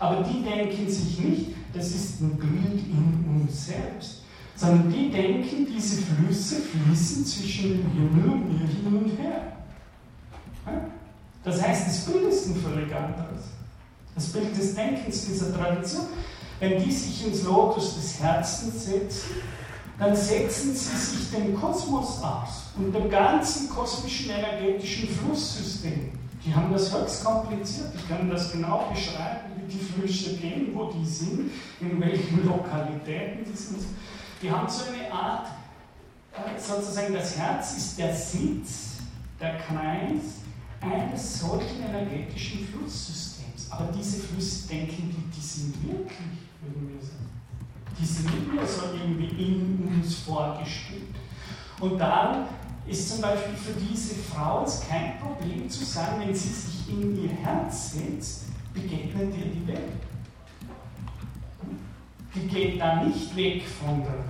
[0.00, 4.20] Aber die denken sich nicht, das ist ein Bild in uns selbst
[4.60, 9.56] sondern die denken, diese Flüsse fließen zwischen dem Himmel und mir hin und her.
[11.42, 13.44] Das heißt, das Bild ist ein völlig anderes.
[14.14, 16.06] Das Bild des Denkens dieser Tradition.
[16.58, 19.30] Wenn die sich ins Lotus des Herzens setzen,
[19.98, 26.10] dann setzen sie sich dem Kosmos aus und dem ganzen kosmischen energetischen Flusssystem.
[26.44, 27.88] Die haben das höchst kompliziert.
[27.94, 31.50] Ich kann das genau beschreiben, wie die Flüsse gehen, wo die sind,
[31.80, 33.84] in welchen Lokalitäten die sind.
[34.40, 35.48] Die haben so eine Art,
[36.32, 38.98] äh, sozusagen das Herz ist der Sitz,
[39.38, 40.40] der Kreis
[40.80, 43.70] eines solchen energetischen Flusssystems.
[43.70, 47.28] Aber diese Flüsse denken die, die sind wirklich, würden wir sagen.
[48.00, 51.14] Die sind nicht nur so irgendwie in uns vorgespielt.
[51.80, 52.46] Und darum
[52.90, 57.22] ist zum Beispiel für diese Frau es kein Problem zu sagen, wenn sie sich in
[57.22, 58.44] ihr Herz setzt,
[58.74, 60.00] begegnet ihr die Welt
[62.34, 64.24] die geht da nicht weg von der Welt.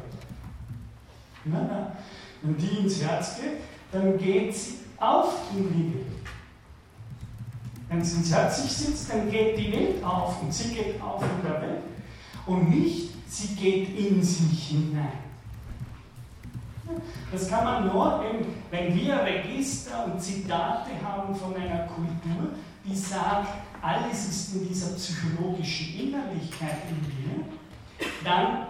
[1.45, 1.87] Nein, nein.
[2.43, 3.61] Wenn die ins Herz geht,
[3.93, 6.07] dann geht sie auf in die Welt.
[7.89, 11.23] Wenn sie ins Herz sich sitzt, dann geht die Welt auf und sie geht auf
[11.23, 11.83] in der Welt.
[12.47, 15.30] Und nicht, sie geht in sich hinein.
[17.33, 18.25] Das kann man nur,
[18.71, 22.51] wenn wir Register und Zitate haben von einer Kultur,
[22.85, 23.49] die sagt,
[23.83, 27.45] alles ist in dieser psychologischen Innerlichkeit in mir,
[28.25, 28.67] dann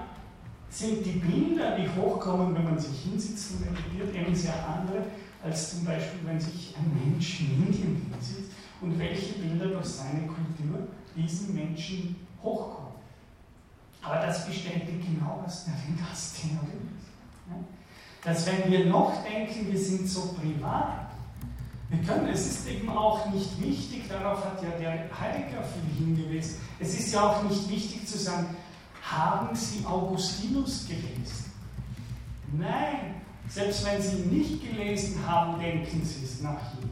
[0.68, 5.04] sind die Bilder, die hochkommen, wenn man sich hinsitzt und meditiert, eben sehr andere,
[5.42, 10.26] als zum Beispiel, wenn sich ein Mensch in Indien hinsitzt und welche Bilder durch seine
[10.26, 12.92] Kultur diesen Menschen hochkommen.
[14.02, 17.10] Aber das bestätigt genau, was der Vegas-Theorie ist.
[18.22, 21.10] Dass wenn wir noch denken, wir sind so privat,
[21.88, 26.60] wir können, es ist eben auch nicht wichtig, darauf hat ja der Heidegger viel hingewiesen,
[26.78, 28.54] es ist ja auch nicht wichtig zu sagen,
[29.02, 31.50] haben Sie Augustinus gelesen?
[32.52, 36.90] Nein, selbst wenn Sie ihn nicht gelesen haben, denken Sie es nach ihm.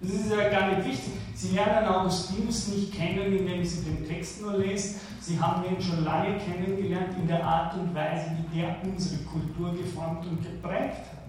[0.00, 1.12] Das ist ja gar nicht wichtig.
[1.34, 5.00] Sie lernen Augustinus nicht kennen, indem Sie den Text nur lesen.
[5.28, 9.76] Sie haben ihn schon lange kennengelernt in der Art und Weise, wie der unsere Kultur
[9.76, 11.28] geformt und geprägt hat.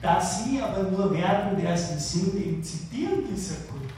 [0.00, 3.90] Da Sie aber nur werden, der Sie sind im Zitieren dieser Kultur,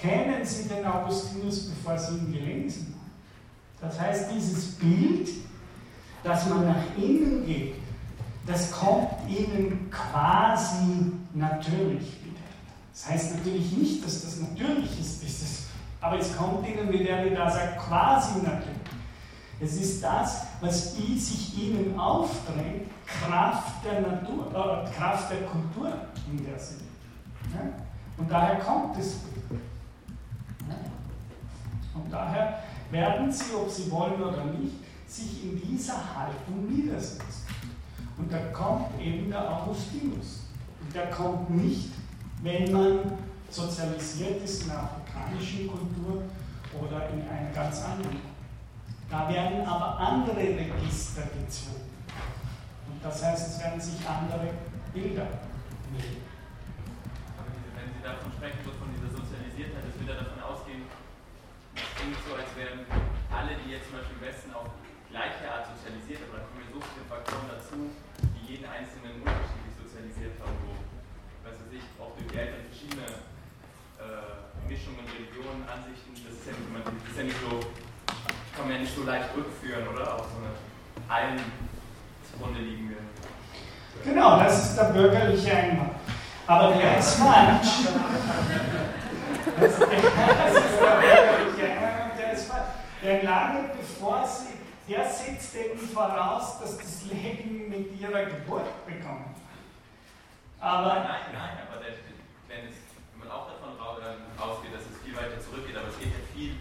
[0.00, 3.10] kennen Sie den Augustinus, bevor Sie ihn gelesen haben.
[3.80, 5.30] Das heißt, dieses Bild,
[6.22, 7.74] dass man nach innen geht,
[8.46, 12.18] das kommt Ihnen quasi natürlich
[12.98, 15.62] das heißt natürlich nicht, dass das natürlich ist, ist es,
[16.00, 18.76] aber es kommt ihnen, wie der da sagt, quasi natürlich.
[19.60, 25.92] Es ist das, was sich ihnen aufdrängt, Kraft der Natur, äh, Kraft der Kultur,
[26.30, 26.76] in der sie
[27.52, 27.60] ja?
[28.16, 29.16] Und daher kommt es.
[31.94, 32.60] Und daher
[32.90, 34.76] werden sie, ob sie wollen oder nicht,
[35.06, 37.46] sich in dieser Haltung niedersetzen.
[38.16, 40.44] Und da kommt eben der Augustinus.
[40.80, 41.90] Und der kommt nicht
[42.42, 42.98] wenn man
[43.50, 46.22] sozialisiert ist der afrikanischen Kultur
[46.78, 48.20] oder in einer ganz anderen.
[49.10, 51.88] Da werden aber andere Register gezogen.
[52.90, 54.52] Und das heißt, es werden sich andere
[54.92, 55.26] Bilder
[55.92, 56.22] nehmen.
[57.36, 60.84] Aber wenn Sie davon sprechen, so von dieser Sozialisiertheit, das würde davon ausgehen,
[61.74, 62.84] es klingt so, als wären
[63.32, 64.68] alle, die jetzt zum Beispiel im Westen auf
[65.08, 67.88] gleiche Art sozialisiert, aber da kommen ja so viele Faktoren dazu,
[68.20, 70.76] die jeden einzelnen unterschiedlich sozialisiert haben, wo
[71.78, 73.08] sich auch durch die Eltern verschiedene
[74.00, 76.36] äh, Mischungen, Religionen, Ansichten, das
[77.08, 77.60] ist ja nicht, das ist so,
[78.56, 80.14] kann man ja nicht so leicht rückführen, oder?
[80.14, 80.52] Auf so eine
[81.08, 81.40] allen
[82.30, 82.96] zugrunde liegende.
[84.04, 85.92] Genau, das ist der bürgerliche Einwand.
[86.46, 87.68] Aber der ist falsch.
[89.60, 92.66] Das ist, der bürgerliche Einwand, der ist falsch.
[93.02, 94.58] Der lange bevor sie,
[94.92, 99.36] der setzt eben voraus, dass das Leben mit ihrer Geburt bekommt.
[100.60, 101.94] Aber nein, nein, aber der,
[102.48, 102.76] wenn, es,
[103.12, 106.22] wenn man auch davon ähm, ausgeht, dass es viel weiter zurückgeht, aber es geht ja
[106.34, 106.56] viel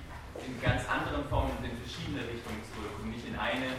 [0.45, 3.77] in ganz anderen Formen und in verschiedene Richtungen zurück und nicht in eine.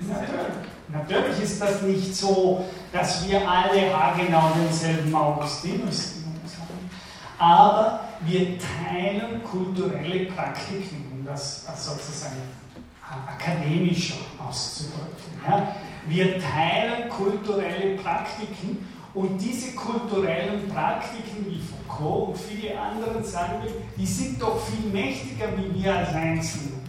[0.00, 0.70] Natürlich.
[0.88, 6.14] Natürlich ist das nicht so, dass wir alle haargenau denselben Augustinus
[6.58, 6.90] haben,
[7.38, 12.36] aber wir teilen kulturelle Praktiken, um das sozusagen
[13.26, 15.40] akademisch auszudrücken.
[15.48, 15.74] Ja?
[16.06, 23.62] Wir teilen kulturelle Praktiken und diese kulturellen Praktiken wie Foucault und viele andere sagen
[23.96, 26.80] die sind doch viel mächtiger wie wir als Einzelne.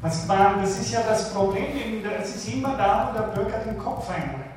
[0.00, 4.08] Das, das ist ja das Problem, es ist immer da, wo der Bürger den Kopf
[4.10, 4.50] einreicht.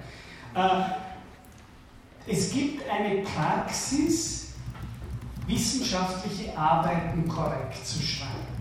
[0.56, 4.54] Äh, es gibt eine Praxis,
[5.48, 8.58] wissenschaftliche Arbeiten korrekt zu schreiben.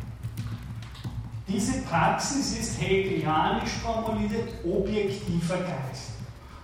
[1.49, 6.16] Diese Praxis ist hegelianisch formuliert objektiver Geist.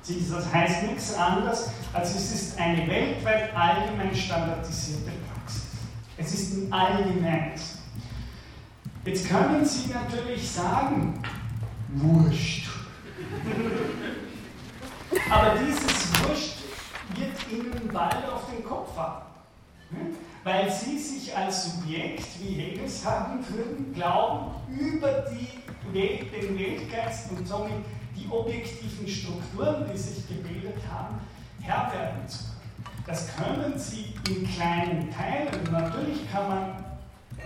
[0.08, 5.66] Das heißt nichts anderes, als es ist eine weltweit allgemein standardisierte Praxis.
[6.16, 7.78] Es ist ein allgemeines.
[9.04, 11.22] Jetzt können Sie natürlich sagen,
[11.88, 12.68] wurscht.
[15.30, 16.56] Aber dieses Wurscht
[17.14, 19.26] wird Ihnen bald auf den Kopf haben.
[20.42, 25.62] Weil Sie sich als Subjekt, wie Hegel sagen würden, glauben, über die
[25.92, 27.84] Welt, den Weltgeist und somit
[28.22, 31.20] die objektiven Strukturen, die sich gebildet haben,
[31.60, 32.52] Herr werden zu können.
[33.06, 35.70] Das können Sie in kleinen Teilen.
[35.70, 36.84] Natürlich kann man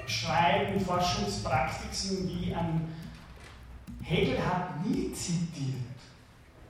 [0.07, 2.83] schreiben, Forschungspraktiken wie an
[4.03, 5.75] Hegel hat nie zitiert.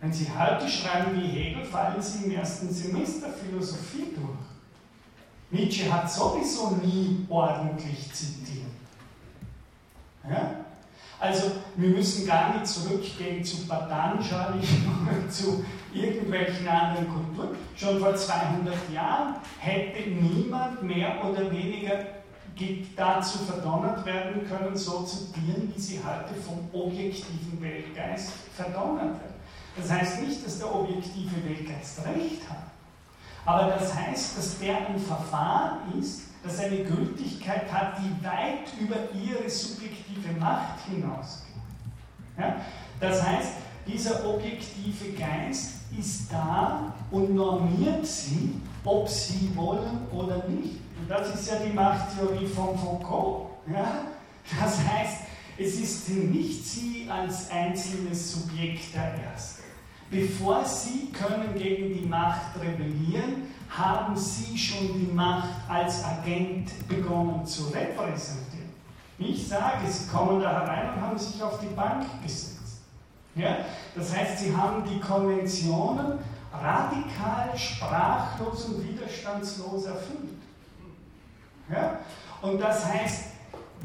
[0.01, 4.47] Wenn Sie heute schreiben wie Hegel, fallen Sie im ersten Semester Philosophie durch.
[5.51, 8.67] Nietzsche hat sowieso nie ordentlich zitiert.
[10.29, 10.66] Ja?
[11.19, 14.59] Also wir müssen gar nicht zurückgehen zu Patanjali
[15.03, 15.65] oder zu
[15.95, 17.57] irgendwelchen anderen Kulturen.
[17.75, 22.05] Schon vor 200 Jahren hätte niemand mehr oder weniger
[22.97, 29.35] dazu verdonnert werden können, so zu dienen, wie sie heute vom objektiven Weltgeist verdonnert werden.
[29.77, 32.71] Das heißt nicht, dass der objektive Weltgeist recht hat,
[33.45, 38.97] Aber das heißt, dass der ein Verfahren ist, das eine Gültigkeit hat, die weit über
[39.13, 41.55] ihre subjektive Macht hinausgeht.
[42.39, 42.57] Ja?
[43.01, 43.53] Das heißt,
[43.87, 50.81] dieser objektive Geist ist da und normiert sie, ob sie wollen oder nicht.
[51.01, 53.51] Und das ist ja die Machttheorie von Foucault.
[53.73, 54.03] Ja?
[54.61, 55.23] Das heißt,
[55.59, 59.63] es ist nicht sie als einzelnes Subjekt der Erste.
[60.11, 67.45] Bevor sie können gegen die Macht rebellieren, haben sie schon die Macht als Agent begonnen
[67.47, 68.71] zu repräsentieren.
[69.19, 72.81] Ich sage, sie kommen da herein und haben sich auf die Bank gesetzt.
[73.35, 73.59] Ja?
[73.95, 76.19] Das heißt, sie haben die Konventionen
[76.53, 80.43] radikal, sprachlos und widerstandslos erfüllt.
[81.71, 81.99] Ja?
[82.43, 83.25] Und das heißt,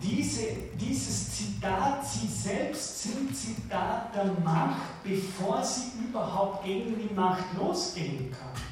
[0.01, 0.47] diese,
[0.79, 8.31] dieses Zitat, sie selbst sind Zitat der Macht, bevor sie überhaupt gegen die Macht losgehen
[8.31, 8.70] kann.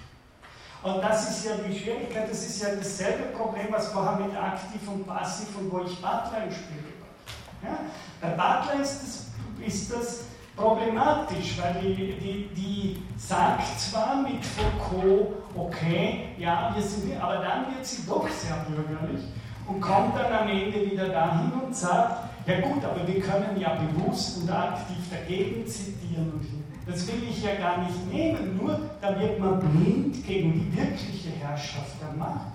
[0.81, 4.81] Und das ist ja die Schwierigkeit, das ist ja dasselbe Problem, was vorher mit aktiv
[4.87, 6.83] und passiv und wo ich Butler im Spiel.
[7.63, 7.79] Ja?
[8.21, 10.19] Bei Butler ist das, ist das
[10.55, 17.75] problematisch, weil die, die, die sagt zwar mit Foucault, okay, ja, wir sind, aber dann
[17.75, 19.23] wird sie doch sehr bürgerlich
[19.67, 23.75] und kommt dann am Ende wieder dahin und sagt, ja gut, aber wir können ja
[23.75, 26.58] bewusst und aktiv dagegen zitieren und hin.
[26.89, 31.29] Das will ich ja gar nicht nehmen, nur da wird man blind gegen die wirkliche
[31.39, 32.47] Herrschaft der Macht.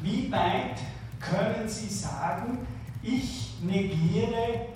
[0.00, 0.80] Wie weit
[1.20, 2.66] können Sie sagen,
[3.04, 4.66] ich negiere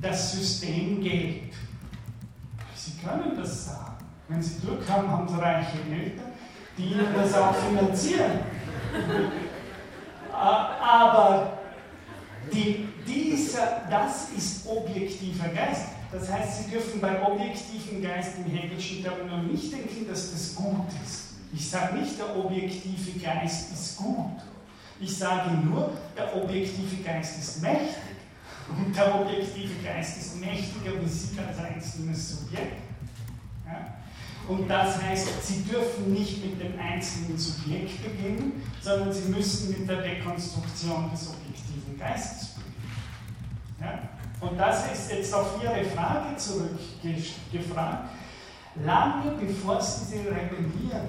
[0.00, 1.54] das System Geld?
[2.76, 3.96] Sie können das sagen.
[4.28, 6.32] Wenn Sie Glück haben, haben Sie reiche Eltern,
[6.78, 8.38] die Ihnen das auch finanzieren.
[10.32, 11.58] Aber
[12.52, 15.95] die, dieser, das ist objektiver Geist.
[16.12, 20.86] Das heißt, Sie dürfen bei objektivem Geist im Hegelschen Terminal nicht denken, dass das gut
[21.04, 21.34] ist.
[21.52, 24.40] Ich sage nicht, der objektive Geist ist gut.
[25.00, 28.16] Ich sage nur, der objektive Geist ist mächtig.
[28.68, 32.82] Und der objektive Geist ist mächtiger wie Sie als einzelnes Subjekt.
[33.64, 33.94] Ja?
[34.48, 39.88] Und das heißt, Sie dürfen nicht mit dem einzelnen Subjekt beginnen, sondern Sie müssen mit
[39.88, 42.55] der Dekonstruktion des objektiven Geistes beginnen.
[44.40, 48.10] Und das ist jetzt auf Ihre Frage zurückgefragt.
[48.84, 51.08] Lange bevor Sie sie rebellieren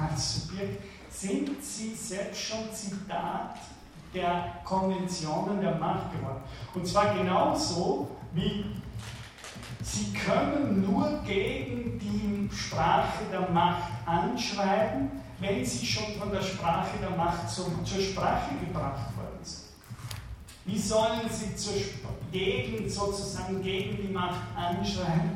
[0.00, 3.56] als Subjekt, sind Sie selbst schon Zitat
[4.14, 6.42] der Konventionen der Macht geworden.
[6.74, 8.64] Und zwar genauso wie
[9.82, 16.98] Sie können nur gegen die Sprache der Macht anschreiben, wenn sie schon von der Sprache
[17.00, 19.10] der Macht zur, Sprache gebracht.
[20.70, 21.72] Wie sollen sie zur,
[22.30, 25.32] gegen, sozusagen gegen die Macht anschreiben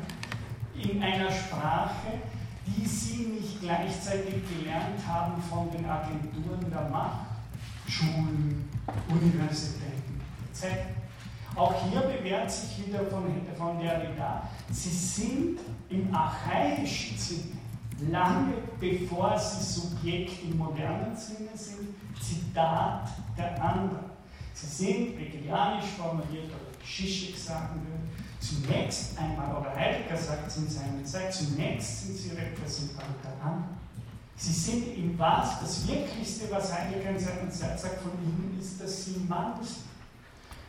[0.81, 2.21] in einer Sprache,
[2.65, 7.27] die sie nicht gleichzeitig gelernt haben von den Agenturen der Macht,
[7.89, 8.69] Schulen,
[9.09, 10.21] Universitäten
[10.51, 10.67] etc.
[11.57, 13.25] Auch hier bewährt sich wieder von,
[13.57, 15.59] von Derrida, sie sind
[15.91, 17.59] im archaischen Sinne,
[18.11, 21.89] lange bevor sie Subjekt im modernen Sinne sind,
[22.21, 24.14] Zitat der anderen.
[24.55, 28.05] Sie sind hegelianisch formuliert, oder Schischik sagen würde,
[28.39, 33.85] zunächst einmal, oder Heidegger sagt es in seiner Zeit, zunächst sind sie Repräsentant der anderen.
[34.37, 38.81] Sie sind im Was, das Wirklichste, was Heidegger in seiner Zeit sagt von ihnen, ist,
[38.81, 39.85] dass sie Mann sind.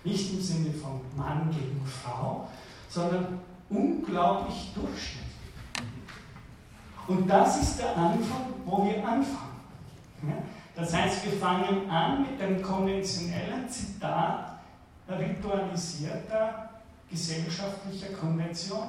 [0.03, 2.47] Nicht im Sinne von Mann gegen Frau,
[2.89, 3.39] sondern
[3.69, 5.25] unglaublich durchschnittlich.
[7.07, 9.55] Und das ist der Anfang, wo wir anfangen.
[10.75, 14.59] Das heißt, wir fangen an mit einem konventionellen Zitat
[15.07, 16.69] ritualisierter
[17.09, 18.87] gesellschaftlicher Konvention.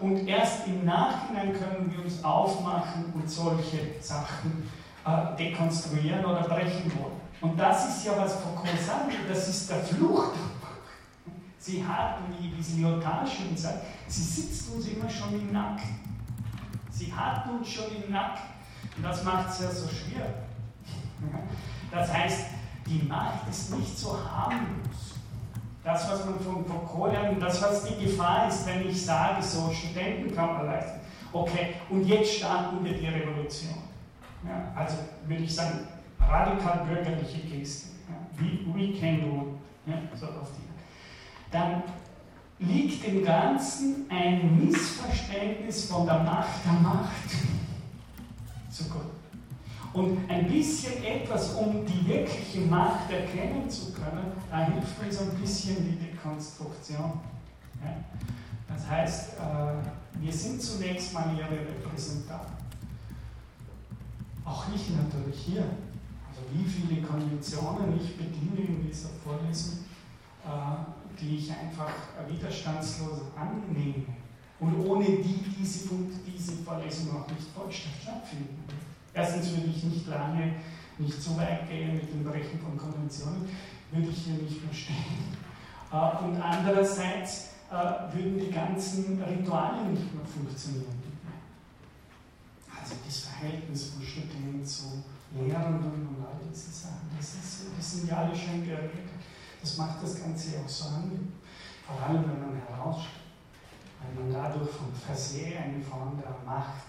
[0.00, 4.68] Und erst im Nachhinein können wir uns aufmachen und solche Sachen
[5.04, 7.20] äh, dekonstruieren oder brechen wollen.
[7.40, 10.32] Und das ist ja, was Foucault sagt, das ist der Fluch
[11.62, 16.00] Sie hat, wie, wie Lyotard schon sagt, sie sitzt uns immer schon im Nacken.
[16.90, 18.48] Sie hat uns schon im Nacken.
[18.96, 20.26] Und das macht es ja so schwer.
[21.90, 22.46] Das heißt,
[22.86, 25.18] die Macht ist nicht so harmlos.
[25.84, 29.70] Das, was man von Foucault lernt, das, was die Gefahr ist, wenn ich sage, so
[29.72, 31.00] Studentenkammer leisten.
[31.32, 33.74] Okay, und jetzt starten wir die Revolution.
[34.44, 34.96] Ja, also
[35.26, 35.80] würde ich sagen,
[36.20, 37.88] radikal bürgerliche Geste.
[38.08, 39.58] Ja, we, we can do.
[39.86, 41.50] Ja, so auf die.
[41.50, 41.82] Dann
[42.58, 47.30] liegt im Ganzen ein Missverständnis von der Macht der Macht
[48.70, 49.21] zu Gott.
[49.92, 55.36] Und ein bisschen etwas, um die wirkliche Macht erkennen zu können, da hilft uns ein
[55.38, 57.20] bisschen die Dekonstruktion.
[57.84, 57.96] Ja?
[58.68, 62.56] Das heißt, äh, wir sind zunächst mal ihre Repräsentanten.
[64.44, 65.64] Auch ich natürlich hier.
[66.28, 69.80] Also wie viele Konventionen ich bediene in dieser Vorlesung,
[70.44, 71.92] äh, die ich einfach
[72.28, 74.06] widerstandslos annehme.
[74.58, 75.88] Und ohne die diese,
[76.26, 78.64] diese Vorlesung auch nicht vollständig stattfinden.
[79.14, 80.54] Erstens würde ich nicht lange,
[80.98, 83.48] nicht so weit gehen mit dem Brechen von Konventionen,
[83.90, 85.36] würde ich hier nicht mehr stehen.
[85.92, 91.02] Äh, und andererseits äh, würden die ganzen Ritualien nicht mehr funktionieren.
[92.80, 98.08] Also das Verhältnis von Studenten zu Lehrenden und all diese Sachen, das, ist, das sind
[98.08, 99.08] ja alle schön geregelt.
[99.60, 101.32] Das macht das Ganze auch so an,
[101.86, 103.22] vor allem wenn man herausstellt
[104.02, 106.86] weil man dadurch vom Verseh eine Form der Macht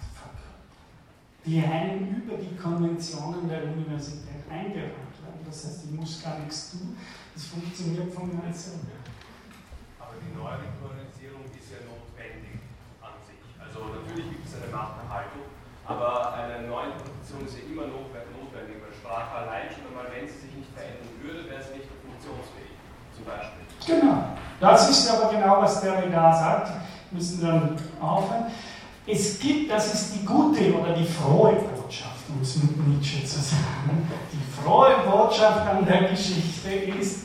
[1.46, 5.44] die einem über die Konventionen der Universität eingeräumt werden.
[5.46, 6.96] Das heißt, ich muss gar nichts tun,
[7.34, 9.04] das funktioniert von ganz selber.
[10.00, 12.64] Aber die Neurektorisierung ist ja notwendig
[13.04, 13.44] an sich.
[13.60, 15.52] Also natürlich gibt es eine Machterhaltung,
[15.84, 20.48] aber eine neue Interpretation ist ja immer notwendig, weil Sprache allein schon einmal, wenn sie
[20.48, 22.72] sich nicht verändern würde, wäre sie nicht funktionsfähig,
[23.12, 23.68] zum Beispiel.
[23.84, 24.40] Genau.
[24.64, 26.72] Das ist aber genau, was der da sagt
[27.14, 28.46] müssen dann aufhören.
[29.06, 33.40] Es gibt, das ist die gute oder die frohe Botschaft, um es mit Nietzsche zu
[33.40, 34.10] sagen.
[34.32, 37.24] Die frohe Botschaft an der Geschichte ist,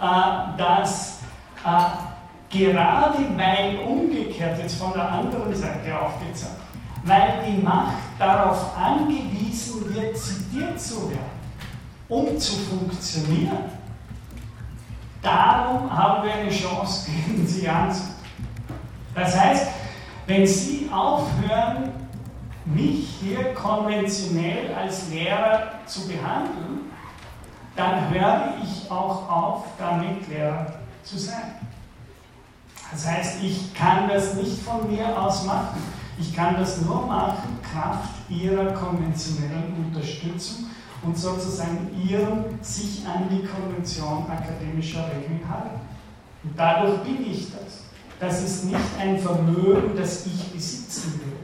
[0.00, 1.20] äh, dass
[1.64, 6.56] äh, gerade weil umgekehrt, jetzt von der anderen Seite aufgezeigt,
[7.04, 11.30] weil die Macht darauf angewiesen wird, zitiert zu werden,
[12.08, 13.70] um zu funktionieren,
[15.22, 18.16] darum haben wir eine Chance, gegen sie anzunehmen.
[19.14, 19.66] Das heißt,
[20.30, 21.90] wenn Sie aufhören,
[22.64, 26.92] mich hier konventionell als Lehrer zu behandeln,
[27.74, 30.66] dann höre ich auch auf, damit Lehrer
[31.02, 31.56] zu sein.
[32.92, 35.82] Das heißt, ich kann das nicht von mir aus machen.
[36.20, 40.66] Ich kann das nur machen, Kraft Ihrer konventionellen Unterstützung
[41.02, 45.80] und sozusagen Ihrem sich an die Konvention akademischer Regeln halten.
[46.44, 47.79] Und dadurch bin ich das.
[48.20, 51.38] Das ist nicht ein Vermögen, das ich besitzen will,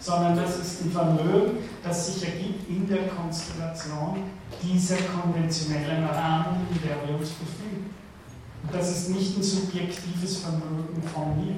[0.00, 4.24] sondern das ist ein Vermögen, das sich ergibt in der Konstellation
[4.60, 7.94] dieser konventionellen Rahmen, in der wir uns befinden.
[8.64, 11.56] Und das ist nicht ein subjektives Vermögen von mir.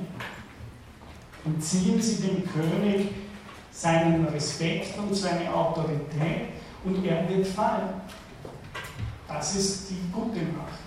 [1.47, 3.13] Entziehen Sie dem König
[3.73, 6.49] seinen Respekt und seine Autorität
[6.85, 8.01] und er wird fallen.
[9.27, 10.85] Das ist die gute Nachricht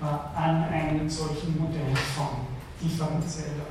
[0.00, 2.49] äh, an einem solchen Modell von
[2.80, 3.62] differenzielle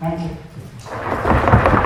[0.00, 1.77] Danke.